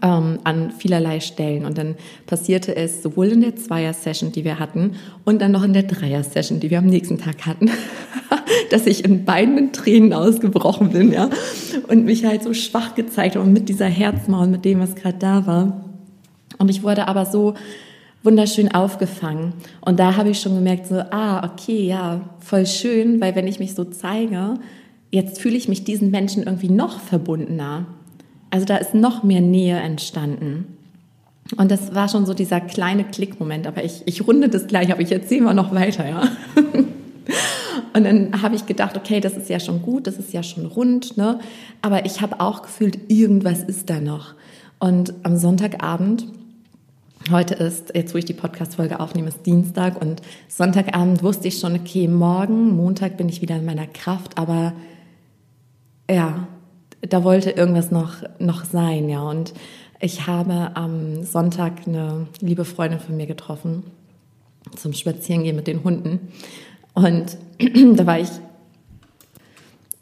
Ähm, 0.00 0.38
an 0.44 0.70
vielerlei 0.70 1.20
Stellen. 1.20 1.64
Und 1.64 1.76
dann 1.76 1.96
passierte 2.26 2.74
es 2.74 3.02
sowohl 3.02 3.28
in 3.28 3.40
der 3.40 3.56
Zweier-Session, 3.56 4.32
die 4.32 4.44
wir 4.44 4.58
hatten, 4.58 4.92
und 5.24 5.42
dann 5.42 5.52
noch 5.52 5.64
in 5.64 5.72
der 5.72 5.82
Dreier-Session, 5.82 6.60
die 6.60 6.70
wir 6.70 6.78
am 6.78 6.86
nächsten 6.86 7.18
Tag 7.18 7.46
hatten, 7.46 7.70
dass 8.70 8.86
ich 8.86 9.04
in 9.04 9.24
beiden 9.24 9.72
Tränen 9.72 10.12
ausgebrochen 10.12 10.90
bin, 10.90 11.12
ja, 11.12 11.28
und 11.88 12.04
mich 12.04 12.24
halt 12.24 12.42
so 12.42 12.54
schwach 12.54 12.94
gezeigt 12.94 13.36
habe 13.36 13.44
und 13.44 13.52
mit 13.52 13.68
dieser 13.68 13.86
Herzmauer, 13.86 14.46
mit 14.46 14.64
dem, 14.64 14.80
was 14.80 14.94
gerade 14.94 15.18
da 15.18 15.46
war. 15.46 15.84
Und 16.58 16.70
ich 16.70 16.82
wurde 16.82 17.06
aber 17.06 17.26
so 17.26 17.54
wunderschön 18.22 18.72
aufgefangen. 18.72 19.52
Und 19.80 19.98
da 19.98 20.16
habe 20.16 20.30
ich 20.30 20.40
schon 20.40 20.54
gemerkt, 20.54 20.86
so, 20.86 21.00
ah, 21.10 21.44
okay, 21.44 21.86
ja, 21.86 22.20
voll 22.40 22.66
schön, 22.66 23.20
weil 23.20 23.34
wenn 23.34 23.46
ich 23.48 23.58
mich 23.58 23.74
so 23.74 23.84
zeige, 23.84 24.54
jetzt 25.10 25.40
fühle 25.40 25.56
ich 25.56 25.68
mich 25.68 25.84
diesen 25.84 26.10
Menschen 26.10 26.44
irgendwie 26.44 26.70
noch 26.70 27.00
verbundener. 27.00 27.86
Also 28.52 28.66
da 28.66 28.76
ist 28.76 28.92
noch 28.92 29.22
mehr 29.22 29.40
Nähe 29.40 29.76
entstanden. 29.76 30.76
Und 31.56 31.70
das 31.70 31.94
war 31.94 32.08
schon 32.08 32.26
so 32.26 32.34
dieser 32.34 32.60
kleine 32.60 33.04
Klickmoment, 33.04 33.66
aber 33.66 33.82
ich, 33.82 34.02
ich 34.04 34.26
runde 34.26 34.50
das 34.50 34.66
gleich, 34.66 34.92
aber 34.92 35.00
ich 35.00 35.10
erzähle 35.10 35.40
mal 35.40 35.54
noch 35.54 35.74
weiter, 35.74 36.06
ja. 36.06 36.22
Und 37.94 38.04
dann 38.04 38.42
habe 38.42 38.54
ich 38.54 38.66
gedacht, 38.66 38.96
okay, 38.96 39.20
das 39.20 39.36
ist 39.36 39.48
ja 39.48 39.58
schon 39.58 39.82
gut, 39.82 40.06
das 40.06 40.16
ist 40.16 40.32
ja 40.32 40.42
schon 40.42 40.66
rund, 40.66 41.16
ne? 41.16 41.40
Aber 41.80 42.04
ich 42.04 42.20
habe 42.20 42.40
auch 42.40 42.62
gefühlt, 42.62 43.10
irgendwas 43.10 43.62
ist 43.62 43.88
da 43.88 44.00
noch. 44.00 44.34
Und 44.78 45.14
am 45.22 45.36
Sonntagabend 45.36 46.26
Heute 47.30 47.54
ist, 47.54 47.94
jetzt 47.94 48.14
wo 48.14 48.18
ich 48.18 48.24
die 48.24 48.32
Podcast-Folge 48.32 48.98
aufnehme, 48.98 49.28
ist 49.28 49.46
Dienstag 49.46 50.00
und 50.00 50.20
Sonntagabend 50.48 51.22
wusste 51.22 51.46
ich 51.48 51.60
schon, 51.60 51.76
okay, 51.76 52.08
morgen, 52.08 52.74
Montag 52.74 53.16
bin 53.16 53.28
ich 53.28 53.40
wieder 53.40 53.56
in 53.56 53.64
meiner 53.64 53.86
Kraft, 53.86 54.38
aber 54.38 54.72
ja, 56.10 56.48
da 57.08 57.24
wollte 57.24 57.50
irgendwas 57.50 57.90
noch, 57.90 58.16
noch 58.38 58.64
sein, 58.64 59.08
ja. 59.08 59.22
Und 59.22 59.52
ich 60.00 60.26
habe 60.26 60.70
am 60.74 61.22
Sonntag 61.22 61.86
eine 61.86 62.26
liebe 62.40 62.64
Freundin 62.64 63.00
von 63.00 63.16
mir 63.16 63.26
getroffen 63.26 63.84
zum 64.76 64.92
Spazierengehen 64.92 65.56
mit 65.56 65.66
den 65.66 65.84
Hunden. 65.84 66.32
Und 66.94 67.36
da 67.96 68.06
war 68.06 68.18
ich 68.18 68.30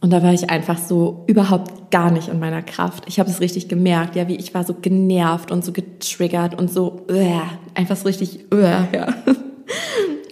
und 0.03 0.11
da 0.11 0.23
war 0.23 0.33
ich 0.33 0.49
einfach 0.49 0.79
so 0.79 1.25
überhaupt 1.27 1.91
gar 1.91 2.11
nicht 2.11 2.29
in 2.29 2.39
meiner 2.39 2.63
Kraft. 2.63 3.05
Ich 3.07 3.21
habe 3.21 3.29
es 3.29 3.41
richtig 3.41 3.69
gemerkt, 3.69 4.17
ja, 4.17 4.29
wie 4.29 4.37
ich 4.37 4.55
war 4.55 4.65
so 4.65 4.73
genervt 4.73 5.51
und 5.51 5.63
so 5.63 5.73
getriggert 5.73 6.59
und 6.59 6.73
so 6.73 7.05
uh, 7.11 7.41
einfach 7.75 7.97
so 7.97 8.05
richtig 8.09 8.47
uh, 8.53 8.57
ja. 8.57 9.15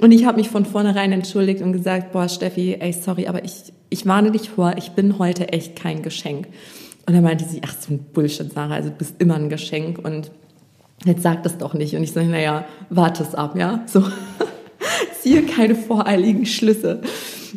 Und 0.01 0.12
ich 0.12 0.25
habe 0.25 0.39
mich 0.39 0.49
von 0.49 0.64
vornherein 0.64 1.11
entschuldigt 1.11 1.61
und 1.61 1.73
gesagt, 1.73 2.12
boah, 2.12 2.29
Steffi, 2.29 2.77
ey, 2.79 2.93
sorry, 2.93 3.27
aber 3.27 3.45
ich, 3.45 3.73
ich 3.91 4.07
warne 4.07 4.30
dich 4.30 4.51
vor, 4.51 4.74
ich 4.76 4.91
bin 4.91 5.18
heute 5.18 5.49
echt 5.49 5.76
kein 5.76 6.03
Geschenk. 6.03 6.49
Und 7.07 7.14
dann 7.14 7.22
meinte 7.22 7.45
sie, 7.45 7.62
ach, 7.64 7.74
so 7.78 7.95
ein 7.95 8.01
Bullshit, 8.12 8.53
Sarah, 8.53 8.74
also 8.74 8.91
du 8.91 8.97
bist 8.97 9.14
immer 9.18 9.36
ein 9.36 9.49
Geschenk 9.49 9.99
und 10.05 10.30
jetzt 11.05 11.22
sag 11.22 11.43
das 11.43 11.57
doch 11.57 11.74
nicht. 11.74 11.95
Und 11.95 12.03
ich 12.03 12.12
sage, 12.12 12.26
naja, 12.26 12.66
warte 12.91 13.22
es 13.22 13.34
ab, 13.34 13.57
ja, 13.57 13.82
so. 13.86 14.05
Ziehe 15.20 15.43
keine 15.43 15.74
voreiligen 15.74 16.47
Schlüsse. 16.47 17.01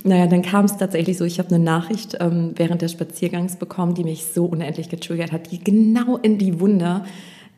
Naja, 0.03 0.27
dann 0.27 0.41
kam 0.41 0.65
es 0.65 0.77
tatsächlich 0.77 1.17
so, 1.17 1.25
ich 1.25 1.38
habe 1.38 1.53
eine 1.53 1.63
Nachricht 1.63 2.17
ähm, 2.19 2.53
während 2.55 2.82
des 2.82 2.93
Spaziergangs 2.93 3.57
bekommen, 3.57 3.93
die 3.93 4.03
mich 4.03 4.25
so 4.34 4.45
unendlich 4.45 4.89
getriggert 4.89 5.32
hat, 5.32 5.51
die 5.51 5.63
genau 5.63 6.17
in 6.17 6.38
die 6.38 6.59
Wunde 6.59 7.03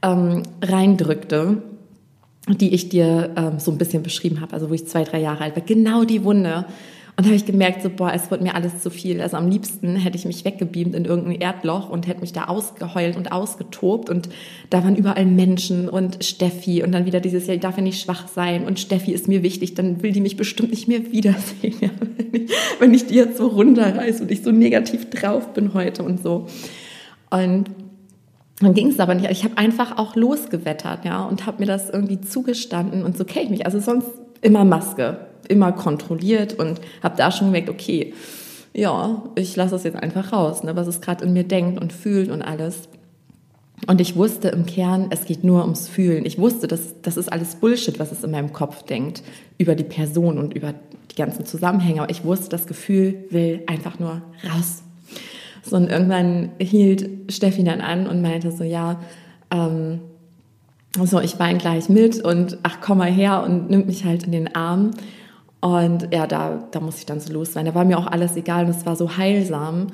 ähm, 0.02 0.44
reindrückte, 0.62 1.62
die 2.48 2.74
ich 2.74 2.90
dir 2.90 3.32
ähm, 3.36 3.60
so 3.60 3.72
ein 3.72 3.78
bisschen 3.78 4.04
beschrieben 4.04 4.42
habe, 4.42 4.54
also 4.54 4.70
wo 4.70 4.74
ich 4.74 4.88
zwei, 4.88 5.04
drei 5.04 5.22
Jahre 5.22 5.44
alt 5.44 5.56
war. 5.56 5.64
Genau 5.64 6.04
die 6.04 6.24
Wunde. 6.24 6.66
Und 7.16 7.26
da 7.26 7.30
habe 7.30 7.36
ich 7.36 7.46
gemerkt, 7.46 7.84
so, 7.84 7.92
boah, 7.92 8.12
es 8.12 8.32
wird 8.32 8.42
mir 8.42 8.56
alles 8.56 8.82
zu 8.82 8.90
viel. 8.90 9.22
Also 9.22 9.38
am 9.38 9.48
liebsten 9.48 9.96
hätte 9.96 10.18
ich 10.18 10.26
mich 10.26 10.46
weggebeamt 10.46 10.96
in 10.96 11.06
irgendein 11.06 11.40
Erdloch 11.40 11.90
und 11.90 12.08
hätte 12.08 12.22
mich 12.22 12.34
da 12.34 12.46
ausgeheult 12.46 13.16
und 13.18 13.32
ausgetobt. 13.32 14.10
Und 14.10 14.30
da 14.72 14.84
waren 14.84 14.96
überall 14.96 15.28
Menschen 15.28 15.90
und 15.90 16.24
Steffi 16.24 16.82
und 16.82 16.92
dann 16.92 17.06
wieder 17.06 17.20
dieses, 17.20 17.46
ja, 17.46 17.54
ich 17.54 17.60
darf 17.60 17.78
ja 17.78 17.84
nicht 17.84 18.02
schwach 18.02 18.28
sein 18.28 18.66
und 18.66 18.80
Steffi 18.80 19.12
ist 19.12 19.28
mir 19.28 19.44
wichtig, 19.44 19.76
dann 19.76 20.02
will 20.02 20.12
die 20.12 20.22
mich 20.22 20.38
bestimmt 20.38 20.72
nicht 20.72 20.88
mehr 20.88 21.12
wiedersehen, 21.12 21.76
ja, 21.82 21.90
wenn, 22.00 22.34
ich, 22.34 22.52
wenn 22.80 22.94
ich 22.96 23.06
die 23.06 23.16
jetzt 23.16 23.38
so 23.38 23.46
runterreiße 23.46 24.24
und 24.24 24.32
ich 24.32 24.42
so 24.42 24.52
negativ 24.52 25.12
drauf 25.12 25.54
bin 25.54 25.76
heute 25.76 26.02
und 26.02 26.24
so. 26.24 26.48
Und 27.30 27.66
dann 28.60 28.74
ging 28.74 28.88
es 28.88 29.00
aber 29.00 29.14
nicht. 29.14 29.30
Ich 29.30 29.44
habe 29.44 29.58
einfach 29.60 30.00
auch 30.00 30.16
losgewettert, 30.16 31.06
ja, 31.06 31.24
und 31.26 31.46
habe 31.46 31.60
mir 31.60 31.68
das 31.68 31.92
irgendwie 31.92 32.22
zugestanden 32.22 33.04
und 33.04 33.16
so 33.16 33.24
kenne 33.24 33.46
ich 33.46 33.52
mich. 33.52 33.66
Also 33.68 33.80
sonst 33.80 34.10
immer 34.42 34.66
Maske, 34.66 35.28
immer 35.48 35.72
kontrolliert 35.72 36.54
und 36.54 36.82
habe 37.02 37.18
da 37.18 37.32
schon 37.32 37.48
gemerkt, 37.48 37.70
okay, 37.70 38.14
ja, 38.74 39.24
ich 39.36 39.56
lasse 39.56 39.72
das 39.72 39.84
jetzt 39.84 39.98
einfach 39.98 40.34
raus, 40.34 40.64
ne, 40.64 40.76
was 40.76 40.88
es 40.88 41.02
gerade 41.02 41.26
in 41.26 41.34
mir 41.34 41.44
denkt 41.44 41.80
und 41.80 41.94
fühlt 41.94 42.30
und 42.30 42.42
alles. 42.42 42.90
Und 43.88 44.00
ich 44.02 44.16
wusste 44.16 44.50
im 44.50 44.66
Kern, 44.66 45.08
es 45.10 45.26
geht 45.26 45.44
nur 45.44 45.62
ums 45.62 45.88
Fühlen. 45.88 46.26
Ich 46.26 46.38
wusste, 46.38 46.68
dass 46.68 47.02
das 47.02 47.18
ist 47.18 47.32
alles 47.32 47.56
Bullshit, 47.56 48.00
was 48.00 48.12
es 48.12 48.24
in 48.24 48.32
meinem 48.32 48.54
Kopf 48.54 48.84
denkt 48.84 49.24
über 49.58 49.76
die 49.76 49.84
Person 49.84 50.38
und 50.38 50.54
über 50.54 50.74
die 51.12 51.16
ganzen 51.16 51.46
Zusammenhänge. 51.46 52.02
Aber 52.02 52.10
ich 52.10 52.24
wusste, 52.24 52.50
das 52.50 52.66
Gefühl 52.66 53.26
will 53.30 53.62
einfach 53.68 54.00
nur 54.00 54.22
raus. 54.50 54.84
So, 55.64 55.76
und 55.76 55.90
irgendwann 55.90 56.52
hielt 56.60 57.32
Steffi 57.32 57.64
dann 57.64 57.82
an 57.82 58.08
und 58.08 58.22
meinte 58.22 58.52
so, 58.52 58.64
ja, 58.64 59.02
ähm, 59.52 60.00
so, 61.02 61.20
ich 61.20 61.40
weine 61.40 61.58
gleich 61.58 61.90
mit 61.90 62.24
und 62.24 62.58
ach, 62.64 62.78
komm 62.80 63.00
mal 63.00 63.12
her 63.12 63.44
und 63.44 63.70
nimmt 63.70 63.88
mich 63.88 64.06
halt 64.06 64.24
in 64.24 64.32
den 64.32 64.56
Arm. 64.56 64.92
Und 65.64 66.10
ja, 66.12 66.28
da, 66.28 66.68
da 66.72 66.82
muss 66.82 66.98
ich 66.98 67.06
dann 67.06 67.22
so 67.22 67.32
los 67.32 67.54
sein. 67.54 67.66
Da 67.66 67.74
war 67.74 67.86
mir 67.86 67.98
auch 67.98 68.08
alles 68.08 68.36
egal 68.36 68.66
und 68.66 68.72
es 68.72 68.86
war 68.86 68.98
so 68.98 69.16
heilsam, 69.16 69.88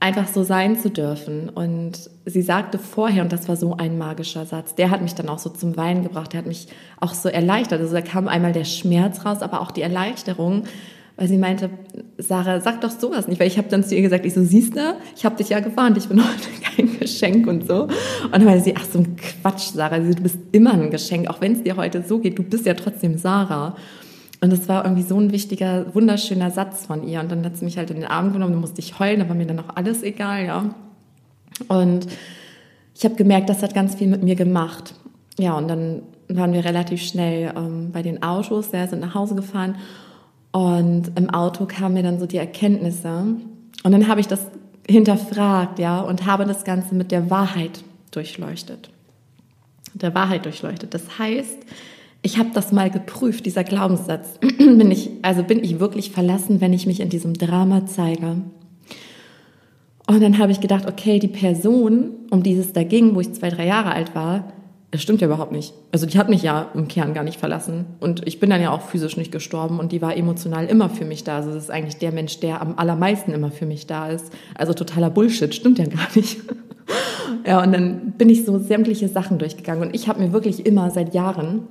einfach 0.00 0.26
so 0.26 0.42
sein 0.42 0.78
zu 0.78 0.88
dürfen. 0.88 1.50
Und 1.50 2.08
sie 2.24 2.40
sagte 2.40 2.78
vorher, 2.78 3.22
und 3.22 3.30
das 3.30 3.46
war 3.46 3.56
so 3.56 3.76
ein 3.76 3.98
magischer 3.98 4.46
Satz, 4.46 4.74
der 4.74 4.88
hat 4.88 5.02
mich 5.02 5.14
dann 5.14 5.28
auch 5.28 5.38
so 5.38 5.50
zum 5.50 5.76
Weinen 5.76 6.02
gebracht, 6.02 6.32
der 6.32 6.38
hat 6.38 6.46
mich 6.46 6.68
auch 6.98 7.12
so 7.12 7.28
erleichtert. 7.28 7.82
Also 7.82 7.92
da 7.92 8.00
kam 8.00 8.26
einmal 8.26 8.52
der 8.52 8.64
Schmerz 8.64 9.26
raus, 9.26 9.42
aber 9.42 9.60
auch 9.60 9.70
die 9.70 9.82
Erleichterung, 9.82 10.62
weil 11.18 11.28
sie 11.28 11.36
meinte, 11.36 11.68
Sarah, 12.16 12.62
sag 12.62 12.80
doch 12.80 12.90
sowas 12.90 13.28
nicht, 13.28 13.38
weil 13.38 13.48
ich 13.48 13.58
habe 13.58 13.68
dann 13.68 13.84
zu 13.84 13.94
ihr 13.94 14.00
gesagt, 14.00 14.24
ich 14.24 14.32
so, 14.32 14.42
siehst 14.42 14.76
du, 14.76 14.96
ich 15.14 15.26
habe 15.26 15.36
dich 15.36 15.50
ja 15.50 15.60
gewarnt, 15.60 15.98
ich 15.98 16.08
bin 16.08 16.24
heute 16.24 16.48
kein 16.74 16.98
Geschenk 16.98 17.46
und 17.46 17.68
so. 17.68 17.82
Und 17.82 18.32
dann 18.32 18.44
meinte 18.46 18.64
sie, 18.64 18.74
ach 18.78 18.86
so 18.90 19.00
ein 19.00 19.14
Quatsch, 19.16 19.72
Sarah, 19.74 19.98
du 19.98 20.14
bist 20.14 20.38
immer 20.52 20.72
ein 20.72 20.90
Geschenk, 20.90 21.28
auch 21.28 21.42
wenn 21.42 21.52
es 21.52 21.62
dir 21.64 21.76
heute 21.76 22.02
so 22.02 22.18
geht, 22.18 22.38
du 22.38 22.42
bist 22.42 22.64
ja 22.64 22.72
trotzdem 22.72 23.18
Sarah. 23.18 23.76
Und 24.42 24.50
das 24.50 24.68
war 24.68 24.84
irgendwie 24.84 25.04
so 25.04 25.16
ein 25.18 25.30
wichtiger, 25.30 25.94
wunderschöner 25.94 26.50
Satz 26.50 26.86
von 26.86 27.06
ihr. 27.06 27.20
Und 27.20 27.30
dann 27.30 27.44
hat 27.44 27.56
sie 27.56 27.64
mich 27.64 27.78
halt 27.78 27.90
in 27.90 28.00
den 28.00 28.06
Arm 28.06 28.32
genommen, 28.32 28.52
dann 28.52 28.60
musste 28.60 28.80
ich 28.80 28.98
heulen, 28.98 29.20
da 29.20 29.28
war 29.28 29.36
mir 29.36 29.46
dann 29.46 29.60
auch 29.60 29.76
alles 29.76 30.02
egal, 30.02 30.44
ja. 30.44 30.74
Und 31.68 32.08
ich 32.94 33.04
habe 33.04 33.14
gemerkt, 33.14 33.48
das 33.48 33.62
hat 33.62 33.72
ganz 33.72 33.94
viel 33.94 34.08
mit 34.08 34.24
mir 34.24 34.34
gemacht. 34.34 34.94
Ja, 35.38 35.56
und 35.56 35.68
dann 35.68 36.02
waren 36.28 36.52
wir 36.52 36.64
relativ 36.64 37.02
schnell 37.02 37.52
ähm, 37.56 37.90
bei 37.92 38.02
den 38.02 38.22
Autos, 38.24 38.72
ja, 38.72 38.86
sind 38.88 39.00
nach 39.00 39.14
Hause 39.14 39.36
gefahren 39.36 39.76
und 40.50 41.12
im 41.14 41.30
Auto 41.30 41.66
kamen 41.66 41.94
mir 41.94 42.02
dann 42.02 42.18
so 42.18 42.26
die 42.26 42.36
Erkenntnisse. 42.36 43.36
Und 43.84 43.92
dann 43.92 44.08
habe 44.08 44.20
ich 44.20 44.26
das 44.26 44.48
hinterfragt, 44.88 45.78
ja, 45.78 46.00
und 46.00 46.26
habe 46.26 46.46
das 46.46 46.64
Ganze 46.64 46.96
mit 46.96 47.12
der 47.12 47.30
Wahrheit 47.30 47.84
durchleuchtet. 48.10 48.90
Der 49.94 50.14
Wahrheit 50.14 50.44
durchleuchtet. 50.44 50.94
Das 50.94 51.18
heißt, 51.18 51.58
ich 52.22 52.38
habe 52.38 52.50
das 52.54 52.72
mal 52.72 52.90
geprüft, 52.90 53.46
dieser 53.46 53.64
Glaubenssatz. 53.64 54.38
bin 54.58 54.90
ich, 54.90 55.10
also 55.22 55.42
bin 55.42 55.62
ich 55.62 55.80
wirklich 55.80 56.12
verlassen, 56.12 56.60
wenn 56.60 56.72
ich 56.72 56.86
mich 56.86 57.00
in 57.00 57.08
diesem 57.08 57.34
Drama 57.34 57.86
zeige? 57.86 58.42
Und 60.06 60.22
dann 60.22 60.38
habe 60.38 60.52
ich 60.52 60.60
gedacht, 60.60 60.86
okay, 60.86 61.18
die 61.18 61.28
Person, 61.28 62.10
um 62.30 62.42
die 62.42 62.54
es 62.54 62.72
da 62.72 62.84
ging, 62.84 63.14
wo 63.14 63.20
ich 63.20 63.32
zwei, 63.32 63.50
drei 63.50 63.66
Jahre 63.66 63.92
alt 63.92 64.14
war, 64.14 64.52
das 64.92 65.00
stimmt 65.00 65.22
ja 65.22 65.26
überhaupt 65.26 65.52
nicht. 65.52 65.72
Also 65.90 66.04
die 66.04 66.18
hat 66.18 66.28
mich 66.28 66.42
ja 66.42 66.68
im 66.74 66.86
Kern 66.86 67.14
gar 67.14 67.24
nicht 67.24 67.40
verlassen. 67.40 67.86
Und 67.98 68.26
ich 68.26 68.40
bin 68.40 68.50
dann 68.50 68.60
ja 68.60 68.70
auch 68.70 68.82
physisch 68.82 69.16
nicht 69.16 69.32
gestorben 69.32 69.80
und 69.80 69.90
die 69.90 70.02
war 70.02 70.14
emotional 70.14 70.66
immer 70.66 70.90
für 70.90 71.06
mich 71.06 71.24
da. 71.24 71.36
Also 71.36 71.54
das 71.54 71.64
ist 71.64 71.70
eigentlich 71.70 71.96
der 71.96 72.12
Mensch, 72.12 72.40
der 72.40 72.60
am 72.60 72.74
allermeisten 72.76 73.32
immer 73.32 73.50
für 73.50 73.64
mich 73.64 73.86
da 73.86 74.08
ist. 74.08 74.30
Also 74.54 74.74
totaler 74.74 75.08
Bullshit, 75.08 75.54
stimmt 75.54 75.78
ja 75.78 75.86
gar 75.86 76.08
nicht. 76.14 76.42
ja, 77.46 77.62
und 77.62 77.72
dann 77.72 78.12
bin 78.18 78.28
ich 78.28 78.44
so 78.44 78.58
sämtliche 78.58 79.08
Sachen 79.08 79.38
durchgegangen. 79.38 79.82
Und 79.88 79.94
ich 79.94 80.08
habe 80.08 80.20
mir 80.20 80.34
wirklich 80.34 80.66
immer 80.66 80.90
seit 80.90 81.14
Jahren, 81.14 81.68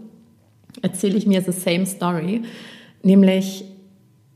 erzähle 0.82 1.18
ich 1.18 1.28
mir 1.28 1.42
the 1.42 1.52
same 1.52 1.86
story, 1.86 2.42
nämlich 3.04 3.66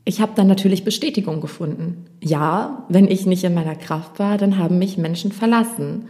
ich 0.08 0.20
habe 0.20 0.32
dann 0.36 0.46
natürlich 0.46 0.84
Bestätigung 0.84 1.40
gefunden. 1.40 2.04
Ja, 2.22 2.86
wenn 2.88 3.08
ich 3.08 3.26
nicht 3.26 3.42
in 3.42 3.54
meiner 3.54 3.74
Kraft 3.74 4.20
war, 4.20 4.38
dann 4.38 4.56
haben 4.56 4.78
mich 4.78 4.98
Menschen 4.98 5.32
verlassen 5.32 6.06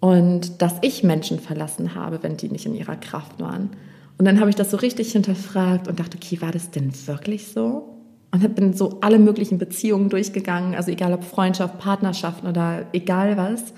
und 0.00 0.60
dass 0.60 0.74
ich 0.82 1.04
Menschen 1.04 1.38
verlassen 1.38 1.94
habe, 1.94 2.22
wenn 2.22 2.36
die 2.36 2.48
nicht 2.48 2.66
in 2.66 2.74
ihrer 2.74 2.96
Kraft 2.96 3.40
waren. 3.40 3.70
Und 4.18 4.24
dann 4.24 4.40
habe 4.40 4.50
ich 4.50 4.56
das 4.56 4.72
so 4.72 4.76
richtig 4.76 5.12
hinterfragt 5.12 5.86
und 5.86 6.00
dachte, 6.00 6.18
okay, 6.20 6.40
war 6.40 6.50
das 6.50 6.72
denn 6.72 6.92
wirklich 7.06 7.46
so? 7.48 7.88
Und 8.32 8.54
bin 8.56 8.72
so 8.72 8.98
alle 9.02 9.18
möglichen 9.18 9.58
Beziehungen 9.58 10.08
durchgegangen, 10.08 10.74
also 10.74 10.90
egal 10.90 11.12
ob 11.12 11.22
Freundschaft, 11.22 11.78
Partnerschaften 11.78 12.48
oder 12.48 12.86
egal 12.92 13.36
was, 13.36 13.72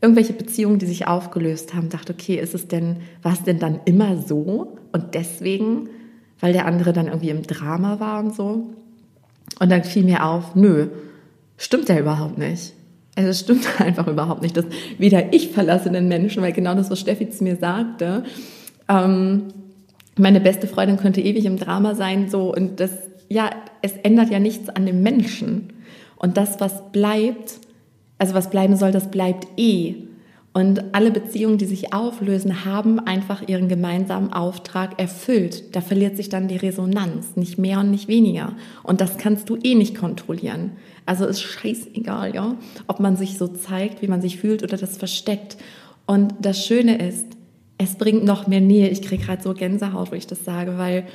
irgendwelche 0.00 0.32
Beziehungen, 0.32 0.78
die 0.78 0.86
sich 0.86 1.06
aufgelöst 1.06 1.74
haben, 1.74 1.88
dachte, 1.88 2.12
okay, 2.12 2.36
ist 2.36 2.54
es 2.54 2.68
denn, 2.68 2.96
war 3.22 3.32
es 3.32 3.42
denn 3.42 3.58
dann 3.58 3.80
immer 3.84 4.16
so? 4.16 4.76
Und 4.92 5.14
deswegen, 5.14 5.88
weil 6.40 6.52
der 6.52 6.66
andere 6.66 6.92
dann 6.92 7.06
irgendwie 7.06 7.30
im 7.30 7.42
Drama 7.42 8.00
war 8.00 8.20
und 8.20 8.34
so. 8.34 8.70
Und 9.58 9.70
dann 9.70 9.84
fiel 9.84 10.04
mir 10.04 10.24
auf, 10.24 10.54
nö, 10.54 10.88
stimmt 11.58 11.88
ja 11.88 11.98
überhaupt 11.98 12.38
nicht. 12.38 12.72
Also 13.16 13.30
es 13.30 13.40
stimmt 13.40 13.66
einfach 13.80 14.06
überhaupt 14.06 14.42
nicht, 14.42 14.56
dass 14.56 14.64
weder 14.98 15.32
ich 15.34 15.50
verlasse 15.50 15.90
den 15.90 16.08
Menschen, 16.08 16.42
weil 16.42 16.52
genau 16.52 16.74
das, 16.74 16.90
was 16.90 17.00
Steffi 17.00 17.28
zu 17.28 17.44
mir 17.44 17.56
sagte, 17.56 18.24
ähm, 18.88 19.48
meine 20.16 20.40
beste 20.40 20.66
Freundin 20.66 20.96
könnte 20.96 21.20
ewig 21.20 21.44
im 21.44 21.56
Drama 21.56 21.94
sein, 21.94 22.28
so 22.28 22.54
und 22.54 22.80
das, 22.80 22.90
ja, 23.28 23.50
es 23.82 23.92
ändert 24.02 24.30
ja 24.30 24.38
nichts 24.38 24.68
an 24.68 24.86
dem 24.86 25.02
Menschen. 25.02 25.72
Und 26.16 26.36
das, 26.36 26.60
was 26.60 26.92
bleibt, 26.92 27.60
also 28.20 28.34
was 28.34 28.50
bleiben 28.50 28.76
soll, 28.76 28.92
das 28.92 29.10
bleibt 29.10 29.48
eh. 29.56 29.94
Und 30.52 30.94
alle 30.94 31.10
Beziehungen, 31.10 31.58
die 31.58 31.64
sich 31.64 31.94
auflösen, 31.94 32.64
haben 32.64 32.98
einfach 32.98 33.48
ihren 33.48 33.68
gemeinsamen 33.68 34.32
Auftrag 34.32 35.00
erfüllt. 35.00 35.74
Da 35.74 35.80
verliert 35.80 36.16
sich 36.16 36.28
dann 36.28 36.48
die 36.48 36.56
Resonanz, 36.56 37.36
nicht 37.36 37.56
mehr 37.56 37.80
und 37.80 37.90
nicht 37.90 38.08
weniger. 38.08 38.52
Und 38.82 39.00
das 39.00 39.16
kannst 39.16 39.48
du 39.48 39.56
eh 39.62 39.74
nicht 39.74 39.96
kontrollieren. 39.96 40.72
Also 41.06 41.24
ist 41.24 41.40
scheißegal, 41.40 42.34
ja, 42.34 42.56
ob 42.88 43.00
man 43.00 43.16
sich 43.16 43.38
so 43.38 43.46
zeigt, 43.46 44.02
wie 44.02 44.08
man 44.08 44.20
sich 44.20 44.38
fühlt 44.38 44.62
oder 44.62 44.76
das 44.76 44.98
versteckt. 44.98 45.56
Und 46.04 46.34
das 46.40 46.66
Schöne 46.66 46.98
ist, 46.98 47.26
es 47.78 47.94
bringt 47.94 48.24
noch 48.24 48.46
mehr 48.46 48.60
Nähe. 48.60 48.88
Ich 48.88 49.00
kriege 49.00 49.24
gerade 49.24 49.42
so 49.42 49.54
Gänsehaut, 49.54 50.10
wo 50.10 50.16
ich 50.16 50.26
das 50.26 50.44
sage, 50.44 50.76
weil 50.76 51.06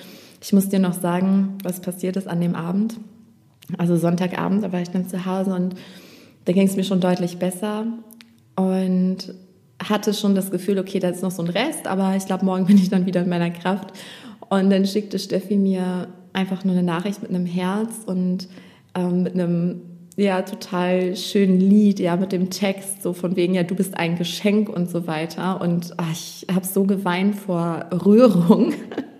ich 0.41 0.53
muss 0.53 0.69
dir 0.69 0.79
noch 0.79 0.93
sagen, 0.93 1.57
was 1.61 1.81
passiert 1.81 2.15
ist 2.15 2.27
an 2.27 2.41
dem 2.41 2.55
Abend. 2.55 2.95
Also 3.77 3.95
Sonntagabend, 3.95 4.63
da 4.63 4.71
war 4.71 4.81
ich 4.81 4.89
dann 4.89 5.07
zu 5.07 5.25
Hause 5.25 5.53
und 5.53 5.75
da 6.45 6.53
ging 6.53 6.67
es 6.67 6.75
mir 6.75 6.83
schon 6.83 7.01
deutlich 7.01 7.37
besser 7.37 7.85
und 8.55 9.33
hatte 9.83 10.13
schon 10.13 10.35
das 10.35 10.51
Gefühl, 10.51 10.79
okay, 10.79 10.99
da 10.99 11.09
ist 11.09 11.21
noch 11.21 11.31
so 11.31 11.43
ein 11.43 11.49
Rest, 11.49 11.87
aber 11.87 12.15
ich 12.15 12.25
glaube, 12.25 12.45
morgen 12.45 12.65
bin 12.67 12.77
ich 12.77 12.89
dann 12.89 13.05
wieder 13.05 13.21
in 13.21 13.29
meiner 13.29 13.51
Kraft. 13.51 13.91
Und 14.49 14.69
dann 14.69 14.85
schickte 14.85 15.17
Steffi 15.17 15.57
mir 15.57 16.07
einfach 16.33 16.63
nur 16.63 16.75
eine 16.75 16.83
Nachricht 16.83 17.21
mit 17.21 17.31
einem 17.31 17.45
Herz 17.45 18.03
und 18.05 18.47
ähm, 18.93 19.23
mit 19.23 19.33
einem 19.33 19.81
ja 20.17 20.43
total 20.43 21.15
schönen 21.15 21.59
Lied, 21.59 21.99
ja 21.99 22.15
mit 22.15 22.31
dem 22.31 22.49
Text 22.49 23.03
so 23.03 23.13
von 23.13 23.35
wegen 23.35 23.53
ja 23.53 23.63
du 23.63 23.75
bist 23.75 23.97
ein 23.97 24.17
Geschenk 24.17 24.69
und 24.69 24.89
so 24.89 25.07
weiter 25.07 25.59
und 25.59 25.93
ach, 25.97 26.11
ich 26.11 26.45
habe 26.53 26.65
so 26.65 26.85
geweint 26.85 27.35
vor 27.35 27.85
Rührung 27.91 28.73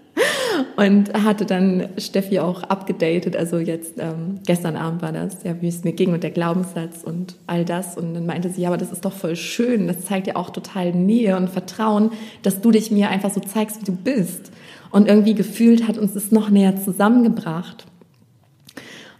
und 0.75 1.13
hatte 1.13 1.45
dann 1.45 1.89
Steffi 1.97 2.39
auch 2.39 2.63
abgedatet, 2.63 3.35
also 3.35 3.57
jetzt 3.59 3.93
ähm, 3.97 4.39
gestern 4.45 4.75
Abend 4.75 5.01
war 5.01 5.11
das, 5.11 5.43
ja, 5.43 5.61
wie 5.61 5.67
es 5.67 5.83
mir 5.83 5.93
ging 5.93 6.13
und 6.13 6.23
der 6.23 6.31
Glaubenssatz 6.31 7.03
und 7.03 7.35
all 7.47 7.65
das. 7.65 7.97
Und 7.97 8.13
dann 8.13 8.25
meinte 8.25 8.49
sie, 8.49 8.61
ja, 8.61 8.69
aber 8.69 8.77
das 8.77 8.91
ist 8.91 9.05
doch 9.05 9.13
voll 9.13 9.35
schön, 9.35 9.87
das 9.87 10.05
zeigt 10.05 10.27
ja 10.27 10.35
auch 10.35 10.49
total 10.49 10.91
Nähe 10.91 11.37
und 11.37 11.49
Vertrauen, 11.49 12.11
dass 12.41 12.61
du 12.61 12.71
dich 12.71 12.91
mir 12.91 13.09
einfach 13.09 13.31
so 13.31 13.39
zeigst, 13.39 13.81
wie 13.81 13.85
du 13.85 13.95
bist. 13.95 14.51
Und 14.91 15.07
irgendwie 15.07 15.33
gefühlt 15.33 15.87
hat 15.87 15.97
uns 15.97 16.13
das 16.13 16.31
noch 16.31 16.49
näher 16.49 16.75
zusammengebracht. 16.77 17.85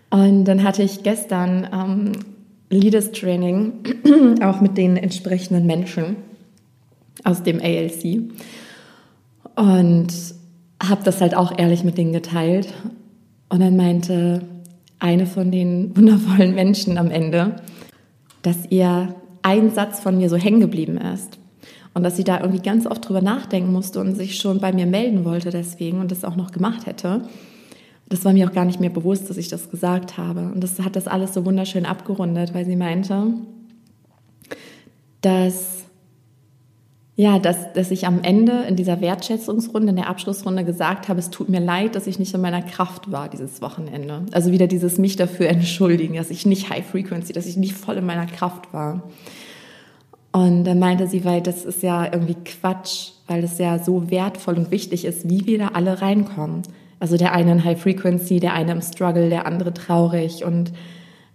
Und 0.10 0.46
dann 0.46 0.64
hatte 0.64 0.84
ich 0.84 1.04
gestern 1.04 1.68
ähm, 1.74 2.12
Leaders 2.70 3.12
Training, 3.12 3.74
auch 4.42 4.62
mit 4.62 4.78
den 4.78 4.98
entsprechenden 4.98 5.66
Menschen. 5.66 6.18
aus 7.24 7.44
dem 7.44 7.60
ALC. 7.60 8.22
Und 9.56 10.08
habe 10.82 11.04
das 11.04 11.22
halt 11.22 11.36
auch 11.36 11.58
ehrlich 11.58 11.84
mit 11.84 11.98
denen 11.98 12.14
geteilt. 12.14 12.74
Und 13.50 13.60
dann 13.62 13.76
meinte 13.76 14.42
eine 15.00 15.26
von 15.26 15.52
den 15.52 15.96
wundervollen 15.96 16.56
Menschen 16.56 16.98
am 16.98 17.12
Ende, 17.12 17.58
dass 18.42 18.58
ihr 18.70 19.16
ein 19.42 19.72
Satz 19.72 20.00
von 20.00 20.18
mir 20.18 20.30
so 20.30 20.38
hängen 20.38 20.60
geblieben 20.60 20.98
ist. 20.98 21.38
Und 21.94 22.04
dass 22.04 22.18
sie 22.18 22.26
da 22.26 22.42
irgendwie 22.42 22.62
ganz 22.62 22.86
oft 22.86 23.08
drüber 23.08 23.22
nachdenken 23.22 23.72
musste 23.72 24.02
und 24.02 24.16
sich 24.16 24.38
schon 24.38 24.60
bei 24.60 24.74
mir 24.74 24.86
melden 24.86 25.24
wollte 25.24 25.50
deswegen 25.50 26.02
und 26.02 26.12
das 26.12 26.26
auch 26.26 26.36
noch 26.36 26.52
gemacht 26.52 26.86
hätte. 26.88 27.22
Das 28.10 28.26
war 28.26 28.34
mir 28.34 28.48
auch 28.48 28.54
gar 28.54 28.66
nicht 28.66 28.82
mehr 28.82 28.90
bewusst, 28.90 29.30
dass 29.30 29.38
ich 29.38 29.48
das 29.48 29.72
gesagt 29.72 30.18
habe. 30.18 30.52
Und 30.54 30.62
das 30.62 30.80
hat 30.80 30.96
das 30.96 31.08
alles 31.08 31.34
so 31.34 31.46
wunderschön 31.46 31.86
abgerundet, 31.86 32.54
weil 32.54 32.66
sie 32.66 32.76
meinte, 32.76 33.34
dass 35.22 35.75
ja, 37.18 37.40
dass, 37.40 37.72
dass 37.74 37.92
ich 37.92 38.06
am 38.06 38.24
Ende 38.24 38.64
in 38.68 38.76
dieser 38.76 39.00
Wertschätzungsrunde, 39.00 39.92
in 39.92 39.96
der 39.96 40.10
Abschlussrunde 40.10 40.66
gesagt 40.66 41.08
habe, 41.08 41.20
es 41.20 41.30
tut 41.30 41.48
mir 41.48 41.62
leid, 41.62 41.96
dass 41.96 42.08
ich 42.08 42.20
nicht 42.20 42.34
in 42.34 42.42
meiner 42.42 42.62
Kraft 42.62 43.10
war 43.10 43.30
dieses 43.30 43.62
Wochenende. 43.62 44.24
Also 44.34 44.52
wieder 44.52 44.68
dieses 44.68 44.98
mich 44.98 45.16
dafür 45.16 45.48
entschuldigen, 45.48 46.16
dass 46.16 46.30
ich 46.30 46.46
nicht 46.46 46.70
High 46.70 46.86
Frequency, 46.86 47.32
dass 47.32 47.46
ich 47.46 47.56
nicht 47.56 47.74
voll 47.74 47.98
in 47.98 48.06
meiner 48.06 48.26
Kraft 48.26 48.74
war. 48.74 49.04
Und 50.34 50.66
dann 50.66 50.80
meinte 50.80 51.08
sie, 51.08 51.24
weil 51.24 51.42
das 51.42 51.64
ist 51.64 51.82
ja 51.82 52.04
irgendwie 52.04 52.36
Quatsch, 52.44 53.12
weil 53.28 53.42
es 53.46 53.58
ja 53.58 53.80
so 53.80 54.12
wertvoll 54.12 54.58
und 54.58 54.70
wichtig 54.70 55.06
ist, 55.06 55.30
wie 55.30 55.46
wir 55.46 55.58
da 55.58 55.68
alle 55.70 56.02
reinkommen. 56.02 56.64
Also 57.00 57.16
der 57.16 57.32
eine 57.32 57.54
in 57.54 57.64
High 57.64 57.82
Frequency, 57.82 58.42
der 58.42 58.54
eine 58.54 58.74
im 58.74 58.82
Struggle, 58.82 59.30
der 59.30 59.46
andere 59.46 59.74
traurig 59.74 60.44
und 60.44 60.74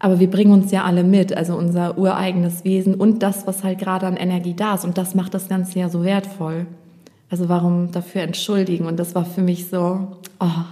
aber 0.03 0.19
wir 0.19 0.31
bringen 0.31 0.53
uns 0.53 0.73
ja 0.73 0.85
alle 0.85 1.05
mit, 1.05 1.37
also 1.37 1.55
unser 1.55 1.99
ureigenes 1.99 2.65
Wesen 2.65 2.95
und 2.95 3.23
das, 3.23 3.47
was 3.47 3.63
halt 3.63 3.79
gerade 3.79 4.07
an 4.07 4.17
Energie 4.17 4.55
da 4.55 4.75
ist. 4.75 4.87
Und 4.87 4.97
das 4.97 5.15
macht 5.15 5.35
das 5.35 5.49
Ganze 5.49 5.79
ja 5.79 5.91
so 5.91 6.03
wertvoll. 6.03 6.67
Also 7.29 7.51
warum 7.51 7.93
dafür 7.93 8.23
entschuldigen? 8.23 8.87
Und 8.87 8.99
das 8.99 9.15
war 9.15 9.27
für 9.27 9.43
mich 9.43 9.69
so, 9.69 10.09
oh, 10.41 10.65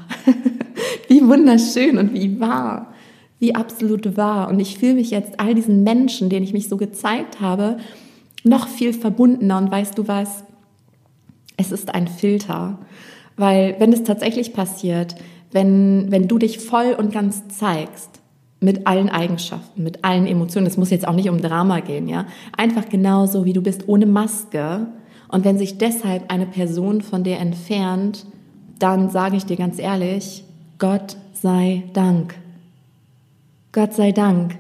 wie 1.09 1.21
wunderschön 1.21 1.99
und 1.99 2.15
wie 2.15 2.41
wahr, 2.41 2.95
wie 3.39 3.55
absolut 3.55 4.17
wahr. 4.17 4.49
Und 4.49 4.61
ich 4.61 4.79
fühle 4.79 4.95
mich 4.95 5.11
jetzt 5.11 5.39
all 5.39 5.55
diesen 5.55 5.85
Menschen, 5.85 6.31
denen 6.31 6.45
ich 6.45 6.55
mich 6.55 6.71
so 6.71 6.79
gezeigt 6.79 7.43
habe, 7.43 7.77
noch 8.45 8.67
viel 8.67 8.95
verbundener. 8.95 9.59
Und 9.59 9.71
weißt 9.71 9.99
du 9.99 10.09
was? 10.09 10.43
Es 11.59 11.71
ist 11.71 11.95
ein 11.95 12.09
Filter. 12.09 12.79
Weil 13.37 13.77
wenn 13.79 13.93
es 13.93 14.05
tatsächlich 14.05 14.55
passiert, 14.55 15.17
wenn, 15.53 16.11
wenn 16.11 16.29
du 16.29 16.39
dich 16.39 16.61
voll 16.61 16.97
und 16.99 17.13
ganz 17.13 17.47
zeigst, 17.49 18.18
mit 18.61 18.87
allen 18.87 19.09
Eigenschaften, 19.09 19.83
mit 19.83 20.05
allen 20.05 20.27
Emotionen. 20.27 20.67
Es 20.67 20.77
muss 20.77 20.91
jetzt 20.91 21.07
auch 21.07 21.15
nicht 21.15 21.29
um 21.29 21.41
Drama 21.41 21.81
gehen, 21.81 22.09
ja. 22.09 22.27
Einfach 22.57 22.89
genauso, 22.89 23.45
wie 23.45 23.53
du 23.53 23.63
bist, 23.63 23.89
ohne 23.89 24.07
Maske. 24.07 24.89
Und 25.29 25.45
wenn 25.45 25.59
sich 25.59 25.79
deshalb 25.79 26.33
eine 26.33 26.47
Person 26.47 27.03
von 27.03 27.23
dir 27.23 27.39
entfernt, 27.39 28.27
dann 28.79 29.11
sage 29.11 29.37
ich 29.37 29.45
dir 29.45 29.57
ganz 29.57 29.79
ehrlich, 29.79 30.45
Gott 30.79 31.17
sei 31.33 31.85
Dank. 31.93 32.35
Gott 33.73 33.95
sei 33.95 34.13
Dank. 34.13 34.57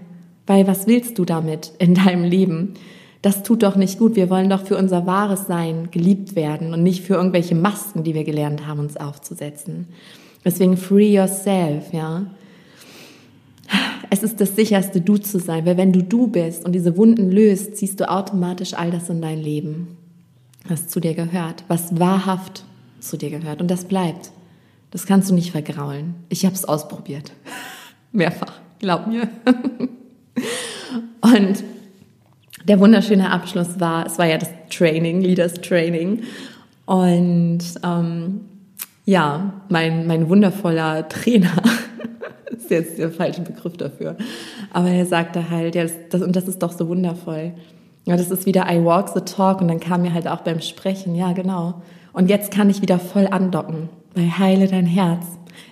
Weil 0.46 0.66
was 0.66 0.86
willst 0.86 1.18
du 1.18 1.24
damit 1.24 1.72
in 1.78 1.94
deinem 1.94 2.24
Leben? 2.24 2.74
Das 3.22 3.42
tut 3.42 3.64
doch 3.64 3.74
nicht 3.74 3.98
gut. 3.98 4.14
Wir 4.14 4.30
wollen 4.30 4.48
doch 4.48 4.62
für 4.62 4.76
unser 4.76 5.06
wahres 5.06 5.46
Sein 5.46 5.90
geliebt 5.90 6.36
werden 6.36 6.72
und 6.72 6.84
nicht 6.84 7.02
für 7.02 7.14
irgendwelche 7.14 7.56
Masken, 7.56 8.04
die 8.04 8.14
wir 8.14 8.24
gelernt 8.24 8.66
haben, 8.66 8.78
uns 8.78 8.96
aufzusetzen. 8.96 9.88
Deswegen 10.44 10.76
free 10.76 11.12
yourself, 11.12 11.92
ja 11.92 12.26
es 14.10 14.22
ist 14.22 14.40
das 14.40 14.56
sicherste, 14.56 15.00
du 15.00 15.18
zu 15.18 15.38
sein, 15.38 15.66
weil 15.66 15.76
wenn 15.76 15.92
du 15.92 16.02
du 16.02 16.26
bist 16.28 16.64
und 16.64 16.72
diese 16.72 16.96
Wunden 16.96 17.30
löst, 17.30 17.76
ziehst 17.76 18.00
du 18.00 18.10
automatisch 18.10 18.74
all 18.74 18.90
das 18.90 19.08
in 19.10 19.20
dein 19.20 19.38
Leben, 19.38 19.96
was 20.66 20.88
zu 20.88 21.00
dir 21.00 21.14
gehört, 21.14 21.64
was 21.68 21.98
wahrhaft 21.98 22.64
zu 23.00 23.16
dir 23.16 23.30
gehört. 23.30 23.60
Und 23.60 23.70
das 23.70 23.84
bleibt. 23.84 24.30
Das 24.90 25.06
kannst 25.06 25.30
du 25.30 25.34
nicht 25.34 25.50
vergraulen. 25.50 26.14
Ich 26.28 26.44
habe 26.44 26.54
es 26.54 26.64
ausprobiert. 26.64 27.32
Mehrfach, 28.12 28.60
glaub 28.78 29.06
mir. 29.06 29.28
und 31.20 31.62
der 32.64 32.80
wunderschöne 32.80 33.30
Abschluss 33.30 33.78
war, 33.80 34.06
es 34.06 34.18
war 34.18 34.26
ja 34.26 34.38
das 34.38 34.50
Training, 34.70 35.20
Leaders 35.20 35.54
Training. 35.54 36.22
Und 36.86 37.60
ähm, 37.82 38.40
ja, 39.04 39.52
mein, 39.68 40.06
mein 40.06 40.28
wundervoller 40.28 41.08
Trainer 41.08 41.62
ist 42.70 42.88
jetzt 42.88 42.98
der 42.98 43.10
falsche 43.10 43.42
Begriff 43.42 43.76
dafür. 43.76 44.16
Aber 44.70 44.88
er 44.88 45.06
sagte 45.06 45.50
halt, 45.50 45.74
ja, 45.74 45.82
das, 45.82 45.92
das, 46.10 46.22
und 46.22 46.36
das 46.36 46.48
ist 46.48 46.62
doch 46.62 46.72
so 46.72 46.88
wundervoll. 46.88 47.52
Ja, 48.06 48.16
das 48.16 48.30
ist 48.30 48.46
wieder 48.46 48.66
I 48.70 48.82
walk 48.84 49.10
the 49.10 49.20
talk 49.20 49.60
und 49.60 49.68
dann 49.68 49.80
kam 49.80 50.02
mir 50.02 50.14
halt 50.14 50.28
auch 50.28 50.40
beim 50.40 50.60
Sprechen, 50.60 51.14
ja, 51.14 51.32
genau. 51.32 51.82
Und 52.12 52.30
jetzt 52.30 52.50
kann 52.50 52.70
ich 52.70 52.80
wieder 52.82 52.98
voll 52.98 53.26
andocken, 53.26 53.88
weil 54.14 54.38
heile 54.38 54.66
dein 54.66 54.86
Herz. 54.86 55.26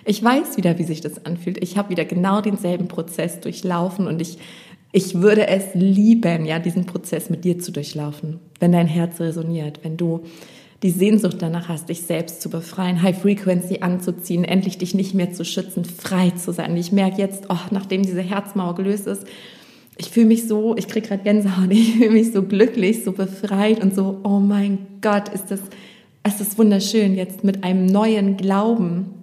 Ich 0.05 0.23
weiß 0.23 0.57
wieder, 0.57 0.77
wie 0.77 0.83
sich 0.83 1.01
das 1.01 1.25
anfühlt. 1.25 1.61
Ich 1.63 1.77
habe 1.77 1.89
wieder 1.89 2.05
genau 2.05 2.41
denselben 2.41 2.87
Prozess 2.87 3.39
durchlaufen 3.39 4.07
und 4.07 4.21
ich, 4.21 4.37
ich 4.91 5.21
würde 5.21 5.47
es 5.47 5.73
lieben, 5.73 6.45
ja, 6.45 6.59
diesen 6.59 6.85
Prozess 6.85 7.29
mit 7.29 7.43
dir 7.43 7.59
zu 7.59 7.71
durchlaufen, 7.71 8.39
wenn 8.59 8.71
dein 8.71 8.87
Herz 8.87 9.19
resoniert, 9.19 9.79
wenn 9.83 9.97
du 9.97 10.23
die 10.83 10.91
Sehnsucht 10.91 11.37
danach 11.39 11.69
hast, 11.69 11.89
dich 11.89 12.03
selbst 12.03 12.41
zu 12.41 12.49
befreien, 12.49 13.01
High 13.01 13.19
Frequency 13.19 13.79
anzuziehen, 13.81 14.43
endlich 14.43 14.77
dich 14.77 14.93
nicht 14.93 15.13
mehr 15.13 15.33
zu 15.33 15.43
schützen, 15.43 15.85
frei 15.85 16.31
zu 16.31 16.53
sein. 16.53 16.77
Ich 16.77 16.91
merke 16.91 17.19
jetzt, 17.19 17.45
oh, 17.49 17.57
nachdem 17.71 18.03
diese 18.03 18.21
Herzmauer 18.21 18.75
gelöst 18.75 19.07
ist, 19.07 19.25
ich 19.97 20.11
fühle 20.11 20.27
mich 20.27 20.47
so, 20.47 20.77
ich 20.77 20.87
kriege 20.87 21.07
gerade 21.07 21.23
Gänsehaut, 21.23 21.67
ich 21.71 21.95
fühle 21.95 22.11
mich 22.11 22.31
so 22.31 22.43
glücklich, 22.43 23.03
so 23.03 23.11
befreit 23.11 23.81
und 23.81 23.95
so, 23.95 24.19
oh 24.23 24.39
mein 24.39 24.85
Gott, 25.01 25.29
ist 25.29 25.49
das, 25.49 25.61
ist 26.23 26.57
wunderschön 26.59 27.15
jetzt 27.15 27.43
mit 27.43 27.63
einem 27.63 27.87
neuen 27.87 28.37
Glauben. 28.37 29.13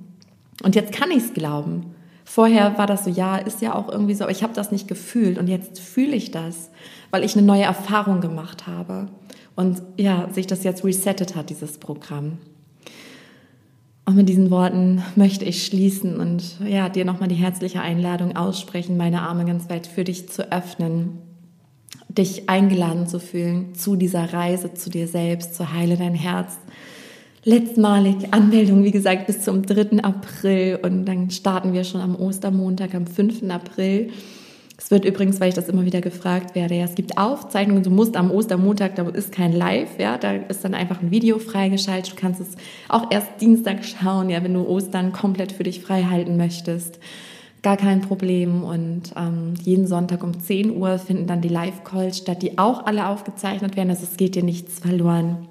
Und 0.62 0.74
jetzt 0.74 0.92
kann 0.92 1.10
ich 1.10 1.18
es 1.18 1.34
glauben. 1.34 1.94
Vorher 2.24 2.78
war 2.78 2.86
das 2.86 3.04
so, 3.04 3.10
ja, 3.10 3.36
ist 3.36 3.60
ja 3.60 3.74
auch 3.74 3.88
irgendwie 3.88 4.14
so, 4.14 4.24
aber 4.24 4.32
ich 4.32 4.42
habe 4.42 4.54
das 4.54 4.72
nicht 4.72 4.88
gefühlt 4.88 5.38
und 5.38 5.46
jetzt 5.46 5.78
fühle 5.78 6.16
ich 6.16 6.30
das, 6.30 6.70
weil 7.10 7.22
ich 7.22 7.36
eine 7.36 7.46
neue 7.46 7.62
Erfahrung 7.62 8.20
gemacht 8.20 8.66
habe 8.66 9.08
und 9.56 9.82
ja, 9.96 10.28
sich 10.32 10.46
das 10.46 10.64
jetzt 10.64 10.84
resettet 10.84 11.36
hat, 11.36 11.50
dieses 11.50 11.78
Programm. 11.78 12.38
Und 14.06 14.16
mit 14.16 14.28
diesen 14.28 14.50
Worten 14.50 15.02
möchte 15.16 15.44
ich 15.44 15.64
schließen 15.64 16.20
und 16.20 16.58
ja, 16.66 16.90
dir 16.90 17.04
nochmal 17.04 17.28
die 17.28 17.36
herzliche 17.36 17.80
Einladung 17.80 18.36
aussprechen, 18.36 18.98
meine 18.98 19.22
Arme 19.22 19.46
ganz 19.46 19.70
weit 19.70 19.86
für 19.86 20.04
dich 20.04 20.28
zu 20.28 20.52
öffnen, 20.52 21.18
dich 22.08 22.50
eingeladen 22.50 23.06
zu 23.06 23.18
fühlen 23.18 23.74
zu 23.74 23.96
dieser 23.96 24.32
Reise 24.32 24.74
zu 24.74 24.90
dir 24.90 25.08
selbst, 25.08 25.54
zu 25.54 25.72
Heile 25.72 25.96
dein 25.96 26.14
Herz. 26.14 26.58
Letztmalig 27.44 28.32
Anmeldung, 28.32 28.84
wie 28.84 28.90
gesagt, 28.90 29.26
bis 29.26 29.42
zum 29.42 29.64
3. 29.64 30.02
April 30.02 30.80
und 30.82 31.06
dann 31.06 31.30
starten 31.30 31.72
wir 31.72 31.84
schon 31.84 32.00
am 32.00 32.16
Ostermontag, 32.16 32.94
am 32.94 33.06
5. 33.06 33.50
April. 33.50 34.10
Es 34.84 34.90
wird 34.90 35.06
übrigens, 35.06 35.40
weil 35.40 35.48
ich 35.48 35.54
das 35.54 35.70
immer 35.70 35.86
wieder 35.86 36.02
gefragt 36.02 36.54
werde, 36.54 36.74
ja, 36.74 36.84
es 36.84 36.94
gibt 36.94 37.16
Aufzeichnungen, 37.16 37.82
du 37.82 37.88
musst 37.88 38.18
am 38.18 38.30
Ostermontag, 38.30 38.96
da 38.96 39.08
ist 39.08 39.32
kein 39.32 39.54
Live, 39.54 39.98
ja, 39.98 40.18
da 40.18 40.32
ist 40.34 40.62
dann 40.62 40.74
einfach 40.74 41.00
ein 41.00 41.10
Video 41.10 41.38
freigeschaltet. 41.38 42.12
Du 42.12 42.16
kannst 42.20 42.38
es 42.38 42.48
auch 42.90 43.10
erst 43.10 43.40
Dienstag 43.40 43.82
schauen, 43.82 44.28
ja, 44.28 44.44
wenn 44.44 44.52
du 44.52 44.68
Ostern 44.68 45.12
komplett 45.12 45.52
für 45.52 45.62
dich 45.62 45.80
frei 45.80 46.02
halten 46.02 46.36
möchtest. 46.36 46.98
Gar 47.62 47.78
kein 47.78 48.02
Problem. 48.02 48.62
Und 48.62 49.14
ähm, 49.16 49.54
jeden 49.62 49.86
Sonntag 49.86 50.22
um 50.22 50.38
10 50.38 50.76
Uhr 50.76 50.98
finden 50.98 51.26
dann 51.26 51.40
die 51.40 51.48
Live-Calls 51.48 52.18
statt, 52.18 52.42
die 52.42 52.58
auch 52.58 52.84
alle 52.84 53.08
aufgezeichnet 53.08 53.76
werden. 53.76 53.88
Also 53.88 54.02
es 54.02 54.18
geht 54.18 54.34
dir 54.34 54.44
nichts 54.44 54.80
verloren. 54.80 55.48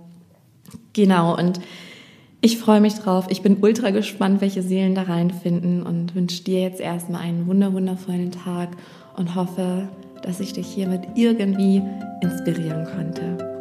Genau, 0.94 1.36
und 1.36 1.60
ich 2.40 2.60
freue 2.60 2.82
mich 2.82 2.94
drauf. 2.94 3.26
Ich 3.30 3.42
bin 3.42 3.58
ultra 3.62 3.90
gespannt, 3.90 4.42
welche 4.42 4.62
Seelen 4.62 4.94
da 4.94 5.04
reinfinden 5.04 5.82
und 5.82 6.14
wünsche 6.14 6.44
dir 6.44 6.62
jetzt 6.62 6.80
erstmal 6.80 7.22
einen 7.22 7.48
wundervollen 7.48 8.32
Tag 8.32 8.78
und 9.16 9.36
hoffe, 9.36 9.88
dass 10.22 10.40
ich 10.40 10.54
dich 10.54 10.68
hiermit 10.68 11.02
irgendwie 11.16 11.82
inspirieren 12.22 12.86
konnte. 12.86 13.53